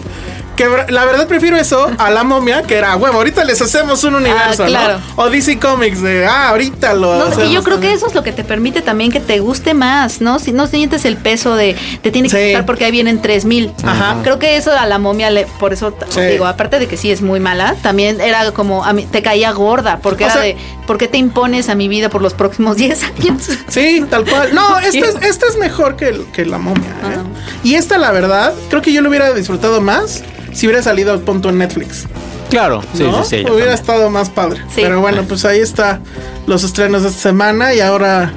Que 0.56 0.68
la 0.90 1.04
verdad 1.06 1.26
prefiero 1.26 1.56
eso 1.56 1.90
a 1.96 2.10
la 2.10 2.24
momia, 2.24 2.62
que 2.62 2.76
era, 2.76 2.94
huevo, 2.96 3.16
ahorita 3.16 3.42
les 3.44 3.60
hacemos 3.62 4.04
un 4.04 4.16
universo, 4.16 4.64
Ah, 4.64 4.66
claro. 4.66 4.98
¿no? 5.16 5.22
O 5.22 5.30
DC 5.30 5.58
Comics 5.58 6.02
de, 6.02 6.26
ah, 6.26 6.48
ahorita 6.50 6.92
lo 6.92 7.16
No, 7.18 7.24
hacemos 7.24 7.48
y 7.48 7.52
yo 7.52 7.62
creo 7.62 7.80
que 7.80 7.92
eso 7.92 8.06
es 8.06 8.14
lo 8.14 8.22
que 8.22 8.32
te 8.32 8.44
permite 8.44 8.82
también 8.82 9.10
que 9.10 9.20
te 9.20 9.40
guste 9.40 9.72
más, 9.72 10.20
¿no? 10.20 10.38
Si 10.38 10.52
no 10.52 10.66
sientes 10.66 11.04
el 11.06 11.16
peso 11.16 11.56
de 11.56 11.74
te 12.02 12.10
tiene 12.10 12.28
que 12.28 12.36
Sí. 12.36 12.44
gustar 12.48 12.66
porque 12.66 12.84
ahí 12.84 12.90
vienen 12.92 13.22
3000. 13.22 13.72
Ajá. 13.84 14.16
Creo 14.22 14.38
que 14.38 14.56
eso 14.56 14.72
a 14.72 14.84
la 14.86 14.98
momia 14.98 15.30
le, 15.30 15.46
por 15.58 15.72
eso 15.72 15.94
Sí. 16.10 16.20
digo, 16.20 16.44
aparte 16.46 16.78
de 16.78 16.86
que 16.86 16.96
sí 16.98 17.10
es 17.10 17.22
muy 17.22 17.40
mala, 17.40 17.74
también 17.82 18.20
era 18.20 18.52
como 18.52 18.84
a 18.84 18.92
mí 18.92 19.06
te 19.10 19.22
caía 19.22 19.52
gorda, 19.52 20.00
porque 20.02 20.24
O 20.24 20.26
era 20.26 20.34
sea- 20.34 20.42
de 20.42 20.56
¿por 20.86 20.98
qué 20.98 21.08
te 21.08 21.16
impones 21.16 21.70
a 21.70 21.74
mi 21.74 21.88
vida 21.88 22.10
por 22.10 22.20
los 22.20 22.34
próximos 22.34 22.76
10 22.82 23.02
años? 23.04 23.48
Sí, 23.68 24.04
tal 24.10 24.24
cual. 24.28 24.54
No, 24.54 24.78
esta 24.80 25.06
es, 25.06 25.14
esta 25.22 25.46
es 25.46 25.56
mejor 25.56 25.96
que, 25.96 26.20
que 26.34 26.44
la 26.44 26.58
momia. 26.58 26.90
¿eh? 27.04 27.18
Y 27.64 27.74
esta, 27.76 27.96
la 27.96 28.10
verdad, 28.10 28.52
creo 28.68 28.82
que 28.82 28.92
yo 28.92 29.00
lo 29.00 29.08
hubiera 29.08 29.32
disfrutado 29.32 29.80
más 29.80 30.22
si 30.52 30.66
hubiera 30.66 30.82
salido 30.82 31.12
al 31.12 31.20
punto 31.20 31.48
en 31.48 31.58
Netflix. 31.58 32.06
Claro, 32.50 32.82
sí, 32.94 33.04
¿no? 33.04 33.24
sí, 33.24 33.30
sí. 33.30 33.36
hubiera 33.36 33.50
también. 33.50 33.70
estado 33.70 34.10
más 34.10 34.28
padre. 34.28 34.60
Sí. 34.68 34.82
Pero 34.82 35.00
bueno, 35.00 35.24
pues 35.26 35.44
ahí 35.44 35.60
está 35.60 36.00
los 36.46 36.64
estrenos 36.64 37.02
de 37.02 37.08
esta 37.08 37.20
semana 37.20 37.74
y 37.74 37.80
ahora. 37.80 38.32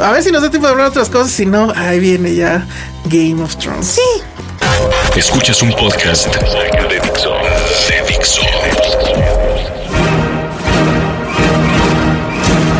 A 0.00 0.12
ver 0.12 0.22
si 0.22 0.30
nos 0.30 0.42
da 0.42 0.50
tiempo 0.50 0.66
de 0.66 0.72
hablar 0.72 0.86
de 0.86 0.90
otras 0.90 1.08
cosas. 1.08 1.30
Si 1.30 1.46
no, 1.46 1.72
ahí 1.74 1.98
viene 2.00 2.34
ya 2.34 2.66
Game 3.04 3.42
of 3.42 3.56
Thrones. 3.56 3.86
Sí. 3.86 4.22
Escuchas 5.16 5.62
un 5.62 5.72
podcast 5.72 6.26
de 6.26 7.00
Dixo. 7.00 7.32
De 7.88 8.02
Dixo. 8.08 8.42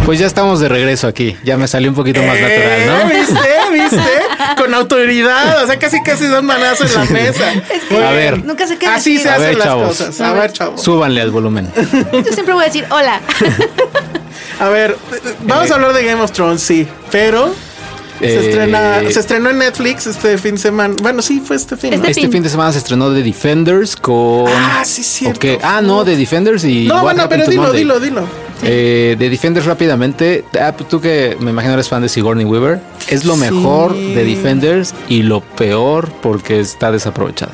Pues 0.09 0.18
ya 0.18 0.27
estamos 0.27 0.59
de 0.59 0.71
regreso 0.71 1.07
aquí. 1.07 1.37
Ya 1.44 1.59
me 1.59 1.68
salió 1.68 1.90
un 1.90 1.94
poquito 1.94 2.23
más 2.23 2.40
natural, 2.40 2.81
Eh, 2.81 2.87
¿no? 2.87 3.09
¿Viste? 3.11 3.51
¿Viste? 3.73 4.11
Con 4.57 4.73
autoridad. 4.73 5.62
O 5.62 5.66
sea, 5.66 5.79
casi 5.79 6.01
casi 6.03 6.25
dos 6.25 6.42
manazos 6.42 6.90
en 6.94 7.05
la 7.05 7.11
mesa. 7.11 7.53
Muy 7.90 8.03
A 8.03 8.12
bien. 8.12 8.14
ver. 8.37 8.44
Nunca 8.47 8.66
sé 8.66 8.79
qué 8.79 8.87
Así 8.87 9.18
se 9.18 9.29
A 9.29 9.35
hacen 9.35 9.49
ver, 9.49 9.57
las 9.59 9.66
chavos. 9.66 9.88
cosas. 9.88 10.18
A 10.23 10.33
ver, 10.33 10.51
chavos. 10.51 10.83
Súbanle 10.83 11.21
al 11.21 11.31
volumen. 11.31 11.71
Yo 12.25 12.33
siempre 12.33 12.55
voy 12.55 12.62
a 12.64 12.66
decir 12.68 12.87
hola. 12.90 13.21
A 14.61 14.68
ver, 14.71 14.97
vamos 15.42 15.71
a 15.71 15.75
hablar 15.75 15.92
de 15.92 16.03
Game 16.03 16.23
of 16.23 16.33
Thrones, 16.33 16.62
sí. 16.62 16.88
Pero 17.11 17.55
se 18.18 18.27
Eh, 18.27 18.49
estrena, 18.49 19.01
se 19.11 19.21
estrenó 19.21 19.51
en 19.51 19.59
Netflix 19.59 20.07
este 20.07 20.38
fin 20.38 20.55
de 20.55 20.61
semana. 20.62 20.94
Bueno, 21.03 21.21
sí, 21.21 21.42
fue 21.44 21.55
este 21.57 21.77
fin. 21.77 21.90
¿no? 21.90 21.97
Este 21.97 22.09
Este 22.12 22.23
fin. 22.23 22.33
fin 22.33 22.42
de 22.42 22.49
semana 22.49 22.73
se 22.73 22.79
estrenó 22.79 23.12
The 23.12 23.23
Defenders 23.23 23.94
con. 23.94 24.47
Ah, 24.49 24.83
sí, 24.87 25.05
cierto. 25.05 25.47
Ah, 25.62 25.83
no, 25.83 26.03
The 26.03 26.16
Defenders 26.16 26.64
y. 26.64 26.87
No, 26.88 26.94
What 26.94 27.03
bueno, 27.03 27.29
pero 27.29 27.47
dilo, 27.47 27.62
Monday. 27.64 27.79
dilo, 27.83 28.01
dilo. 28.01 28.48
Eh, 28.62 29.16
The 29.18 29.31
Defenders 29.31 29.66
rápidamente. 29.66 30.44
Ah, 30.61 30.73
tú 30.77 31.01
que 31.01 31.37
me 31.40 31.51
imagino 31.51 31.75
eres 31.75 31.88
fan 31.88 32.03
de 32.03 32.09
Sigourney 32.09 32.44
Weaver. 32.44 32.81
Es 33.09 33.25
lo 33.25 33.35
Sí. 33.35 33.40
mejor 33.40 33.94
de 33.94 34.25
Defenders 34.25 34.94
y 35.09 35.23
lo 35.23 35.40
peor 35.40 36.11
porque 36.23 36.61
está 36.61 36.90
desaprovechada. 36.92 37.53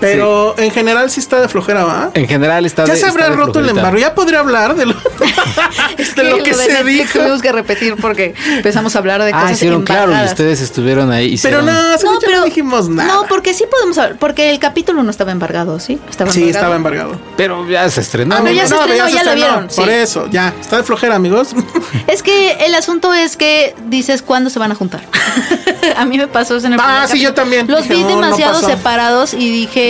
Pero 0.00 0.54
en 0.58 0.70
general 0.70 1.10
sí 1.10 1.20
está 1.20 1.40
de 1.40 1.48
flojera, 1.48 1.84
¿va? 1.84 2.10
En 2.14 2.28
general 2.28 2.66
está 2.66 2.84
Ya 2.84 2.94
de- 2.94 2.98
se 3.00 3.06
habrá 3.06 3.28
roto 3.30 3.60
el 3.60 3.68
embargo. 3.70 3.98
Ya 3.98 4.14
podría 4.14 4.40
hablar 4.40 4.74
de 4.76 4.86
lo, 4.86 4.94
de 6.16 6.24
lo 6.24 6.42
que 6.42 6.50
de 6.50 6.56
se 6.56 6.72
Netflix 6.72 6.86
dijo. 7.12 7.18
Tuvimos 7.20 7.42
que 7.42 7.52
repetir 7.52 7.96
porque 7.96 8.34
empezamos 8.56 8.94
a 8.96 8.98
hablar 8.98 9.22
de 9.22 9.30
Ah, 9.32 9.40
cosas 9.40 9.52
hicieron 9.52 9.82
claro 9.82 10.12
y 10.12 10.24
ustedes 10.24 10.60
estuvieron 10.60 11.10
ahí. 11.10 11.36
Pero 11.42 11.60
hicieron- 11.60 11.66
no, 11.66 11.98
según 11.98 12.14
No, 12.14 12.20
yo 12.20 12.26
pero 12.26 12.38
no 12.38 12.44
dijimos 12.44 12.88
nada. 12.88 13.12
No, 13.12 13.26
porque 13.28 13.54
sí 13.54 13.64
podemos 13.70 13.98
hablar, 13.98 14.18
porque 14.18 14.50
el 14.50 14.58
capítulo 14.58 15.02
no 15.02 15.10
estaba 15.10 15.32
embargado, 15.32 15.80
¿sí? 15.80 15.98
Estaba 16.08 16.30
Sí, 16.30 16.40
embargado. 16.40 16.58
estaba 16.60 16.76
embargado. 16.76 17.20
Pero 17.36 17.68
ya 17.68 17.88
se 17.90 18.00
estrenó. 18.00 18.34
Ah, 18.36 18.40
pero 18.42 18.54
ya 18.54 18.66
se 18.66 18.74
No, 18.74 18.80
estrenó, 18.82 19.08
ya 19.08 19.24
lo 19.24 19.34
vieron, 19.34 19.68
Por 19.68 19.84
sí. 19.86 19.90
eso, 19.90 20.26
ya. 20.30 20.54
Está 20.60 20.76
de 20.78 20.82
flojera, 20.82 21.14
amigos. 21.16 21.48
Es 22.06 22.22
que 22.22 22.52
el 22.66 22.74
asunto 22.74 23.12
es 23.12 23.36
que 23.36 23.74
dices 23.88 24.22
cuándo 24.22 24.48
se 24.50 24.58
van 24.58 24.72
a 24.72 24.74
juntar. 24.74 25.02
a 25.96 26.04
mí 26.04 26.16
me 26.18 26.26
pasó 26.28 26.56
eso 26.56 26.66
en 26.66 26.74
el 26.74 26.80
Ah, 26.80 27.02
sí, 27.06 27.08
capítulo. 27.08 27.22
yo 27.30 27.34
también. 27.34 27.66
Los 27.68 27.82
Dije, 27.82 27.94
vi 27.94 28.02
no, 28.02 28.10
no 28.10 28.20
demasiado 28.22 28.60
separados 28.60 29.34
y 29.34 29.50
dije, 29.50 29.85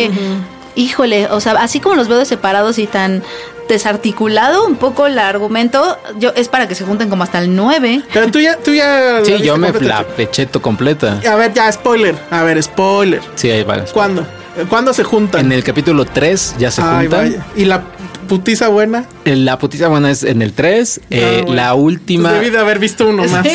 híjole, 0.74 1.26
o 1.28 1.40
sea, 1.40 1.52
así 1.52 1.80
como 1.80 1.94
los 1.96 2.08
veo 2.08 2.18
de 2.18 2.24
separados 2.26 2.78
y 2.78 2.86
tan 2.86 3.22
desarticulado 3.68 4.64
un 4.66 4.76
poco 4.76 5.06
el 5.06 5.18
argumento, 5.18 5.98
yo 6.18 6.32
es 6.36 6.48
para 6.48 6.68
que 6.68 6.74
se 6.74 6.84
junten 6.84 7.08
como 7.10 7.24
hasta 7.24 7.38
el 7.40 7.54
9. 7.56 8.02
Pero 8.12 8.30
tú 8.30 8.38
ya, 8.40 8.56
tú 8.58 8.72
ya. 8.72 9.20
Sí, 9.24 9.38
yo 9.42 9.56
me 9.56 9.72
la 9.72 10.04
pecheto 10.04 10.62
completa. 10.62 11.20
A 11.28 11.34
ver, 11.36 11.52
ya, 11.52 11.70
spoiler. 11.72 12.14
A 12.30 12.42
ver, 12.42 12.62
spoiler. 12.62 13.20
Sí, 13.34 13.50
ahí 13.50 13.64
va. 13.64 13.84
¿Cuándo? 13.92 14.24
¿Cuándo 14.68 14.92
se 14.94 15.04
juntan? 15.04 15.46
En 15.46 15.52
el 15.52 15.62
capítulo 15.64 16.04
3 16.04 16.54
ya 16.58 16.70
se 16.70 16.80
Ay, 16.80 17.06
juntan. 17.06 17.30
vaya. 17.32 17.46
¿Y 17.56 17.64
la 17.66 17.82
putiza 18.28 18.68
buena? 18.68 19.04
La 19.24 19.58
putiza 19.58 19.88
buena 19.88 20.10
es 20.10 20.22
en 20.22 20.40
el 20.42 20.52
3. 20.52 21.00
eh, 21.10 21.20
Ah, 21.40 21.42
bueno. 21.42 21.54
La 21.54 21.74
última, 21.74 22.28
Pues 22.30 22.40
debí 22.40 22.50
de 22.52 22.58
haber 22.60 22.78
visto 22.78 23.06
uno 23.08 23.24
más. 23.28 23.46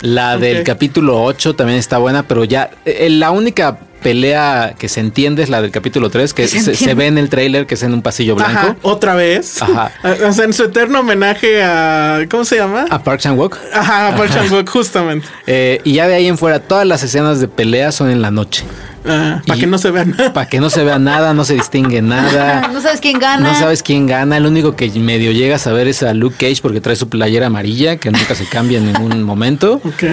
la 0.00 0.36
del 0.38 0.64
capítulo 0.64 1.22
8 1.22 1.54
también 1.54 1.78
está 1.78 1.98
buena, 1.98 2.22
pero 2.24 2.44
ya 2.44 2.70
eh, 2.86 3.08
la 3.10 3.30
única 3.30 3.78
pelea 4.02 4.74
que 4.78 4.88
se 4.88 5.00
entiende 5.00 5.42
es 5.42 5.48
la 5.48 5.60
del 5.62 5.70
capítulo 5.70 6.10
3, 6.10 6.34
que 6.34 6.48
se 6.48 6.58
se, 6.58 6.64
se 6.64 6.70
entiende. 6.70 6.94
ve 6.94 7.06
en 7.06 7.18
el 7.18 7.28
tráiler 7.28 7.66
que 7.66 7.74
es 7.74 7.82
en 7.82 7.92
un 7.92 8.02
pasillo 8.02 8.34
blanco. 8.34 8.58
Ajá, 8.58 8.76
otra 8.82 9.14
vez. 9.14 9.60
Ajá. 9.62 9.92
O 10.28 10.32
sea, 10.32 10.44
en 10.44 10.52
su 10.52 10.64
eterno 10.64 11.00
homenaje 11.00 11.62
a. 11.62 12.26
¿Cómo 12.30 12.44
se 12.44 12.56
llama? 12.56 12.86
A 12.90 13.02
Parks 13.02 13.26
and 13.26 13.38
Walk. 13.38 13.56
Ajá, 13.72 14.08
a 14.08 14.16
Park 14.16 14.32
Chan-wook, 14.32 14.68
justamente. 14.68 15.26
Eh, 15.46 15.80
y 15.84 15.94
ya 15.94 16.08
de 16.08 16.14
ahí 16.14 16.26
en 16.26 16.38
fuera, 16.38 16.60
todas 16.60 16.86
las 16.86 17.02
escenas 17.02 17.40
de 17.40 17.48
pelea 17.48 17.92
son 17.92 18.10
en 18.10 18.22
la 18.22 18.30
noche. 18.30 18.64
Para 19.08 19.56
Y- 19.56 19.60
que 19.60 19.66
no 19.66 19.78
se 19.78 19.90
vean. 19.90 20.14
Para 20.34 20.48
que 20.48 20.60
no 20.60 20.70
se 20.70 20.84
vea 20.84 20.98
nada, 20.98 21.34
no 21.34 21.44
se 21.44 21.54
distingue 21.54 22.02
nada. 22.02 22.68
no 22.72 22.80
sabes 22.80 23.00
quién 23.00 23.18
gana. 23.18 23.52
No 23.52 23.58
sabes 23.58 23.82
quién 23.82 24.06
gana. 24.06 24.36
El 24.36 24.46
único 24.46 24.76
que 24.76 24.90
medio 24.98 25.32
llega 25.32 25.56
a 25.56 25.58
saber 25.58 25.88
es 25.88 26.02
a 26.02 26.14
Luke 26.14 26.36
Cage 26.38 26.60
porque 26.62 26.80
trae 26.80 26.96
su 26.96 27.08
playera 27.08 27.46
amarilla 27.46 27.96
que 27.96 28.10
nunca 28.10 28.34
se 28.34 28.44
cambia 28.46 28.78
en 28.78 28.86
ningún 28.92 29.22
momento. 29.24 29.80
ok. 29.84 30.04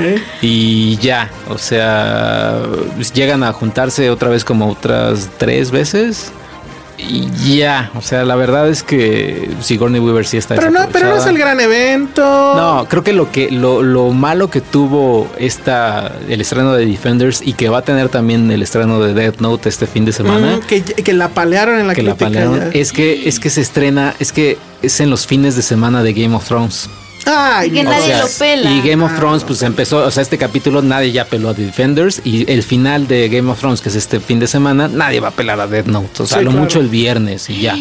Y 0.42 0.98
ya, 0.98 1.30
o 1.50 1.58
sea, 1.58 2.60
llegan 3.14 3.44
a 3.44 3.54
juntarse 3.54 4.10
otra 4.10 4.30
vez 4.30 4.44
como 4.44 4.70
otras 4.72 5.30
tres 5.38 5.72
veces. 5.72 6.32
Y 6.98 7.58
ya, 7.58 7.92
o 7.96 8.02
sea, 8.02 8.24
la 8.24 8.36
verdad 8.36 8.70
es 8.70 8.82
que 8.84 9.50
Sigourney 9.60 10.00
Weaver 10.00 10.26
sí 10.26 10.38
está 10.38 10.56
Pero 10.56 10.72
no, 10.72 10.88
pero 10.92 11.10
no 11.10 11.18
es 11.18 11.26
el 11.26 11.38
gran 11.38 11.60
evento. 11.60 12.22
No, 12.22 12.86
creo 12.90 13.04
que 13.04 13.12
lo 13.14 13.32
que 13.32 13.52
lo, 13.52 13.84
lo 13.84 14.12
malo 14.12 14.50
que 14.50 14.62
tuvo 14.62 15.28
esta 15.38 16.12
el 16.30 16.40
estreno 16.40 16.74
de 16.74 16.86
Defenders 16.86 17.42
y 17.42 17.54
que 17.54 17.68
va 17.70 17.80
a 17.80 17.82
tener 17.82 18.10
también 18.10 18.50
el 18.52 18.62
estreno 18.62 19.02
de 19.02 19.14
Death 19.14 19.40
Note 19.40 19.68
este 19.70 19.88
fin 19.88 20.06
de 20.06 20.14
semana 20.14 20.36
Mm, 20.36 20.60
que, 20.62 20.82
que 20.82 21.14
la 21.14 21.30
palearon 21.30 21.80
en 21.80 21.88
la 21.88 21.96
que 21.96 22.04
la 22.04 22.16
palearon, 22.16 22.72
es 22.74 22.92
que 22.92 23.28
es 23.28 23.40
que 23.40 23.50
se 23.50 23.62
estrena, 23.62 24.14
es 24.20 24.32
que 24.32 24.58
es 24.82 25.00
en 25.00 25.10
los 25.10 25.26
fines 25.26 25.56
de 25.56 25.62
semana 25.62 26.04
de 26.04 26.14
Game 26.14 26.36
of 26.36 26.46
Thrones. 26.48 26.90
Ay, 27.26 27.72
Que 27.72 27.84
no. 27.84 27.90
nadie 27.92 28.18
lo 28.18 28.28
pela. 28.38 28.72
Y 28.72 28.82
Game 28.88 29.04
of 29.04 29.16
Thrones 29.16 29.44
pues 29.44 29.62
empezó, 29.64 29.98
o 30.06 30.12
sea, 30.12 30.22
este 30.22 30.38
capítulo 30.38 30.82
nadie 30.82 31.12
ya 31.12 31.26
peló 31.26 31.50
a 31.50 31.54
The 31.56 31.64
Defenders 31.66 32.22
y 32.24 32.50
el 32.52 32.62
final 32.64 33.08
de 33.08 33.30
Game 33.30 33.50
of 33.52 33.60
Thrones 33.60 33.82
que 33.82 33.90
es 33.90 33.96
este 33.96 34.20
fin 34.20 34.40
de 34.40 34.48
semana, 34.48 34.88
nadie 34.88 35.20
va 35.20 35.30
a 35.30 35.32
pelar 35.32 35.60
a 35.60 35.68
Death 35.68 35.88
Note, 35.88 36.24
o 36.24 36.26
sea, 36.28 36.38
Sí, 36.40 36.44
lo 36.44 36.52
claro. 36.52 36.64
mucho 36.64 36.80
el 36.80 36.90
viernes 36.90 37.50
y 37.50 37.62
ya. 37.62 37.76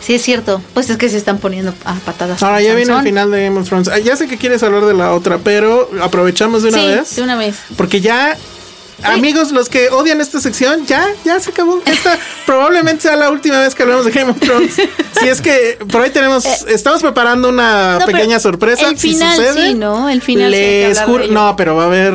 Sí, 0.00 0.14
es 0.14 0.22
cierto. 0.22 0.60
Pues 0.74 0.90
es 0.90 0.96
que 0.96 1.08
se 1.08 1.16
están 1.16 1.38
poniendo 1.38 1.74
a 1.84 1.94
patadas. 1.94 2.42
Ahora 2.42 2.60
ya 2.60 2.74
viene 2.74 2.92
el 2.94 3.02
final 3.02 3.30
de 3.30 3.44
Game 3.44 3.58
of 3.60 3.66
Thrones. 3.68 3.88
Ah, 3.88 3.98
ya 3.98 4.16
sé 4.16 4.28
que 4.28 4.36
quieres 4.36 4.62
hablar 4.62 4.84
de 4.84 4.94
la 4.94 5.12
otra, 5.12 5.38
pero 5.38 5.88
aprovechamos 6.02 6.62
de 6.62 6.68
una 6.68 6.78
sí, 6.78 6.86
vez. 6.86 7.16
de 7.16 7.22
una 7.22 7.36
vez. 7.36 7.56
Porque 7.76 8.00
ya, 8.00 8.36
amigos, 9.02 9.52
los 9.52 9.68
que 9.68 9.88
odian 9.90 10.20
esta 10.20 10.40
sección, 10.40 10.86
ya, 10.86 11.06
ya 11.24 11.38
se 11.40 11.50
acabó. 11.50 11.80
Esta 11.86 12.18
probablemente 12.46 13.02
sea 13.02 13.16
la 13.16 13.30
última 13.30 13.60
vez 13.60 13.74
que 13.74 13.82
hablamos 13.82 14.04
de 14.04 14.10
Game 14.12 14.30
of 14.30 14.40
Thrones. 14.40 14.74
si 15.20 15.28
es 15.28 15.40
que 15.40 15.78
por 15.90 16.02
ahí 16.02 16.10
tenemos, 16.10 16.44
estamos 16.68 17.00
preparando 17.02 17.48
una 17.48 17.96
Eh, 17.96 18.00
No, 18.00 18.06
pequeña 18.06 18.40
sorpresa. 18.40 18.88
el 18.88 18.98
si 18.98 19.10
final 19.12 19.36
sucede. 19.36 19.66
sí, 19.68 19.74
¿no? 19.74 20.08
El 20.08 20.22
final 20.22 20.50
Les 20.50 21.00
juro, 21.00 21.26
no, 21.28 21.54
pero 21.56 21.76
va 21.76 21.84
a 21.84 21.86
haber. 21.86 22.14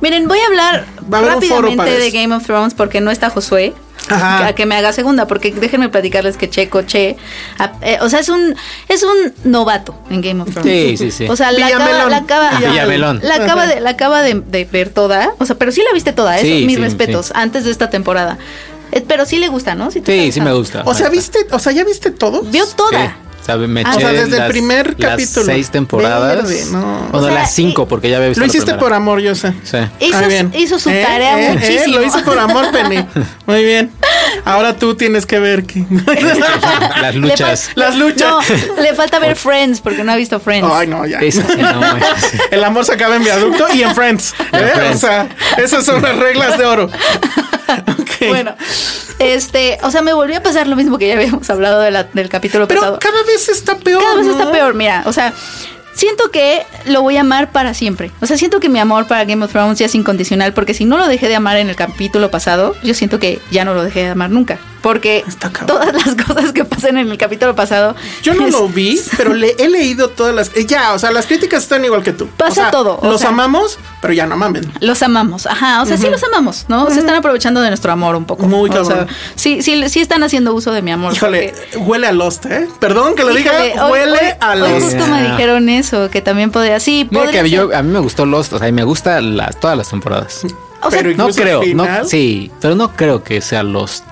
Miren, 0.00 0.28
voy 0.28 0.38
a 0.38 0.46
hablar 0.46 0.86
Va 1.12 1.18
a 1.18 1.20
haber 1.20 1.36
un 1.36 1.42
foro 1.42 1.62
rápidamente 1.68 1.76
para 1.76 2.04
de. 2.04 2.10
Game 2.10 2.34
of 2.34 2.44
Thrones 2.44 2.74
porque 2.74 3.00
no 3.00 3.10
está 3.10 3.30
Josué. 3.30 3.74
Ajá. 4.08 4.46
a 4.46 4.52
que 4.54 4.66
me 4.66 4.76
haga 4.76 4.92
segunda, 4.92 5.26
porque 5.26 5.50
déjenme 5.52 5.88
platicarles 5.88 6.36
que 6.36 6.48
Checo 6.48 6.82
Che, 6.82 7.16
a- 7.58 7.72
eh, 7.82 7.98
o 8.00 8.08
sea, 8.08 8.20
es 8.20 8.28
un 8.28 8.54
es 8.88 9.02
un 9.02 9.32
novato 9.50 9.98
en 10.10 10.20
Game 10.20 10.42
of 10.42 10.50
Thrones. 10.50 10.70
Sí, 10.72 10.96
sí, 10.96 11.10
sí. 11.10 11.28
O 11.28 11.34
sea, 11.36 11.50
la 11.52 11.66
acaba, 11.66 12.08
la 12.08 12.16
acaba, 12.18 12.50
Villamelón. 12.58 13.20
La 13.22 13.34
acaba 13.36 13.66
de 13.66 13.80
la 13.80 13.90
acaba 13.90 14.22
de, 14.22 14.34
de 14.46 14.64
ver 14.64 14.90
toda, 14.90 15.32
o 15.38 15.44
sea, 15.46 15.56
pero 15.56 15.72
sí 15.72 15.82
la 15.86 15.92
viste 15.92 16.12
toda, 16.12 16.38
¿eh? 16.38 16.42
Sí, 16.42 16.64
mis 16.66 16.76
sí, 16.76 16.82
respetos, 16.82 17.26
sí. 17.26 17.32
antes 17.34 17.64
de 17.64 17.70
esta 17.70 17.90
temporada. 17.90 18.38
Eh, 18.92 19.04
pero 19.06 19.26
sí 19.26 19.38
le 19.38 19.48
gusta, 19.48 19.74
¿no? 19.74 19.90
Sí, 19.90 20.00
sí 20.30 20.40
me 20.40 20.52
gusta. 20.52 20.82
O 20.86 20.94
sea, 20.94 21.08
¿viste? 21.08 21.40
O 21.50 21.58
sea, 21.58 21.72
¿ya 21.72 21.84
viste 21.84 22.12
todo? 22.12 22.42
Vio 22.42 22.64
toda. 22.66 23.16
O 23.48 23.58
me 23.58 23.80
Ah, 23.80 23.90
eché 23.94 23.96
o 23.96 24.00
sea, 24.00 24.12
desde 24.12 24.32
el 24.36 24.38
las- 24.42 24.48
primer 24.50 24.94
las 24.98 25.10
capítulo. 25.12 25.46
seis 25.46 25.70
temporadas. 25.70 26.36
Verde, 26.48 26.64
no. 26.72 26.80
Bueno, 26.82 27.08
O 27.12 27.22
sea, 27.22 27.32
las 27.34 27.52
cinco, 27.54 27.86
porque 27.86 28.10
ya 28.10 28.16
había 28.16 28.28
visto 28.28 28.40
Lo 28.40 28.46
hiciste 28.46 28.74
por 28.74 28.92
amor, 28.92 29.20
yo 29.20 29.34
sé. 29.34 29.52
Sí. 29.62 29.78
Hizo, 30.00 30.18
Muy 30.18 30.26
bien. 30.28 30.52
hizo 30.56 30.78
su 30.78 30.90
Eh, 30.90 31.02
tarea 31.06 31.40
eh, 31.40 31.46
eh, 31.46 31.52
muchísimo. 31.54 31.98
lo 31.98 32.02
hizo 32.06 32.24
por 32.24 32.38
amor, 32.38 32.70
Penny. 32.72 33.04
Muy 33.46 33.64
bien. 33.64 33.90
Ahora 34.44 34.76
tú 34.76 34.94
tienes 34.96 35.26
que 35.26 35.38
ver 35.38 35.64
que. 35.64 35.84
Las 37.00 37.14
luchas. 37.14 37.70
Las 37.74 37.96
luchas. 37.96 38.30
No, 38.76 38.82
le 38.82 38.94
falta 38.94 39.18
ver 39.18 39.36
Friends 39.36 39.80
porque 39.80 40.02
no 40.04 40.12
ha 40.12 40.16
visto 40.16 40.40
Friends. 40.40 40.68
Ay, 40.72 40.86
no, 40.86 41.06
ya. 41.06 41.18
Esa 41.20 41.42
no. 41.56 41.80
El 42.50 42.64
amor 42.64 42.84
se 42.84 42.92
acaba 42.94 43.16
en 43.16 43.24
viaducto 43.24 43.66
y 43.74 43.82
en 43.82 43.94
Friends. 43.94 44.34
¿eh? 44.52 44.70
Friends. 44.74 44.96
O 44.96 45.06
sea, 45.06 45.28
esas 45.58 45.84
son 45.84 46.02
las 46.02 46.16
reglas 46.16 46.58
de 46.58 46.64
oro. 46.64 46.90
Bueno, 48.28 48.54
este, 49.18 49.78
o 49.82 49.90
sea, 49.90 50.02
me 50.02 50.12
volvió 50.12 50.38
a 50.38 50.42
pasar 50.42 50.66
lo 50.66 50.76
mismo 50.76 50.98
que 50.98 51.08
ya 51.08 51.14
habíamos 51.14 51.48
hablado 51.50 51.80
de 51.80 51.90
la- 51.90 52.04
del 52.04 52.28
capítulo 52.28 52.66
Pero 52.68 52.80
pasado. 52.80 52.98
cada 53.00 53.22
vez 53.24 53.48
está 53.48 53.76
peor. 53.78 54.02
Cada 54.02 54.16
vez 54.16 54.26
¿no? 54.26 54.32
está 54.32 54.50
peor, 54.52 54.74
mira, 54.74 55.02
o 55.06 55.12
sea, 55.12 55.32
siento 55.96 56.30
que 56.30 56.64
lo 56.84 57.02
voy 57.02 57.16
a 57.16 57.22
amar 57.22 57.50
para 57.50 57.74
siempre. 57.74 58.10
O 58.20 58.26
sea, 58.26 58.36
siento 58.36 58.60
que 58.60 58.68
mi 58.68 58.78
amor 58.78 59.06
para 59.08 59.24
Game 59.24 59.44
of 59.44 59.50
Thrones 59.50 59.78
ya 59.78 59.86
es 59.86 59.94
incondicional 59.94 60.52
porque 60.52 60.74
si 60.74 60.84
no 60.84 60.96
lo 60.98 61.08
dejé 61.08 61.26
de 61.28 61.34
amar 61.36 61.56
en 61.56 61.68
el 61.68 61.74
capítulo 61.76 62.30
pasado, 62.30 62.76
yo 62.84 62.94
siento 62.94 63.18
que 63.18 63.40
ya 63.50 63.64
no 63.64 63.74
lo 63.74 63.82
dejé 63.82 64.04
de 64.04 64.10
amar 64.10 64.30
nunca. 64.30 64.58
Porque 64.82 65.24
todas 65.66 65.92
las 65.92 66.14
cosas 66.26 66.52
que 66.52 66.64
pasan 66.64 66.96
en 66.98 67.10
el 67.10 67.18
capítulo 67.18 67.56
pasado. 67.56 67.96
Yo 68.22 68.34
no 68.34 68.46
es- 68.46 68.52
lo 68.52 68.68
vi, 68.68 69.00
pero 69.16 69.34
le 69.34 69.56
he 69.58 69.68
leído 69.68 70.10
todas 70.10 70.32
las. 70.32 70.52
eh, 70.54 70.64
Ya, 70.64 70.92
o 70.92 70.98
sea, 71.00 71.10
las 71.10 71.26
críticas 71.26 71.64
están 71.64 71.84
igual 71.84 72.04
que 72.04 72.12
tú. 72.12 72.28
Pasa 72.36 72.50
O 72.50 72.54
sea, 72.54 72.70
todo, 72.70 72.98
o 73.02 73.06
Los 73.10 73.22
sea- 73.22 73.30
amamos, 73.30 73.78
pero 74.00 74.12
ya 74.14 74.26
no 74.26 74.36
mamen. 74.36 74.70
Los 74.80 75.02
amamos, 75.02 75.46
ajá, 75.46 75.82
o 75.82 75.86
sea, 75.86 75.96
sí 75.96 76.06
los 76.08 76.22
amamos, 76.22 76.66
¿no? 76.68 76.88
Se 76.90 77.00
están 77.00 77.16
aprovechando 77.16 77.60
de 77.62 77.68
nuestro 77.68 77.90
amor 77.90 78.14
un 78.14 78.26
poco. 78.26 78.46
Muy 78.46 78.70
o 78.70 78.84
sea, 78.84 78.96
cabrón. 78.98 79.08
sí, 79.34 79.60
sí, 79.62 79.88
sí 79.88 80.00
están 80.00 80.22
haciendo 80.22 80.54
uso 80.54 80.70
de 80.70 80.82
mi 80.82 80.92
amor. 80.92 81.12
Híjole, 81.14 81.52
porque- 81.72 81.78
huele 81.78 82.06
a 82.06 82.12
Lost, 82.12 82.46
¿eh? 82.46 82.68
Perdón 82.78 83.16
que 83.16 83.24
lo 83.24 83.36
Híjole, 83.36 83.68
diga, 83.70 83.86
hoy- 83.86 83.92
huele 83.92 84.12
hoy- 84.12 84.34
a 84.40 84.50
Hoy 84.52 84.58
Lost. 84.60 84.82
justo 84.96 85.06
me 85.08 85.22
dijeron 85.30 85.68
eso, 85.68 85.85
que 86.10 86.20
también 86.22 86.50
podría. 86.50 86.80
Sí, 86.80 87.06
Mira 87.10 87.24
podría 87.24 87.42
que 87.42 87.48
ser. 87.48 87.58
yo, 87.58 87.76
a 87.76 87.82
mí 87.82 87.90
me 87.92 87.98
gustó 88.00 88.26
Lost, 88.26 88.52
o 88.52 88.58
sea, 88.58 88.68
y 88.68 88.72
me 88.72 88.84
gusta 88.84 89.20
las, 89.20 89.58
todas 89.60 89.76
las 89.76 89.88
temporadas. 89.90 90.42
O 90.82 90.90
sea, 90.90 91.00
Pero 91.00 91.04
No 91.16 91.28
incluso 91.28 91.42
creo, 91.42 91.62
no, 91.74 92.04
sí, 92.04 92.50
pero 92.60 92.74
no 92.74 92.92
creo 92.94 93.24
que 93.24 93.40
sea 93.40 93.62
Lost. 93.62 94.04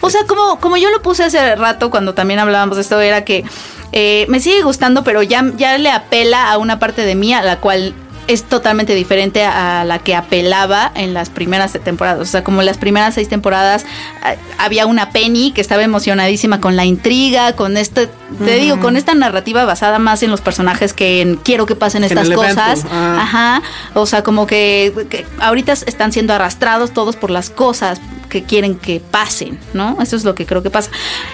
O 0.00 0.10
sea, 0.10 0.24
como, 0.26 0.60
como 0.60 0.76
yo 0.76 0.90
lo 0.90 1.00
puse 1.02 1.24
hace 1.24 1.56
rato 1.56 1.90
cuando 1.90 2.12
también 2.14 2.40
hablábamos 2.40 2.76
de 2.76 2.82
esto, 2.82 3.00
era 3.00 3.24
que 3.24 3.44
eh, 3.92 4.26
me 4.28 4.40
sigue 4.40 4.62
gustando, 4.62 5.02
pero 5.04 5.22
ya, 5.22 5.44
ya 5.56 5.78
le 5.78 5.90
apela 5.90 6.50
a 6.50 6.58
una 6.58 6.78
parte 6.78 7.02
de 7.02 7.14
mí 7.14 7.32
a 7.32 7.42
la 7.42 7.58
cual 7.60 7.94
es 8.32 8.44
totalmente 8.44 8.94
diferente 8.94 9.44
a 9.44 9.84
la 9.84 9.98
que 9.98 10.14
apelaba 10.14 10.92
en 10.94 11.14
las 11.14 11.30
primeras 11.30 11.72
temporadas. 11.72 12.20
O 12.20 12.24
sea, 12.30 12.44
como 12.44 12.60
en 12.60 12.66
las 12.66 12.78
primeras 12.78 13.14
seis 13.14 13.28
temporadas 13.28 13.84
ah, 14.22 14.34
había 14.58 14.86
una 14.86 15.10
Penny 15.10 15.50
que 15.52 15.60
estaba 15.60 15.82
emocionadísima 15.82 16.60
con 16.60 16.76
la 16.76 16.84
intriga, 16.84 17.54
con 17.54 17.76
este, 17.76 18.08
te 18.44 18.54
digo, 18.56 18.78
con 18.78 18.96
esta 18.96 19.14
narrativa 19.14 19.64
basada 19.64 19.98
más 19.98 20.22
en 20.22 20.30
los 20.30 20.40
personajes 20.40 20.92
que 20.92 21.20
en 21.22 21.36
quiero 21.36 21.66
que 21.66 21.74
pasen 21.74 22.04
En 22.04 22.10
estas 22.10 22.30
cosas. 22.30 22.84
ah. 22.90 23.18
Ajá. 23.20 23.62
O 23.94 24.06
sea, 24.06 24.22
como 24.22 24.46
que, 24.46 24.92
que 25.10 25.26
ahorita 25.40 25.72
están 25.72 26.12
siendo 26.12 26.32
arrastrados 26.32 26.92
todos 26.92 27.16
por 27.16 27.30
las 27.30 27.50
cosas 27.50 28.00
que 28.28 28.44
quieren 28.44 28.76
que 28.76 29.00
pasen, 29.00 29.58
¿no? 29.74 29.98
Eso 30.00 30.14
es 30.14 30.22
lo 30.24 30.36
que 30.36 30.46
creo 30.46 30.62
que 30.62 30.70
pasa. 30.70 30.90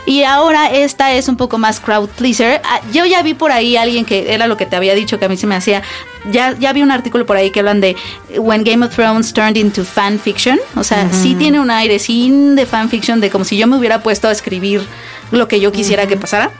Y 0.07 0.22
ahora 0.22 0.70
esta 0.70 1.12
es 1.12 1.28
un 1.28 1.36
poco 1.36 1.59
más 1.59 1.78
crowd 1.78 2.09
pleaser. 2.09 2.62
Ah, 2.64 2.80
Yo 2.92 3.05
ya 3.05 3.22
vi 3.22 3.34
por 3.34 3.53
ahí 3.53 3.76
alguien 3.76 4.07
que 4.07 4.32
era 4.32 4.47
lo 4.47 4.57
que 4.57 4.64
te 4.64 4.76
había 4.76 4.94
dicho 4.94 5.18
que 5.18 5.26
a 5.26 5.28
mí 5.28 5.36
se 5.36 5.47
me 5.47 5.55
hacía. 5.55 5.82
Ya, 6.31 6.57
ya 6.59 6.72
vi 6.72 6.83
un 6.83 6.91
artículo 6.91 7.27
por 7.27 7.37
ahí 7.37 7.51
que 7.51 7.61
hablan 7.61 7.81
de 7.81 7.97
When 8.37 8.64
Game 8.64 8.85
of 8.85 8.95
Thrones 8.95 9.33
turned 9.33 9.57
into 9.57 9.85
fan 9.85 10.18
fiction. 10.18 10.59
O 10.74 10.85
sea, 10.85 11.11
sí 11.12 11.35
tiene 11.35 11.61
un 11.61 11.70
aire 11.70 11.99
sin 11.99 12.57
de 12.57 12.66
fan 12.66 12.89
fiction, 12.89 13.20
de 13.20 13.31
como 13.31 13.45
si 13.45 13.57
yo 13.57 13.66
me 13.66 13.77
hubiera 13.77 14.03
puesto 14.03 14.29
a 14.29 14.33
escribir 14.33 14.83
lo 15.31 15.49
que 15.49 15.61
yo 15.61 15.72
quisiera 15.72 16.07
que 16.07 16.16
pasara. 16.16 16.51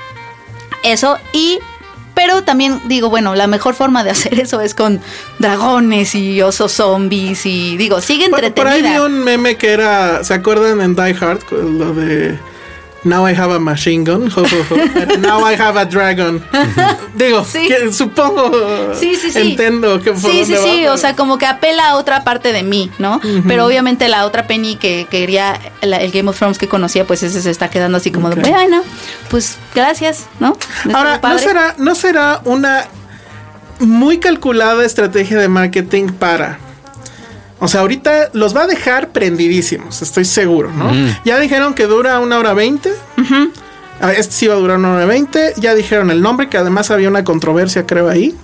Eso 0.83 1.19
y 1.33 1.59
pero 2.15 2.43
también 2.43 2.81
digo, 2.87 3.11
bueno, 3.11 3.35
la 3.35 3.47
mejor 3.47 3.75
forma 3.75 4.03
de 4.03 4.11
hacer 4.11 4.41
eso 4.41 4.61
es 4.63 4.75
con 4.75 5.01
dragones 5.39 6.15
y 6.15 6.41
osos 6.41 6.73
zombies 6.73 7.45
y 7.45 7.77
digo, 7.77 8.01
sigue 8.01 8.31
Por, 8.31 8.41
por 8.55 8.67
ahí 8.69 8.81
vi 8.81 8.89
entretenida. 8.89 9.05
un 9.05 9.23
meme 9.23 9.57
que 9.57 9.69
era, 9.71 10.25
¿se 10.25 10.33
acuerdan 10.33 10.81
en 10.81 10.97
Die 10.97 11.15
Hard? 11.21 11.41
Lo 11.53 11.93
de 11.93 12.39
Now 13.07 13.25
I 13.27 13.35
have 13.35 13.53
a 13.55 13.59
machine 13.61 14.05
gun. 14.05 14.25
Now 15.21 15.47
I 15.49 15.55
have 15.55 15.79
a 15.81 15.85
dragon. 15.85 16.43
Digo, 17.15 17.45
Sí. 17.45 17.69
que 17.69 17.93
supongo. 17.93 18.51
Sí, 18.95 19.15
sí, 19.15 19.31
sí. 19.31 19.39
Entiendo 19.39 20.01
que 20.03 20.11
por 20.13 20.31
Sí, 20.31 20.45
sí, 20.45 20.53
va, 20.55 20.59
sí, 20.59 20.71
pero- 20.81 20.93
o 20.93 20.97
sea, 20.99 21.15
como 21.15 21.39
que 21.39 21.47
apela 21.47 21.91
a 21.91 21.97
otra 21.97 22.25
parte 22.25 22.53
de 22.53 22.63
mí, 22.65 22.91
¿no? 22.99 23.21
Pero 23.47 23.65
obviamente 23.65 24.09
la 24.09 24.27
otra 24.27 24.47
Penny 24.47 24.77
que 24.77 25.07
quería 25.11 25.59
la- 25.83 25.99
el 25.99 26.11
Game 26.11 26.29
of 26.29 26.37
Thrones 26.37 26.59
que 26.59 26.67
conocía, 26.69 27.07
pues 27.07 27.23
ese 27.23 27.41
se 27.41 27.51
está 27.51 27.71
quedando 27.71 27.97
así 27.99 28.11
como 28.11 28.29
Ok. 28.29 28.35
de, 28.35 28.51
bueno, 28.51 28.83
pues 29.31 29.57
gracias, 29.75 30.27
¿no? 30.41 30.57
Ahora, 30.93 31.21
¿no 31.23 31.39
será, 31.39 31.75
¿no 31.79 31.95
será 31.95 32.41
una 32.45 32.87
muy 33.79 34.19
calculada 34.19 34.85
estrategia 34.85 35.39
de 35.39 35.49
marketing 35.49 36.09
para... 36.09 36.59
O 37.59 37.69
sea, 37.69 37.81
ahorita 37.81 38.31
los 38.35 38.55
va 38.55 38.63
a 38.63 38.67
dejar 38.67 39.11
prendidísimos, 39.11 40.03
estoy 40.03 40.25
seguro, 40.27 40.71
¿no? 40.73 40.91
Ya 41.25 41.39
dijeron 41.39 41.75
que 41.75 41.87
dura 41.87 42.19
una 42.21 42.39
hora 42.39 42.53
veinte. 42.53 42.93
Ah, 44.01 44.13
Este 44.13 44.33
sí 44.35 44.47
va 44.47 44.55
a 44.55 44.59
durar 44.59 44.77
una 44.79 44.93
hora 44.95 45.07
veinte. 45.07 45.55
Ya 45.57 45.75
dijeron 45.75 46.11
el 46.11 46.21
nombre, 46.21 46.49
que 46.51 46.59
además 46.59 46.91
había 46.91 47.09
una 47.09 47.25
controversia, 47.25 47.87
creo, 47.87 48.09
ahí. 48.09 48.35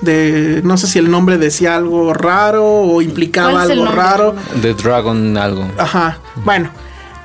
De 0.00 0.60
no 0.64 0.76
sé 0.76 0.86
si 0.88 0.98
el 0.98 1.10
nombre 1.10 1.38
decía 1.38 1.76
algo 1.76 2.12
raro 2.12 2.64
o 2.64 3.02
implicaba 3.02 3.52
¿Cuál 3.52 3.64
es 3.64 3.70
el 3.70 3.80
algo 3.82 3.92
raro. 3.94 4.34
The 4.60 4.74
Dragon 4.74 5.36
algo. 5.36 5.68
Ajá. 5.78 6.18
Bueno, 6.44 6.70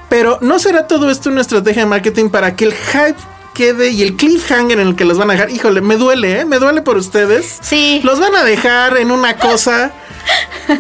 pero 0.10 0.38
¿no 0.42 0.60
será 0.60 0.86
todo 0.88 1.10
esto 1.10 1.30
una 1.30 1.42
estrategia 1.42 1.84
de 1.84 1.90
marketing 1.90 2.30
para 2.30 2.56
que 2.56 2.66
el 2.66 2.74
hype 2.74 3.18
quede 3.58 3.90
y 3.90 4.04
el 4.04 4.16
cliffhanger 4.16 4.80
en 4.80 4.88
el 4.90 4.96
que 4.96 5.04
los 5.06 5.18
van 5.18 5.32
a 5.32 5.34
dejar? 5.34 5.50
Híjole, 5.50 5.82
me 5.82 5.98
duele, 5.98 6.42
¿eh? 6.42 6.46
Me 6.46 6.60
duele 6.60 6.84
por 6.84 6.96
ustedes. 6.98 7.58
Sí. 7.62 8.00
Los 8.04 8.20
van 8.20 8.36
a 8.36 8.44
dejar 8.44 8.98
en 8.98 9.10
una 9.12 9.36
cosa 9.38 9.92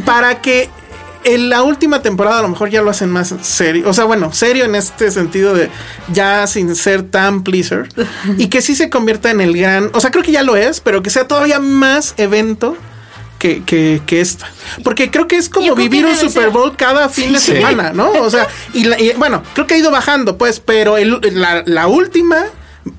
para 0.06 0.42
que 0.42 0.70
en 1.24 1.50
la 1.50 1.64
última 1.64 2.02
temporada 2.02 2.40
a 2.40 2.42
lo 2.44 2.48
mejor 2.50 2.70
ya 2.70 2.82
lo 2.82 2.92
hacen 2.92 3.10
más 3.10 3.34
serio. 3.42 3.90
O 3.90 3.94
sea, 3.94 4.04
bueno, 4.06 4.32
serio 4.32 4.64
en 4.66 4.76
este 4.76 5.10
sentido 5.12 5.54
de 5.56 5.70
ya 6.14 6.46
sin 6.48 6.76
ser 6.76 7.02
tan 7.04 7.44
pleaser. 7.44 7.90
y 8.38 8.48
que 8.48 8.62
sí 8.62 8.76
se 8.76 8.90
convierta 8.90 9.32
en 9.32 9.42
el 9.42 9.58
gran. 9.58 9.90
O 9.94 10.00
sea, 10.00 10.12
creo 10.12 10.24
que 10.24 10.32
ya 10.32 10.44
lo 10.44 10.56
es, 10.56 10.80
pero 10.80 11.02
que 11.02 11.10
sea 11.10 11.28
todavía 11.28 11.60
más 11.60 12.14
evento. 12.18 12.78
Que, 13.40 13.62
que, 13.64 14.02
que 14.08 14.20
esta. 14.20 14.48
Porque 14.84 15.12
creo 15.12 15.28
que 15.28 15.36
es 15.36 15.48
como 15.48 15.76
vivir 15.76 16.04
un 16.08 16.16
Super 16.16 16.46
ser. 16.46 16.50
Bowl 16.50 16.76
cada 16.76 17.08
fin 17.08 17.34
de 17.34 17.40
Sí. 17.40 17.52
semana, 17.52 17.92
¿no? 17.94 18.10
O 18.14 18.32
sea, 18.32 18.48
y, 18.74 18.86
la- 18.86 19.00
y, 19.00 19.12
bueno, 19.12 19.44
creo 19.54 19.68
que 19.68 19.76
ha 19.76 19.78
ido 19.78 19.92
bajando, 19.92 20.40
pues, 20.40 20.60
pero 20.60 20.98
el- 20.98 21.20
la, 21.34 21.62
la 21.68 21.86
última 21.86 22.38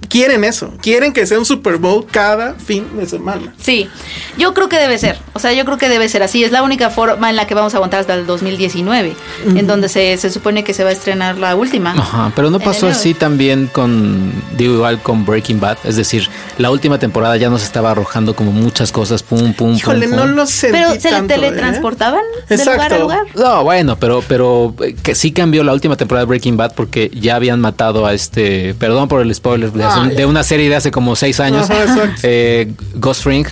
quieren 0.09 0.45
eso. 0.45 0.73
Quieren 0.81 1.13
que 1.13 1.27
sea 1.27 1.39
un 1.39 1.45
Super 1.45 1.77
Bowl 1.77 2.07
cada 2.11 2.55
fin 2.55 2.87
de 2.97 3.07
semana. 3.07 3.55
Sí, 3.61 3.89
yo 4.37 4.55
creo 4.55 4.69
que 4.69 4.77
debe 4.77 4.99
ser. 4.99 5.19
O 5.35 5.39
sea, 5.39 5.53
yo 5.53 5.65
creo 5.65 5.79
que 5.79 5.89
debe 5.89 6.09
ser 6.09 6.23
así. 6.23 6.45
Es 6.45 6.53
la 6.53 6.63
única 6.63 6.91
forma 6.91 7.31
en 7.31 7.37
la 7.37 7.47
que 7.47 7.55
vamos 7.55 7.75
a 7.75 7.79
aguantar 7.79 8.01
hasta 8.01 8.15
el 8.15 8.27
2019, 8.27 9.15
en 9.55 9.67
donde 9.67 9.89
se, 9.89 10.17
se 10.17 10.31
supone 10.31 10.65
que 10.65 10.75
se 10.75 10.85
va 10.85 10.91
a 10.91 10.93
estrenar 10.93 11.39
la 11.39 11.55
última. 11.55 11.93
Ajá, 11.93 12.33
pero 12.35 12.51
no 12.51 12.61
pasó 12.61 12.89
así 12.89 13.15
también 13.15 13.67
con, 13.67 14.33
digo 14.57 14.75
igual 14.75 15.01
con 15.03 15.25
Breaking 15.25 15.61
Bad, 15.61 15.79
es 15.85 15.97
decir, 15.97 16.29
la 16.59 16.71
última 16.71 16.99
temporada 16.99 17.37
ya 17.37 17.49
nos 17.49 17.63
estaba 17.63 17.91
arrojando 17.91 18.35
como 18.35 18.53
muchas 18.53 18.93
cosas, 18.93 19.23
pum, 19.23 19.53
pum, 19.53 19.75
Híjole, 19.75 20.09
pum, 20.09 20.17
no 20.17 20.23
pum. 20.23 20.31
lo 20.33 20.47
sé. 20.47 20.71
Pero 20.71 20.99
se 20.99 21.11
le 21.11 21.23
teletransportaban 21.23 22.23
de 22.49 22.57
lugar 22.57 22.93
a 22.93 22.99
lugar. 22.99 23.27
No, 23.35 23.65
bueno, 23.65 23.97
pero, 23.97 24.23
pero 24.27 24.75
eh, 24.83 24.95
que 25.03 25.15
sí 25.15 25.33
cambió 25.33 25.65
la 25.65 25.73
última 25.73 25.97
temporada 25.97 26.25
de 26.25 26.29
Breaking 26.29 26.57
Bad 26.57 26.75
porque 26.75 27.11
ya 27.15 27.37
habían 27.37 27.61
matado 27.61 28.07
a 28.07 28.15
este, 28.15 28.75
perdón 28.75 29.09
por 29.09 29.21
el 29.23 29.35
spoiler, 29.35 29.71
de, 29.79 30.27
una 30.27 30.43
serie 30.43 30.69
de 30.69 30.77
hace 30.77 30.91
como 30.91 31.17
seis 31.17 31.41
años, 31.41 31.71
Ajá, 31.71 32.15
eh, 32.23 32.73
Ghost 32.95 33.25
Ring, 33.25 33.47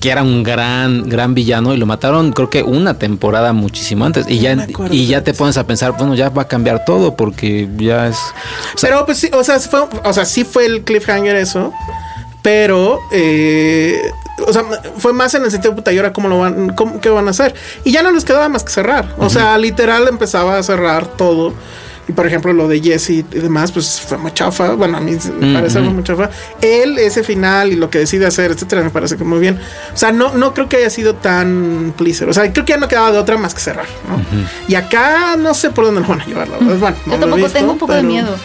que 0.00 0.10
era 0.10 0.22
un 0.22 0.42
gran, 0.42 1.08
gran 1.08 1.34
villano 1.34 1.74
y 1.74 1.76
lo 1.76 1.86
mataron 1.86 2.32
creo 2.32 2.50
que 2.50 2.62
una 2.62 2.94
temporada 2.98 3.52
muchísimo 3.52 4.04
antes 4.04 4.26
y 4.28 4.38
ya, 4.38 4.66
y 4.90 5.06
ya 5.06 5.22
te 5.22 5.34
pones 5.34 5.56
a 5.56 5.66
pensar, 5.66 5.92
bueno, 5.92 6.14
ya 6.14 6.28
va 6.28 6.42
a 6.42 6.48
cambiar 6.48 6.84
todo 6.84 7.16
porque 7.16 7.68
ya 7.76 8.08
es... 8.08 8.16
o 8.74 8.78
sea, 8.78 8.90
Pero 8.90 9.06
pues 9.06 9.18
sí, 9.18 9.30
o 9.32 9.44
sea, 9.44 9.58
fue, 9.60 9.80
o 10.04 10.12
sea, 10.12 10.24
sí 10.24 10.44
fue 10.44 10.66
el 10.66 10.82
cliffhanger 10.82 11.36
eso. 11.36 11.72
Pero, 12.42 13.00
eh, 13.10 14.02
o 14.46 14.52
sea, 14.52 14.64
fue 14.98 15.14
más 15.14 15.34
en 15.34 15.44
el 15.44 15.50
sentido, 15.50 15.74
puta, 15.74 15.90
¿y 15.94 15.96
ahora 15.96 16.12
cómo 16.12 16.28
lo 16.28 16.40
van, 16.40 16.74
cómo, 16.74 17.00
qué 17.00 17.08
van 17.08 17.26
a 17.26 17.30
hacer? 17.30 17.54
Y 17.84 17.92
ya 17.92 18.02
no 18.02 18.10
les 18.10 18.26
quedaba 18.26 18.50
más 18.50 18.62
que 18.64 18.70
cerrar. 18.70 19.14
O 19.16 19.30
sea, 19.30 19.56
literal 19.56 20.06
empezaba 20.08 20.58
a 20.58 20.62
cerrar 20.62 21.06
todo 21.06 21.54
Y 22.06 22.12
por 22.12 22.26
ejemplo, 22.26 22.52
lo 22.52 22.68
de 22.68 22.80
Jesse 22.80 23.10
y 23.10 23.22
demás, 23.22 23.72
pues 23.72 24.00
fue 24.00 24.18
muy 24.18 24.32
chafa. 24.32 24.74
Bueno, 24.74 24.98
a 24.98 25.00
mí 25.00 25.16
me 25.40 25.54
parece 25.54 25.80
Ujú. 25.80 25.90
muy 25.90 26.04
chafa. 26.04 26.28
Él, 26.60 26.98
ese 26.98 27.22
final 27.24 27.72
y 27.72 27.76
lo 27.76 27.88
que 27.88 27.98
decide 27.98 28.26
hacer, 28.26 28.50
etcétera, 28.50 28.82
me 28.82 28.90
parece 28.90 29.16
que 29.16 29.24
muy 29.24 29.38
bien. 29.38 29.58
O 29.92 29.96
sea, 29.96 30.12
no, 30.12 30.34
no 30.34 30.52
creo 30.52 30.68
que 30.68 30.76
haya 30.76 30.90
sido 30.90 31.14
tan 31.14 31.94
pleaser. 31.96 32.28
O 32.28 32.34
sea, 32.34 32.52
creo 32.52 32.64
que 32.66 32.72
ya 32.72 32.78
no 32.78 32.88
quedaba 32.88 33.10
de 33.10 33.18
otra 33.18 33.38
más 33.38 33.54
que 33.54 33.60
cerrar, 33.60 33.86
¿no? 34.08 34.20
Y 34.68 34.74
acá 34.74 35.36
no 35.36 35.54
sé 35.54 35.70
por 35.70 35.86
dónde 35.86 36.02
lo 36.02 36.06
van 36.08 36.20
a 36.20 36.26
llevar, 36.26 36.48
la 36.48 36.58
verdad. 36.58 36.76
Bueno, 36.78 36.96
no 37.06 37.12
Yo 37.14 37.18
tampoco 37.20 37.36
visto, 37.36 37.58
tengo 37.58 37.72
un 37.72 37.78
poco 37.78 37.94
de 37.94 38.02
miedo. 38.02 38.36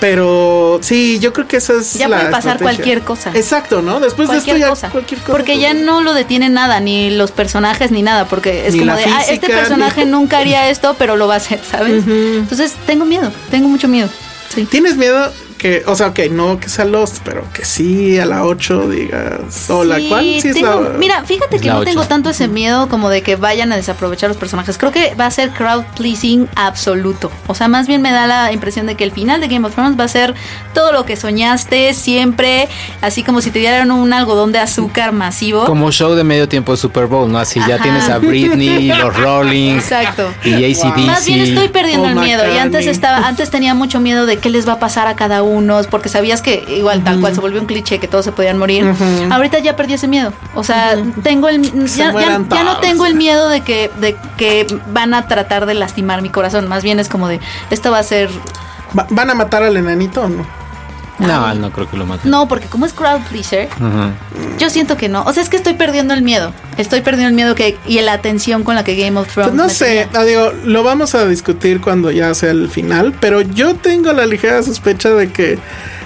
Pero 0.00 0.78
sí, 0.82 1.18
yo 1.20 1.32
creo 1.32 1.48
que 1.48 1.56
esa 1.56 1.74
es 1.74 1.94
Ya 1.94 2.08
la 2.08 2.18
puede 2.18 2.30
pasar 2.30 2.56
estrategia. 2.56 2.64
cualquier 2.76 3.02
cosa. 3.02 3.30
Exacto, 3.34 3.80
¿no? 3.82 3.98
Después 4.00 4.28
de 4.28 4.34
cualquier 4.34 4.56
esto 4.56 4.66
ya 4.66 4.70
cosa. 4.70 4.90
cualquier 4.90 5.20
cosa. 5.20 5.32
Porque 5.32 5.58
ya 5.58 5.70
pues, 5.72 5.82
no 5.84 6.02
lo 6.02 6.12
detiene 6.12 6.48
nada, 6.50 6.80
ni 6.80 7.10
los 7.10 7.30
personajes 7.32 7.90
ni 7.90 8.02
nada, 8.02 8.26
porque 8.26 8.66
es 8.66 8.74
Ni 8.74 8.80
como 8.80 8.94
de, 8.94 9.04
ah, 9.04 9.20
este 9.22 9.46
física, 9.46 9.58
personaje 9.58 10.04
ni- 10.04 10.10
nunca 10.10 10.38
haría 10.38 10.68
esto, 10.68 10.94
pero 10.98 11.16
lo 11.16 11.26
va 11.28 11.34
a 11.34 11.36
hacer, 11.38 11.60
¿sabes? 11.68 12.04
Entonces 12.06 12.74
tengo 12.86 13.04
miedo, 13.06 13.32
tengo 13.50 13.68
mucho 13.68 13.88
miedo. 13.88 14.08
Sí. 14.54 14.64
¿Tienes 14.66 14.96
miedo 14.96 15.32
que, 15.56 15.82
o 15.86 15.94
sea, 15.94 16.08
ok, 16.08 16.18
no 16.30 16.58
que 16.60 16.68
sea 16.68 16.84
Lost, 16.84 17.18
pero 17.24 17.44
que 17.52 17.64
sí 17.64 18.18
a 18.18 18.26
la 18.26 18.44
8 18.44 18.88
digas, 18.88 19.68
hola, 19.70 19.96
Sí, 19.96 20.06
¿cuál? 20.08 20.24
Sí 20.40 20.48
es 20.48 20.54
tengo- 20.54 20.80
la 20.82 20.88
Mira, 20.98 21.24
fíjate 21.24 21.56
Es 21.56 21.62
que 21.62 21.68
la 21.68 21.74
no 21.74 21.84
tengo 21.84 22.04
tanto 22.04 22.30
ese 22.30 22.46
miedo 22.48 22.88
como 22.88 23.08
de 23.08 23.22
que 23.22 23.36
vayan 23.36 23.72
a 23.72 23.76
desaprovechar 23.76 24.28
los 24.28 24.36
personajes. 24.36 24.76
Creo 24.78 24.92
que 24.92 25.14
va 25.14 25.26
a 25.26 25.30
ser 25.30 25.50
crowd 25.50 25.84
pleasing 25.96 26.48
absoluto. 26.56 27.30
O 27.46 27.54
sea, 27.54 27.68
más 27.68 27.86
bien 27.86 28.02
me 28.02 28.12
da 28.12 28.26
la 28.26 28.52
impresión 28.52 28.86
de 28.86 28.94
que 28.96 29.04
el 29.04 29.12
final 29.12 29.40
de 29.40 29.48
Game 29.48 29.66
of 29.66 29.74
Thrones 29.74 29.98
va 29.98 30.04
a 30.04 30.08
ser 30.08 30.34
todo 30.74 30.92
lo 30.92 31.04
que 31.06 31.16
soñaste 31.16 31.94
siempre, 31.94 32.68
así 33.00 33.22
como 33.22 33.40
si 33.40 33.50
te 33.50 33.58
dieran 33.58 33.90
un 33.90 34.12
algodón 34.12 34.52
de 34.52 34.58
azúcar 34.58 35.12
masivo. 35.12 35.64
Como 35.64 35.90
show 35.90 36.14
de 36.14 36.24
medio 36.24 36.48
tiempo 36.48 36.72
de 36.72 36.78
Super 36.78 37.06
Bowl, 37.06 37.30
¿no? 37.30 37.38
Así 37.38 37.60
ya 37.66 37.78
tienes 37.80 38.08
a 38.08 38.18
Britney, 38.18 38.88
los 38.88 39.16
Rolling 39.16 39.76
Exacto. 39.76 40.28
y 40.44 40.52
ACDC. 40.64 41.06
Más 41.06 41.24
bien 41.26 41.40
estoy 41.40 41.68
perdiendo 41.68 42.04
Paul 42.04 42.18
el 42.18 42.24
miedo. 42.24 42.42
Y 42.54 42.58
antes 42.58 42.86
estaba, 42.86 43.26
antes 43.26 43.50
tenía 43.50 43.74
mucho 43.74 44.00
miedo 44.00 44.26
de 44.26 44.36
qué 44.38 44.50
les 44.50 44.68
va 44.68 44.74
a 44.74 44.78
pasar 44.78 45.08
a 45.08 45.14
cada 45.16 45.42
uno, 45.42 45.45
porque 45.90 46.08
sabías 46.08 46.42
que 46.42 46.64
igual 46.76 47.02
tal 47.04 47.20
cual 47.20 47.34
se 47.34 47.40
volvió 47.40 47.60
un 47.60 47.66
cliché 47.66 47.98
que 47.98 48.08
todos 48.08 48.24
se 48.24 48.32
podían 48.32 48.58
morir. 48.58 48.84
Ahorita 49.30 49.58
ya 49.58 49.76
perdí 49.76 49.94
ese 49.94 50.08
miedo. 50.08 50.32
O 50.54 50.62
sea, 50.64 50.96
tengo 51.22 51.48
el 51.48 51.62
ya, 51.86 52.12
ya- 52.22 52.38
ya 52.56 52.64
no 52.64 52.78
tengo 52.80 53.06
el 53.06 53.14
miedo 53.14 53.48
de 53.48 53.60
que, 53.62 53.90
de 54.00 54.16
que 54.36 54.66
van 54.92 55.14
a 55.14 55.26
tratar 55.28 55.66
de 55.66 55.74
lastimar 55.74 56.22
mi 56.22 56.30
corazón. 56.30 56.68
Más 56.68 56.82
bien 56.82 56.98
es 57.00 57.08
como 57.08 57.28
de 57.28 57.40
esto 57.70 57.90
va 57.90 57.98
a 57.98 58.02
ser 58.02 58.28
Va- 58.96 59.06
¿Van 59.10 59.28
a 59.30 59.34
matar 59.34 59.62
al 59.62 59.76
enanito 59.76 60.22
o 60.22 60.28
no? 60.28 60.46
No, 61.18 61.54
no 61.54 61.72
creo 61.72 61.88
que 61.88 61.96
lo 61.96 62.06
maten. 62.06 62.30
no, 62.30 62.46
porque 62.48 62.66
como 62.66 62.86
es 62.86 62.92
crowd 62.92 63.20
pleaser, 63.30 63.68
yo 64.58 64.70
siento 64.70 64.96
que 64.96 65.08
no. 65.08 65.22
O 65.24 65.32
sea, 65.32 65.42
es 65.42 65.48
que 65.48 65.56
estoy 65.56 65.74
perdiendo 65.74 66.14
el 66.14 66.22
miedo. 66.22 66.52
Estoy 66.76 67.00
perdiendo 67.00 67.28
el 67.28 67.34
miedo 67.34 67.54
que 67.54 67.78
y 67.86 68.00
la 68.00 68.12
atención 68.12 68.64
con 68.64 68.74
la 68.74 68.84
que 68.84 68.96
Game 68.96 69.18
of 69.18 69.32
Thrones. 69.32 69.52
Pues 69.52 69.62
no 69.62 69.68
sé, 69.68 70.08
digo, 70.26 70.52
lo 70.64 70.82
vamos 70.82 71.14
a 71.14 71.26
discutir 71.26 71.80
cuando 71.80 72.10
ya 72.10 72.34
sea 72.34 72.50
el 72.50 72.68
final, 72.68 73.14
pero 73.20 73.40
yo 73.40 73.74
tengo 73.76 74.12
la 74.12 74.26
ligera 74.26 74.62
sospecha 74.62 75.10
de 75.10 75.30
que, 75.30 75.58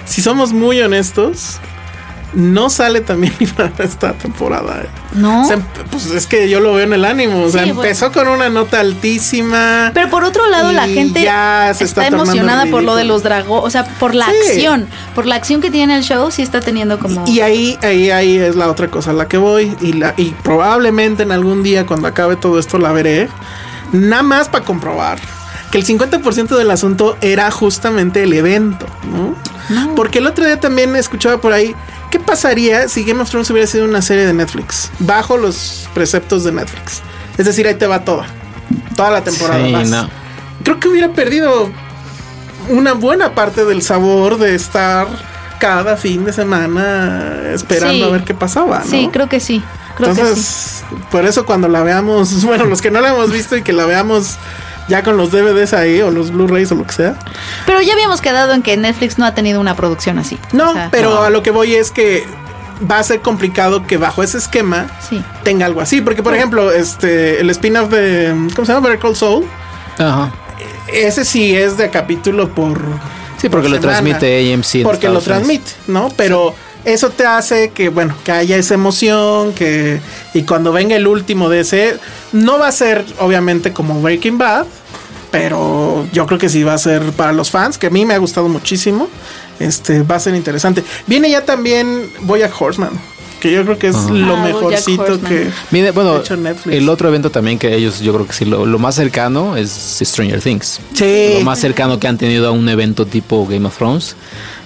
si 0.05 0.21
somos 0.21 0.53
muy 0.53 0.79
honestos, 0.81 1.59
no 2.33 2.69
sale 2.69 3.01
también 3.01 3.33
ni 3.39 3.47
para 3.47 3.71
esta 3.79 4.13
temporada. 4.13 4.81
eh. 4.83 4.89
No. 5.13 5.47
Pues 5.91 6.05
es 6.07 6.25
que 6.27 6.49
yo 6.49 6.59
lo 6.61 6.73
veo 6.73 6.85
en 6.85 6.93
el 6.93 7.03
ánimo. 7.05 7.43
O 7.43 7.49
sea, 7.49 7.63
Sí, 7.63 7.71
bueno. 7.71 7.83
empezó 7.83 8.11
con 8.11 8.27
una 8.29 8.49
nota 8.49 8.79
altísima. 8.79 9.91
Pero 9.93 10.09
por 10.09 10.23
otro 10.23 10.47
lado, 10.49 10.71
la 10.71 10.87
gente 10.87 11.23
ya 11.23 11.73
se 11.75 11.83
está, 11.83 12.07
emocionada 12.07 12.65
por 12.67 12.83
lo 12.83 12.95
de 12.95 13.03
los 13.03 13.23
dragones, 13.23 13.65
o 13.65 13.69
sea, 13.69 13.83
por 13.83 14.15
la 14.15 14.27
Sí. 14.27 14.31
acción, 14.47 14.87
por 15.15 15.25
la 15.25 15.35
acción 15.35 15.59
que 15.61 15.69
tiene 15.69 15.97
el 15.97 16.03
show, 16.03 16.31
sí 16.31 16.41
está 16.41 16.61
teniendo 16.61 16.97
como... 16.99 17.25
Y 17.27 17.41
ahí, 17.41 17.77
ahí, 17.81 18.09
ahí 18.09 18.37
es 18.37 18.55
la 18.55 18.69
otra 18.69 18.87
cosa 18.87 19.11
a 19.11 19.13
la 19.13 19.27
que 19.27 19.37
voy. 19.37 19.75
Y, 19.81 19.93
la, 19.93 20.13
y 20.17 20.31
probablemente 20.43 21.23
en 21.23 21.31
algún 21.31 21.63
día, 21.63 21.85
cuando 21.85 22.07
acabe 22.07 22.35
todo 22.37 22.57
esto, 22.59 22.77
la 22.77 22.91
veré. 22.93 23.27
Nada 23.91 24.23
más 24.23 24.47
para 24.47 24.63
comprobar 24.63 25.19
que 25.71 25.77
el 25.77 25.85
50% 25.85 26.55
del 26.57 26.71
asunto 26.71 27.17
era 27.21 27.49
justamente 27.51 28.23
el 28.23 28.33
evento, 28.33 28.85
¿no? 29.69 29.95
Porque 29.95 30.19
el 30.19 30.27
otro 30.27 30.45
día 30.45 30.59
también 30.59 30.95
escuchaba 30.95 31.39
por 31.39 31.53
ahí. 31.53 31.75
¿Qué 32.21 32.27
pasaría 32.27 32.87
si 32.87 33.03
Game 33.03 33.19
of 33.19 33.31
Thrones 33.31 33.49
hubiera 33.49 33.65
sido 33.65 33.83
una 33.85 33.99
serie 34.03 34.27
de 34.27 34.33
Netflix? 34.33 34.91
Bajo 34.99 35.37
los 35.37 35.89
preceptos 35.95 36.43
de 36.43 36.51
Netflix. 36.51 37.01
Es 37.35 37.47
decir, 37.47 37.65
ahí 37.65 37.73
te 37.73 37.87
va 37.87 38.05
toda. 38.05 38.27
Toda 38.95 39.09
la 39.09 39.23
temporada. 39.23 39.65
Sí, 39.83 39.89
no. 39.89 40.07
Creo 40.63 40.79
que 40.79 40.87
hubiera 40.87 41.09
perdido 41.13 41.71
una 42.69 42.93
buena 42.93 43.33
parte 43.33 43.65
del 43.65 43.81
sabor 43.81 44.37
de 44.37 44.53
estar 44.53 45.07
cada 45.59 45.97
fin 45.97 46.23
de 46.23 46.31
semana 46.31 47.41
esperando 47.55 47.95
Sí. 47.95 48.03
a 48.03 48.09
ver 48.09 48.23
qué 48.23 48.35
pasaba. 48.35 48.79
¿no? 48.85 48.85
Sí, 48.85 49.09
creo 49.11 49.27
que 49.27 49.39
sí. 49.39 49.63
Creo 49.97 50.09
que 50.09 50.15
sí. 50.15 50.21
Entonces, 50.21 50.83
por 51.09 51.25
eso 51.25 51.43
cuando 51.47 51.69
la 51.69 51.81
veamos, 51.81 52.43
bueno, 52.45 52.65
los 52.65 52.83
que 52.83 52.91
no 52.91 53.01
la 53.01 53.09
hemos 53.09 53.31
visto 53.31 53.57
y 53.57 53.63
que 53.63 53.73
la 53.73 53.87
veamos 53.87 54.35
ya 54.91 55.01
con 55.03 55.15
los 55.17 55.31
DVDs 55.31 55.73
ahí 55.73 56.01
o 56.01 56.11
los 56.11 56.31
Blu-rays 56.31 56.71
o 56.71 56.75
lo 56.75 56.85
que 56.85 56.93
sea. 56.93 57.15
Pero 57.65 57.81
ya 57.81 57.93
habíamos 57.93 58.19
quedado 58.21 58.53
en 58.53 58.61
que 58.61 58.75
Netflix 58.77 59.17
no 59.17 59.25
ha 59.25 59.33
tenido 59.33 59.59
una 59.59 59.75
producción 59.75 60.19
así. 60.19 60.37
No, 60.51 60.71
O 60.71 60.73
sea, 60.73 60.89
pero 60.91 61.09
no. 61.11 61.21
a 61.23 61.29
lo 61.29 61.41
que 61.41 61.49
voy 61.51 61.73
es 61.75 61.89
que 61.91 62.25
va 62.89 62.99
a 62.99 63.03
ser 63.03 63.21
complicado 63.21 63.87
que 63.87 63.95
bajo 63.97 64.21
ese 64.21 64.37
esquema 64.37 64.87
Sí. 65.07 65.23
tenga 65.43 65.65
algo 65.65 65.81
así. 65.81 66.01
Porque, 66.01 66.21
por 66.21 66.35
ejemplo, 66.35 66.71
este 66.71 67.39
el 67.39 67.49
spin-off 67.51 67.89
de. 67.89 68.33
¿Cómo 68.55 68.65
se 68.65 68.73
llama? 68.73 68.87
Better 68.87 68.99
Call 69.01 69.15
Soul. 69.15 69.45
Ajá. 69.97 70.31
Ese 70.91 71.23
sí 71.25 71.55
es 71.55 71.77
de 71.77 71.89
capítulo 71.89 72.49
por. 72.53 72.79
Sí, 73.39 73.49
porque 73.49 73.69
por 73.69 73.77
lo 73.77 73.81
semana. 73.81 73.99
transmite 74.17 74.53
AMC. 74.53 74.75
en 74.75 74.83
Porque 74.83 75.09
lo 75.09 75.21
transmite, 75.21 75.71
¿no? 75.87 76.09
Pero 76.15 76.53
eso 76.85 77.09
te 77.09 77.25
hace 77.25 77.69
que, 77.71 77.89
bueno, 77.89 78.13
que 78.23 78.31
haya 78.31 78.57
esa 78.57 78.73
emoción, 78.75 79.53
que. 79.53 79.99
Y 80.33 80.43
cuando 80.43 80.71
venga 80.71 80.95
el 80.95 81.07
último 81.07 81.49
de 81.49 81.61
ese. 81.61 81.97
No 82.33 82.59
va 82.59 82.67
a 82.67 82.71
ser, 82.71 83.03
obviamente, 83.19 83.73
como 83.73 84.01
Breaking 84.01 84.37
Bad. 84.37 84.65
Pero 85.31 86.05
yo 86.11 86.25
creo 86.25 86.37
que 86.37 86.49
sí 86.49 86.63
va 86.63 86.73
a 86.73 86.77
ser 86.77 87.01
para 87.13 87.31
los 87.31 87.49
fans, 87.49 87.77
que 87.77 87.87
a 87.87 87.89
mí 87.89 88.05
me 88.05 88.13
ha 88.13 88.17
gustado 88.17 88.49
muchísimo. 88.49 89.07
Este 89.59 90.03
va 90.03 90.15
a 90.15 90.19
ser 90.19 90.35
interesante. 90.35 90.83
Viene 91.07 91.29
ya 91.29 91.45
también 91.45 92.09
Boyack 92.21 92.53
Horseman, 92.59 92.91
que 93.39 93.51
yo 93.53 93.63
creo 93.63 93.79
que 93.79 93.87
es 93.87 93.95
lo 94.09 94.35
Ah, 94.35 94.43
mejorcito 94.43 95.21
que. 95.21 95.47
Mire, 95.71 95.91
bueno, 95.91 96.15
ha 96.15 96.19
hecho 96.19 96.35
Netflix. 96.35 96.75
el 96.75 96.89
otro 96.89 97.07
evento 97.07 97.29
también 97.29 97.57
que 97.57 97.73
ellos, 97.73 97.99
yo 98.01 98.13
creo 98.13 98.27
que 98.27 98.33
sí, 98.33 98.43
lo, 98.45 98.65
lo 98.65 98.77
más 98.79 98.95
cercano 98.95 99.55
es 99.55 99.69
Stranger 100.03 100.41
Things. 100.41 100.79
Sí. 100.93 101.35
Lo 101.35 101.41
más 101.45 101.59
cercano 101.59 101.97
que 101.99 102.07
han 102.07 102.17
tenido 102.17 102.47
a 102.47 102.51
un 102.51 102.67
evento 102.67 103.05
tipo 103.05 103.47
Game 103.47 103.65
of 103.67 103.77
Thrones, 103.77 104.15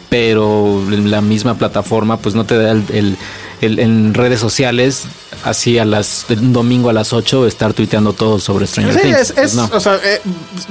pero 0.09 0.81
en 0.91 1.11
la 1.11 1.21
misma 1.21 1.55
plataforma, 1.55 2.17
pues 2.17 2.33
no 2.35 2.45
te 2.45 2.57
da 2.57 2.71
el, 2.71 2.83
el- 2.91 3.17
el- 3.61 3.79
en 3.79 4.13
redes 4.13 4.39
sociales, 4.39 5.03
así 5.45 5.79
a 5.79 5.85
las, 5.85 6.25
un 6.29 6.51
domingo 6.53 6.89
a 6.89 6.93
las 6.93 7.13
8, 7.13 7.47
estar 7.47 7.73
tuiteando 7.73 8.13
todo 8.13 8.39
sobre 8.39 8.67
Stranger 8.67 8.93
Sí, 8.95 8.99
Things. 9.01 9.17
es, 9.19 9.31
Pues 9.31 9.45
es- 9.45 9.55
no. 9.55 9.69
o 9.71 9.79
sea, 9.79 9.95
eh, 10.03 10.21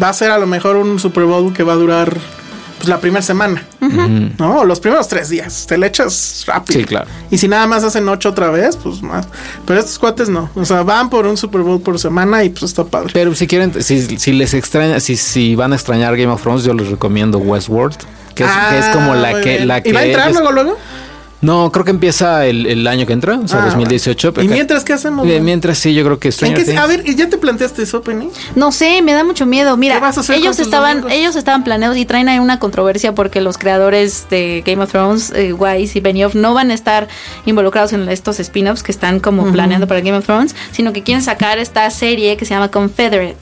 va 0.03 0.11
a 0.11 0.13
ser 0.13 0.31
a 0.31 0.39
lo 0.39 0.47
mejor 0.47 0.77
un 0.77 0.99
Super 0.99 1.25
Bowl 1.25 1.53
que 1.55 1.63
va 1.63 1.73
a 1.73 1.77
durar 1.77 2.17
pues, 2.79 2.89
la 2.89 2.99
primera 3.01 3.23
semana. 3.23 3.65
No, 4.39 4.65
los 4.65 4.81
primeros 4.81 5.07
tres 5.09 5.29
días. 5.29 5.67
Te 5.67 5.79
le 5.79 5.87
echas 5.87 6.45
rápido. 6.47 6.81
Sí, 6.81 6.85
claro. 6.87 7.07
Y 7.31 7.39
si 7.39 7.47
nada 7.49 7.67
más 7.67 7.85
hacen 7.85 8.09
ocho 8.09 8.31
otra 8.31 8.51
vez, 8.51 8.77
pues 8.77 9.01
más. 9.03 9.27
Pero 9.67 9.79
estos 9.81 9.99
cuates 9.99 10.29
no. 10.29 10.51
O 10.55 10.65
sea, 10.65 10.83
van 10.83 11.09
por 11.11 11.27
un 11.27 11.37
Super 11.37 11.61
Bowl 11.63 11.81
por 11.81 11.99
semana 11.99 12.43
y 12.45 12.49
pues 12.51 12.65
está 12.65 12.85
padre. 12.85 13.11
Pero 13.13 13.35
si 13.35 13.47
quieren, 13.47 13.83
si, 13.83 14.19
si 14.19 14.33
les 14.33 14.55
extraña, 14.55 14.99
si, 15.01 15.17
si 15.17 15.55
van 15.55 15.73
a 15.73 15.77
extrañar 15.77 16.17
Game 16.17 16.33
of 16.33 16.43
Thrones, 16.43 16.65
yo 16.65 16.75
les 16.75 16.89
recomiendo 16.89 17.39
Westworld. 17.39 17.97
Que 18.35 18.43
es, 18.45 18.51
que 18.71 18.79
es 18.81 18.87
como 18.87 19.13
Ah, 19.13 19.17
la 19.17 19.31
muy 19.31 19.41
que, 19.43 19.51
bien. 19.51 19.69
la 19.69 19.81
que 19.83 19.91
¿Y 19.91 19.93
va 19.93 20.01
a 20.01 20.05
entrar 20.05 20.29
ellos- 20.31 20.41
luego, 20.41 20.53
luego? 20.53 20.79
No, 21.45 21.71
creo 21.71 21.85
que 21.85 21.91
empieza 21.91 22.47
el, 22.47 22.67
el 22.67 22.87
año 22.87 23.07
que 23.07 23.13
entra, 23.13 23.39
o 23.39 23.47
sea, 23.47 23.61
Ah, 23.63 23.67
2018. 23.67 24.29
¿Y 24.29 24.33
pero- 24.33 24.49
mientras 24.49 24.83
qué 24.83 24.95
hacemos? 24.95 25.27
Eh, 25.29 25.41
mientras 25.41 25.79
sí, 25.79 25.93
yo 25.95 26.03
creo 26.05 26.19
que 26.19 26.29
¿En 26.29 26.33
Stranger 26.33 26.59
qué- 26.59 26.65
Things. 26.65 26.81
a 26.81 26.87
ver, 26.87 27.03
¿y 27.07 27.15
¿ya 27.15 27.29
te 27.29 27.37
planteaste 27.39 27.83
eso, 27.83 28.03
Penny? 28.03 28.31
No 28.55 28.73
sé, 28.73 29.03
me 29.03 29.13
da 29.13 29.25
mucho 29.25 29.45
miedo. 29.47 29.77
Mira, 29.77 29.97
¿Qué 29.97 30.01
vas 30.01 30.17
a 30.17 30.21
hacer 30.23 30.37
ellos 30.37 30.59
estaban, 30.59 31.03
domingos? 31.03 31.13
ellos 31.21 31.37
estaban 31.37 31.63
planeados 31.63 31.97
y 31.99 32.05
traen 32.07 32.29
ahí 32.29 32.39
una 32.39 32.59
controversia 32.59 33.15
porque 33.15 33.41
los 33.43 33.59
creadores 33.59 34.27
de 34.31 34.63
Game 34.65 34.83
of 34.83 34.91
Thrones, 34.91 35.33
eh, 35.37 35.53
Weiss 35.53 35.95
y 35.97 36.01
Benioff, 36.01 36.35
no 36.35 36.55
van 36.55 36.71
a 36.71 36.75
estar 36.75 37.09
involucrados 37.45 37.93
en 37.93 38.09
estos 38.09 38.41
spin-offs 38.41 38.83
que 38.83 38.91
están 38.93 39.21
como 39.21 39.45
planeando 39.53 39.87
para 39.87 40.01
Game 40.01 40.17
of 40.17 40.25
Thrones, 40.25 40.57
sino 40.73 40.93
que 40.95 41.03
quieren 41.03 41.23
sacar 41.23 41.59
esta 41.59 41.89
serie 41.91 42.37
que 42.37 42.45
se 42.47 42.55
llama 42.55 42.71
Confederate. 42.71 43.37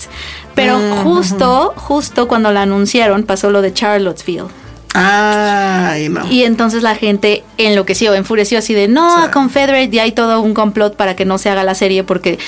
Pero 0.55 0.79
justo, 1.05 1.73
justo 1.77 2.27
cuando 2.29 2.51
la 2.53 2.63
anunciaron 2.63 3.23
pasó 3.23 3.51
lo 3.51 3.63
de 3.63 3.73
Charlottesville. 3.73 4.47
Ay, 4.95 6.09
no. 6.09 6.31
Y 6.31 6.45
entonces 6.45 6.83
la 6.83 6.95
gente 6.95 7.45
enloqueció, 7.59 8.15
enfureció 8.15 8.59
así 8.59 8.75
de, 8.75 8.89
no, 8.89 9.25
Sí. 9.25 9.31
Confederate, 9.33 9.89
y 9.95 9.99
hay 9.99 10.13
todo 10.13 10.41
un 10.41 10.55
complot 10.55 10.97
para 10.97 11.17
que 11.17 11.25
no 11.25 11.39
se 11.39 11.49
haga 11.51 11.65
la 11.65 11.75
serie 11.75 12.05
porque 12.05 12.39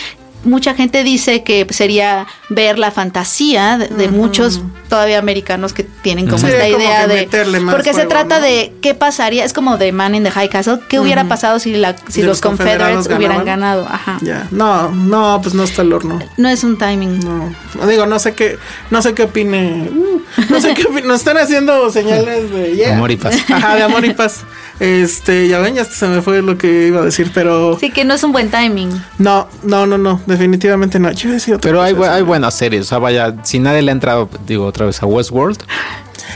mucha 0.45 0.75
gente 0.75 1.03
dice 1.03 1.43
que 1.43 1.67
sería 1.71 2.27
ver 2.49 2.79
la 2.79 2.91
fantasía 2.91 3.79
de, 3.79 3.89
de 3.89 4.09
muchos 4.09 4.61
todavía 4.89 5.19
americanos 5.19 5.73
que 5.73 5.83
tienen 5.83 6.27
como 6.27 6.39
Sí, 6.39 6.47
esta 6.47 6.65
como 6.65 6.79
idea 6.79 7.07
de 7.07 7.15
meterle 7.15 7.61
más 7.61 7.75
porque 7.75 7.95
se 7.95 8.07
trata 8.07 8.39
¿no? 8.39 8.45
de 8.45 8.73
qué 8.81 8.95
pasaría, 8.95 9.45
es 9.45 9.53
como 9.53 9.77
de 9.77 9.93
Man 9.93 10.15
in 10.15 10.25
the 10.25 10.31
High 10.31 10.49
Castle, 10.49 10.79
qué 10.89 11.01
hubiera 11.01 11.25
pasado 11.25 11.59
si 11.59 11.75
la 11.75 11.97
si 12.09 12.21
¿De 12.21 12.27
los, 12.27 12.37
los 12.37 12.41
confederados 12.41 13.09
Confederates 13.09 13.17
hubieran 13.17 13.45
ganado, 13.45 13.87
ajá. 13.89 14.19
Ya. 14.23 14.47
No, 14.51 14.91
no, 14.91 15.41
pues 15.43 15.55
no 15.55 15.65
está 15.65 15.83
el 15.83 15.93
horno. 15.93 16.19
No 16.37 16.49
es 16.49 16.65
un 16.65 16.79
timing. 16.79 17.21
No, 17.21 17.87
digo, 17.87 18.07
no 18.07 18.19
sé 18.19 18.35
qué, 18.35 18.59
no 18.91 19.03
sé 19.03 19.15
qué 19.15 19.25
opine. 19.25 19.89
uh, 19.91 20.23
no 20.51 20.61
sé 20.61 20.75
qué 20.75 20.85
opine. 20.85 21.03
Nos 21.07 21.21
están 21.21 21.39
haciendo 21.39 21.91
señales 21.91 22.51
de 22.51 22.77
yeah. 22.77 22.95
Amor 22.95 23.11
y 23.11 23.17
paz. 23.17 23.37
Ajá, 23.51 23.77
de 23.77 23.83
amor 23.83 24.05
y 24.05 24.13
paz. 24.15 24.45
Este, 24.81 25.47
ya 25.49 25.61
ven, 25.61 25.75
ya 25.77 25.83
hasta 25.83 25.95
se 25.95 26.07
me 26.09 26.21
fue 26.21 26.43
lo 26.43 26.59
que 26.59 26.89
iba 26.89 27.01
a 27.01 27.05
decir, 27.05 27.31
pero 27.33 27.79
Sí, 27.79 27.91
que 27.91 28.05
no 28.05 28.15
es 28.15 28.25
un 28.25 28.33
buen 28.33 28.51
timing. 28.51 28.91
no, 29.19 29.49
no, 29.63 29.87
no, 29.87 29.99
no, 29.99 30.21
definitivamente 30.27 30.99
no. 30.99 31.13
Yo 31.13 31.29
iba 31.29 31.33
a 31.33 31.35
decir 31.35 31.55
otra 31.55 31.69
Pero 31.71 31.81
hay, 31.83 31.95
hay 31.95 32.23
buenas 32.23 32.55
series. 32.55 32.83
O 32.83 32.85
sea, 32.89 32.99
vaya, 32.99 33.35
si 33.45 33.61
nadie 33.61 33.83
le 33.83 33.91
ha 33.91 33.95
entrado, 33.95 34.29
digo 34.47 34.67
otra 34.67 34.87
vez 34.87 35.01
a 35.03 35.07
Westworld. 35.07 35.59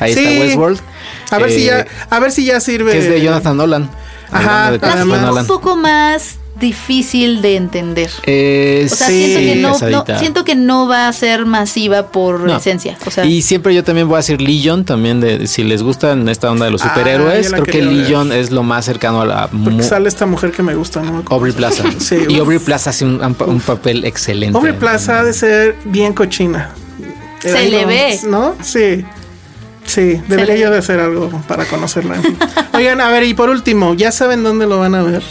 Ahí 0.00 0.14
Sí. 0.14 0.24
está 0.24 0.40
Westworld. 0.40 0.80
A 1.30 1.38
ver 1.38 1.50
si 1.50 1.62
Eh, 1.62 1.66
ya, 1.66 1.86
a 2.10 2.20
ver 2.20 2.30
si 2.30 2.44
ya 2.44 2.60
sirve. 2.60 2.92
Que 2.92 2.98
es 2.98 3.08
de 3.08 3.20
Jonathan 3.20 3.56
Nolan. 3.56 3.90
Ajá, 4.30 4.70
de 4.70 4.78
Nolan. 5.04 5.38
un 5.38 5.46
poco 5.46 5.74
más 5.76 6.36
difícil 6.60 7.42
de 7.42 7.56
entender. 7.56 8.10
Eh, 8.24 8.88
O 8.90 8.94
sea, 8.94 9.06
Sí, 9.08 9.24
siento 9.34 9.40
que 9.78 9.90
no, 9.90 10.18
siento 10.18 10.44
que 10.44 10.54
no 10.54 10.86
va 10.88 11.08
a 11.08 11.12
ser 11.12 11.46
masiva 11.46 12.08
por 12.08 12.40
No. 12.40 12.56
esencia. 12.56 12.96
O 13.06 13.10
sea, 13.10 13.24
y 13.24 13.42
siempre 13.42 13.74
yo 13.74 13.84
también 13.84 14.08
voy 14.08 14.16
a 14.16 14.18
decir 14.18 14.40
Legion, 14.40 14.84
también 14.84 15.20
de 15.20 15.46
si 15.46 15.64
les 15.64 15.82
gustan 15.82 16.28
esta 16.28 16.50
onda 16.50 16.64
de 16.66 16.70
los 16.70 16.82
Ah, 16.82 16.88
superhéroes, 16.88 17.50
la 17.50 17.58
creo 17.60 17.64
que 17.72 17.80
ver. 17.84 17.92
Legion 17.92 18.32
es 18.32 18.50
lo 18.50 18.62
más 18.62 18.84
cercano 18.84 19.20
a 19.22 19.26
la 19.26 19.48
Porque 19.48 19.82
sale 19.82 20.08
esta 20.08 20.26
mujer 20.26 20.52
que 20.52 20.62
me 20.62 20.74
gusta, 20.74 21.02
¿no? 21.02 21.22
Aubrey 21.30 21.52
Plaza. 21.52 21.84
Sí, 21.98 22.16
y 22.28 22.34
uf. 22.34 22.40
Aubrey 22.40 22.58
Plaza 22.58 22.90
hace 22.90 23.04
un, 23.04 23.20
un 23.46 23.60
papel 23.60 24.04
excelente. 24.04 24.56
Aubrey 24.56 24.74
Plaza 24.74 25.20
ha 25.20 25.24
de 25.24 25.32
ser 25.32 25.76
bien 25.84 26.12
cochina. 26.12 26.70
Se 27.40 27.68
le 27.68 27.84
ve. 27.86 28.18
¿No? 28.28 28.54
Sí. 28.62 29.04
Sí, 29.86 30.20
debería 30.28 30.56
yo 30.56 30.70
de 30.70 30.78
hacer 30.78 31.00
algo 31.00 31.30
para 31.48 31.64
conocerla. 31.64 32.16
Oigan, 32.74 33.00
a 33.00 33.08
ver, 33.10 33.22
y 33.24 33.32
por 33.32 33.48
último, 33.48 33.94
¿ya 33.94 34.12
saben 34.12 34.42
dónde 34.42 34.66
lo 34.66 34.78
van 34.78 34.94
a 34.94 35.02
ver? 35.02 35.22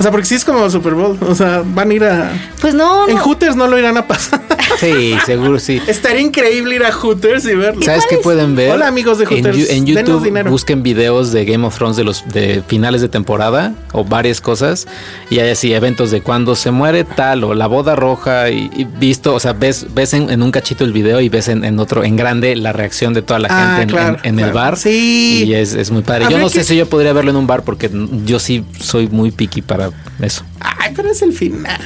O 0.00 0.02
sea, 0.02 0.10
porque 0.10 0.26
sí 0.26 0.34
es 0.34 0.46
como 0.46 0.68
Super 0.70 0.94
Bowl. 0.94 1.18
O 1.28 1.34
sea, 1.34 1.62
van 1.62 1.90
a 1.90 1.94
ir 1.94 2.04
a. 2.04 2.32
pues 2.58 2.72
no, 2.72 3.06
En 3.06 3.16
no. 3.16 3.22
Hooters 3.22 3.54
no 3.54 3.66
lo 3.66 3.78
irán 3.78 3.98
a 3.98 4.06
pasar. 4.08 4.40
Sí, 4.78 5.14
seguro 5.26 5.58
sí. 5.58 5.78
Estaría 5.86 6.22
increíble 6.22 6.76
ir 6.76 6.84
a 6.84 6.90
Hooters 6.90 7.44
y 7.44 7.54
verlo. 7.54 7.82
¿Sabes 7.82 8.06
qué 8.08 8.16
pueden 8.16 8.56
ver? 8.56 8.70
Hola, 8.70 8.86
amigos 8.86 9.18
de 9.18 9.24
En 9.24 9.30
Hooters, 9.30 9.68
En, 9.70 9.84
denos 9.84 10.06
YouTube 10.08 10.24
dinero. 10.24 10.50
busquen 10.50 10.82
videos 10.82 11.32
de 11.32 11.44
Game 11.44 11.66
of 11.66 11.76
Thrones 11.76 11.98
de 11.98 12.04
los 12.04 12.24
de 12.32 12.62
finales 12.66 13.02
de 13.02 13.10
temporada 13.10 13.74
o 13.92 14.02
varias 14.02 14.40
cosas 14.40 14.86
y 15.28 15.38
hay 15.40 15.50
así 15.50 15.74
eventos 15.74 16.10
de 16.10 16.22
cuando 16.22 16.54
se 16.54 16.70
muere 16.70 17.04
tal 17.04 17.44
o 17.44 17.52
la 17.52 17.66
boda 17.66 17.94
roja 17.94 18.48
y, 18.48 18.70
y 18.74 18.84
visto, 18.84 19.34
o 19.34 19.40
sea, 19.40 19.52
ves 19.52 19.92
ves 19.92 20.14
en, 20.14 20.30
en 20.30 20.42
un 20.42 20.50
cachito 20.50 20.84
el 20.84 20.94
video 20.94 21.20
y 21.20 21.28
ves 21.28 21.48
en, 21.48 21.62
en 21.62 21.78
otro 21.78 22.04
en 22.04 22.16
grande 22.16 22.56
la 22.56 22.72
reacción 22.72 23.12
de 23.12 23.20
toda 23.20 23.38
la 23.40 23.48
Ah, 23.50 23.76
gente 23.76 23.82
en, 23.82 23.88
claro, 23.90 24.16
en- 24.22 24.28
en 24.30 24.38
el 24.38 24.50
claro. 24.52 24.54
bar. 24.54 24.76
Sí. 24.78 25.44
Y 25.46 25.52
es, 25.52 25.74
es 25.74 25.90
muy 25.90 26.00
padre. 26.02 26.24
Yo 26.30 26.38
no 26.38 26.48
sé 26.48 26.58
que- 26.60 26.64
si 26.64 26.76
yo 26.76 26.86
podría 26.88 27.12
verlo 27.12 27.32
en 27.32 27.36
un 27.36 27.46
bar 27.46 27.64
porque 27.64 27.90
yo 28.24 28.38
sí 28.38 28.64
soy 28.80 29.08
muy 29.08 29.30
picky 29.30 29.60
para 29.60 29.89
eso. 30.20 30.44
Ay, 30.60 30.92
pero 30.94 31.10
es 31.10 31.22
el 31.22 31.32
final. 31.32 31.78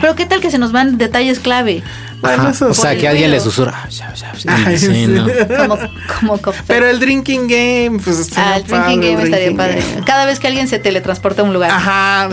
Pero 0.00 0.14
qué 0.14 0.26
tal 0.26 0.40
que 0.40 0.50
se 0.50 0.58
nos 0.58 0.72
van 0.72 0.98
detalles 0.98 1.38
clave. 1.38 1.82
Bueno, 2.20 2.42
Ajá. 2.42 2.50
eso 2.50 2.68
O 2.68 2.74
sea, 2.74 2.94
que 2.98 3.08
alguien 3.08 3.30
le 3.30 3.40
susurra. 3.40 3.88
Ay, 4.46 4.76
Sí, 4.76 4.86
sí. 4.88 5.06
no. 5.06 5.26
Como. 6.20 6.38
Pero 6.66 6.86
el 6.86 7.00
drinking 7.00 7.46
game, 7.48 7.98
pues 8.04 8.18
está 8.18 8.52
Ah, 8.52 8.56
el 8.58 8.64
drinking 8.64 9.00
game 9.00 9.22
estaría 9.24 9.56
padre. 9.56 9.82
game. 9.94 10.04
Cada 10.04 10.26
vez 10.26 10.38
que 10.38 10.46
alguien 10.48 10.68
se 10.68 10.78
teletransporta 10.78 11.40
a 11.40 11.44
un 11.46 11.54
lugar. 11.54 11.70
Ajá. 11.70 12.28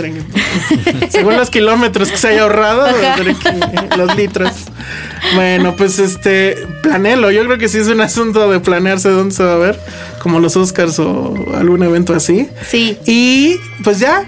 Según 1.10 1.38
los 1.38 1.50
kilómetros 1.50 2.12
que 2.12 2.18
se 2.18 2.28
haya 2.28 2.42
ahorrado, 2.42 2.86
drinking, 3.18 3.60
los 3.98 4.14
litros. 4.18 4.52
Bueno, 5.36 5.74
pues 5.78 6.00
este, 6.00 6.58
planelo. 6.84 7.32
Yo 7.32 7.46
creo 7.46 7.58
que 7.58 7.70
sí 7.70 7.78
es 7.78 7.88
un 7.88 8.02
asunto 8.02 8.50
de 8.52 8.60
planearse 8.60 9.10
dónde 9.10 9.34
se 9.36 9.44
va 9.44 9.54
a 9.54 9.58
ver, 9.58 9.80
como 10.22 10.40
los 10.42 10.58
Oscars 10.58 11.00
o 11.00 11.34
algún 11.56 11.82
evento 11.84 12.14
así. 12.14 12.50
Sí. 12.68 12.98
Y 13.06 13.56
pues 13.86 14.00
ya, 14.00 14.24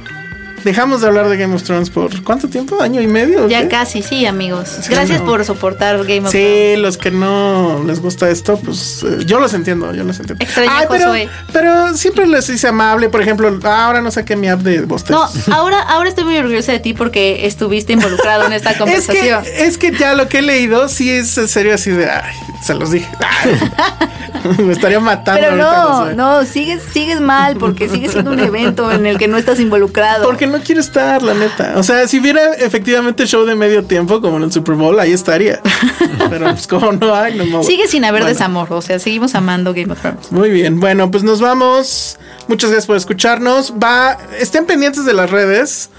dejamos 0.64 1.01
de 1.01 1.07
hablar 1.07 1.30
de 1.30 1.38
Game 1.38 1.55
of 1.55 1.64
Thrones 1.64 1.89
por 1.89 2.24
¿cuánto 2.24 2.49
tiempo? 2.49 2.82
¿Año 2.82 3.01
y 3.01 3.07
medio? 3.07 3.47
Ya 3.47 3.64
qué? 3.64 3.68
casi, 3.68 4.01
sí, 4.01 4.26
amigos. 4.26 4.70
Sí, 4.82 4.91
Gracias 4.91 5.20
no. 5.20 5.26
por 5.26 5.43
soportar 5.45 5.97
Game 5.99 6.26
of 6.26 6.32
Thrones. 6.32 6.32
Sí, 6.32 6.82
los 6.82 6.97
que 6.97 7.12
no 7.12 7.84
les 7.86 7.99
gusta 7.99 8.30
esto, 8.30 8.57
pues 8.57 9.03
eh, 9.03 9.24
yo 9.26 9.39
los 9.39 9.53
entiendo, 9.53 9.93
yo 9.93 10.03
los 10.03 10.20
entiendo. 10.20 10.43
Extrañé 10.43 10.86
a 10.86 10.88
pero, 10.88 11.14
pero 11.51 11.95
siempre 11.95 12.28
les 12.28 12.49
hice 12.49 12.68
amable. 12.68 13.10
Por 13.10 13.22
ejemplo, 13.22 13.60
ahora 13.64 14.01
no 14.01 14.12
saqué 14.12 14.36
mi 14.36 14.47
app 14.47 14.62
de 14.62 14.82
Boston. 14.82 15.18
No, 15.18 15.30
ahora, 15.55 15.82
ahora 15.82 16.10
estoy 16.10 16.24
muy 16.24 16.38
orgullosa 16.38 16.72
de 16.72 16.80
ti 16.80 16.93
porque 16.93 17.45
estuviste 17.45 17.93
involucrado 17.93 18.45
en 18.45 18.53
esta 18.53 18.70
es 18.72 18.76
que, 18.76 18.80
conversación. 18.80 19.43
es 19.55 19.78
que 19.78 19.91
ya 19.91 20.14
lo 20.14 20.28
que 20.28 20.39
he 20.39 20.41
leído 20.41 20.89
sí 20.89 21.12
es 21.12 21.38
en 21.38 21.47
serio 21.47 21.74
así 21.74 21.91
de, 21.91 22.10
ay, 22.10 22.34
se 22.64 22.74
los 22.74 22.91
dije. 22.91 23.10
Ay, 23.20 23.60
me 24.60 24.74
estaría 24.74 24.99
matando. 24.99 25.41
Pero 25.41 25.55
no, 25.55 26.14
no, 26.14 26.45
sigues, 26.45 26.82
sigues 26.91 27.20
mal 27.20 27.57
porque 27.57 27.89
sigue 27.89 28.10
siendo 28.10 28.32
un 28.32 28.39
evento 28.39 28.91
en 28.91 29.05
el 29.05 29.18
que 29.18 29.28
no 29.28 29.38
estás 29.38 29.60
involucrado. 29.60 30.26
Porque 30.26 30.47
no 30.49 30.59
quiero 30.61 30.81
estar, 30.81 31.21
la 31.21 31.33
neta. 31.33 31.73
O 31.77 31.83
sea, 31.83 32.07
si 32.07 32.19
hubiera 32.19 32.53
efectivamente 32.55 33.25
show 33.25 33.45
de 33.45 33.55
medio 33.55 33.83
tiempo, 33.83 34.19
como 34.21 34.37
en 34.37 34.43
el 34.43 34.51
Super 34.51 34.75
Bowl, 34.75 34.99
ahí 34.99 35.11
estaría. 35.13 35.61
Pero 36.29 36.49
pues 36.51 36.67
como 36.67 36.91
no 36.91 37.15
hay, 37.15 37.35
no 37.37 37.45
me 37.45 37.63
Sigue 37.63 37.87
sin 37.87 38.03
haber 38.05 38.21
Bueno. 38.21 38.33
desamor, 38.35 38.71
o 38.73 38.81
sea, 38.81 38.99
seguimos 38.99 39.35
amando 39.35 39.73
Game 39.73 39.91
of 39.93 39.99
Thrones. 40.01 40.31
Muy 40.31 40.49
bien, 40.49 40.79
bueno, 40.79 41.09
pues 41.11 41.23
nos 41.23 41.39
vamos. 41.41 42.17
Muchas 42.47 42.69
gracias 42.71 42.87
por 42.87 42.97
escucharnos. 42.97 43.73
Va, 43.81 44.17
estén 44.39 44.65
pendientes 44.65 45.05
de 45.05 45.13
las 45.13 45.29
redes. 45.29 45.89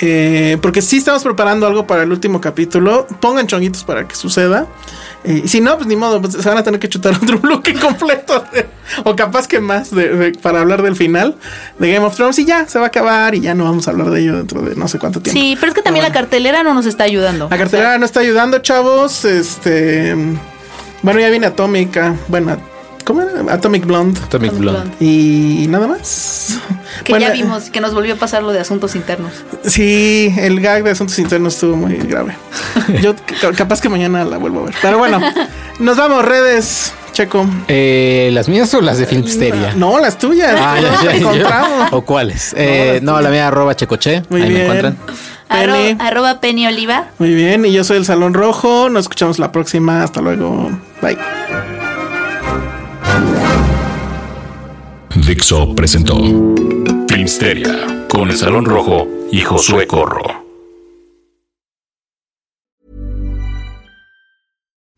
eh, 0.00 0.56
porque 0.62 0.82
sí 0.82 0.98
estamos 0.98 1.22
preparando 1.24 1.66
algo 1.66 1.86
para 1.86 2.02
el 2.04 2.12
último 2.12 2.40
capítulo. 2.40 3.06
Pongan 3.20 3.46
chonguitos 3.46 3.84
para 3.84 4.06
que 4.06 4.14
suceda. 4.14 4.66
Y 5.24 5.48
si 5.48 5.60
no, 5.60 5.76
pues 5.76 5.86
ni 5.86 5.96
modo, 5.96 6.20
pues, 6.20 6.34
se 6.34 6.46
van 6.48 6.58
a 6.58 6.62
tener 6.62 6.78
que 6.78 6.88
chutar 6.88 7.14
otro 7.22 7.38
bloque 7.38 7.74
completo. 7.74 8.44
de- 8.52 8.66
o 9.04 9.16
capaz 9.16 9.48
que 9.48 9.60
más 9.60 9.90
de- 9.90 10.14
de- 10.14 10.32
para 10.32 10.60
hablar 10.60 10.82
del 10.82 10.94
final 10.96 11.36
de 11.78 11.92
Game 11.92 12.04
of 12.04 12.14
Thrones. 12.14 12.38
Y 12.38 12.44
ya 12.44 12.66
se 12.68 12.78
va 12.78 12.84
a 12.86 12.88
acabar 12.88 13.34
y 13.34 13.40
ya 13.40 13.54
no 13.54 13.64
vamos 13.64 13.88
a 13.88 13.92
hablar 13.92 14.10
de 14.10 14.20
ello 14.20 14.36
dentro 14.36 14.60
de 14.62 14.76
no 14.76 14.86
sé 14.88 14.98
cuánto 14.98 15.20
tiempo. 15.20 15.40
Sí, 15.40 15.56
pero 15.58 15.68
es 15.70 15.74
que 15.74 15.82
también 15.82 16.04
la 16.04 16.12
cartelera 16.12 16.62
no 16.62 16.74
nos 16.74 16.84
está 16.86 17.04
ayudando. 17.04 17.48
La 17.50 17.56
cartelera 17.58 17.96
no 17.98 18.04
está 18.04 18.20
ayudando, 18.20 18.58
chavos. 18.58 19.24
Este. 19.24 20.14
Bueno, 21.02 21.20
ya 21.20 21.30
viene 21.30 21.46
Atómica. 21.46 22.14
Bueno, 22.28 22.56
¿cómo 23.04 23.22
era? 23.22 23.52
Atomic 23.52 23.84
Blonde. 23.86 24.20
Atomic 24.20 24.52
Blonde. 24.56 24.90
Y 25.00 25.66
nada 25.68 25.86
más. 25.86 26.58
Que 27.04 27.12
Bueno, 27.12 27.26
ya 27.26 27.32
vimos 27.32 27.70
que 27.70 27.80
nos 27.80 27.92
volvió 27.92 28.14
a 28.14 28.16
pasar 28.16 28.42
lo 28.44 28.52
de 28.52 28.60
asuntos 28.60 28.94
internos. 28.94 29.32
Sí, 29.64 30.32
el 30.38 30.60
gag 30.60 30.84
de 30.84 30.92
asuntos 30.92 31.18
internos 31.18 31.54
estuvo 31.54 31.76
muy 31.76 31.96
grave. 31.96 32.36
Yo 33.02 33.14
ca- 33.16 33.52
capaz 33.52 33.80
que 33.80 33.88
mañana 33.88 34.24
la 34.24 34.38
vuelvo 34.38 34.60
a 34.60 34.64
ver. 34.66 34.74
Pero 34.80 34.98
bueno, 34.98 35.20
nos 35.80 35.96
vamos, 35.96 36.24
redes, 36.24 36.94
Checo. 37.12 37.46
Eh, 37.68 38.30
¿Las 38.32 38.48
mías 38.48 38.72
o 38.74 38.80
las 38.80 38.98
de 38.98 39.06
Filmsteria? 39.06 39.74
No, 39.74 39.98
las 39.98 40.18
tuyas. 40.18 40.54
Ah, 40.56 40.76
¿Dónde 40.80 41.20
ya, 41.20 41.42
ya? 41.42 41.88
¿O 41.90 42.02
cuáles? 42.02 42.54
Eh, 42.56 42.92
las 42.94 43.02
no, 43.02 43.20
la 43.20 43.28
mía 43.28 43.48
arroba 43.48 43.74
checoche. 43.74 44.22
Muy 44.30 44.42
ahí 44.42 44.48
bien. 44.48 44.60
me 44.60 44.64
encuentran. 44.78 44.96
Arro- 45.50 45.96
arroba 46.00 46.40
Penny 46.40 46.66
Oliva. 46.68 47.08
Muy 47.18 47.34
bien, 47.34 47.66
y 47.66 47.72
yo 47.72 47.82
soy 47.84 47.96
el 47.98 48.04
Salón 48.06 48.34
Rojo. 48.34 48.88
Nos 48.88 49.02
escuchamos 49.02 49.38
la 49.40 49.50
próxima. 49.52 50.02
Hasta 50.04 50.20
luego. 50.22 50.70
Bye. 51.02 51.18
Dixo 55.26 55.74
presentó 55.74 56.16
Filmsteria 57.08 58.06
con 58.10 58.28
el 58.28 58.36
Salón 58.36 58.66
Rojo 58.66 59.08
y 59.32 59.40
Josué 59.40 59.86
Corro. 59.86 60.43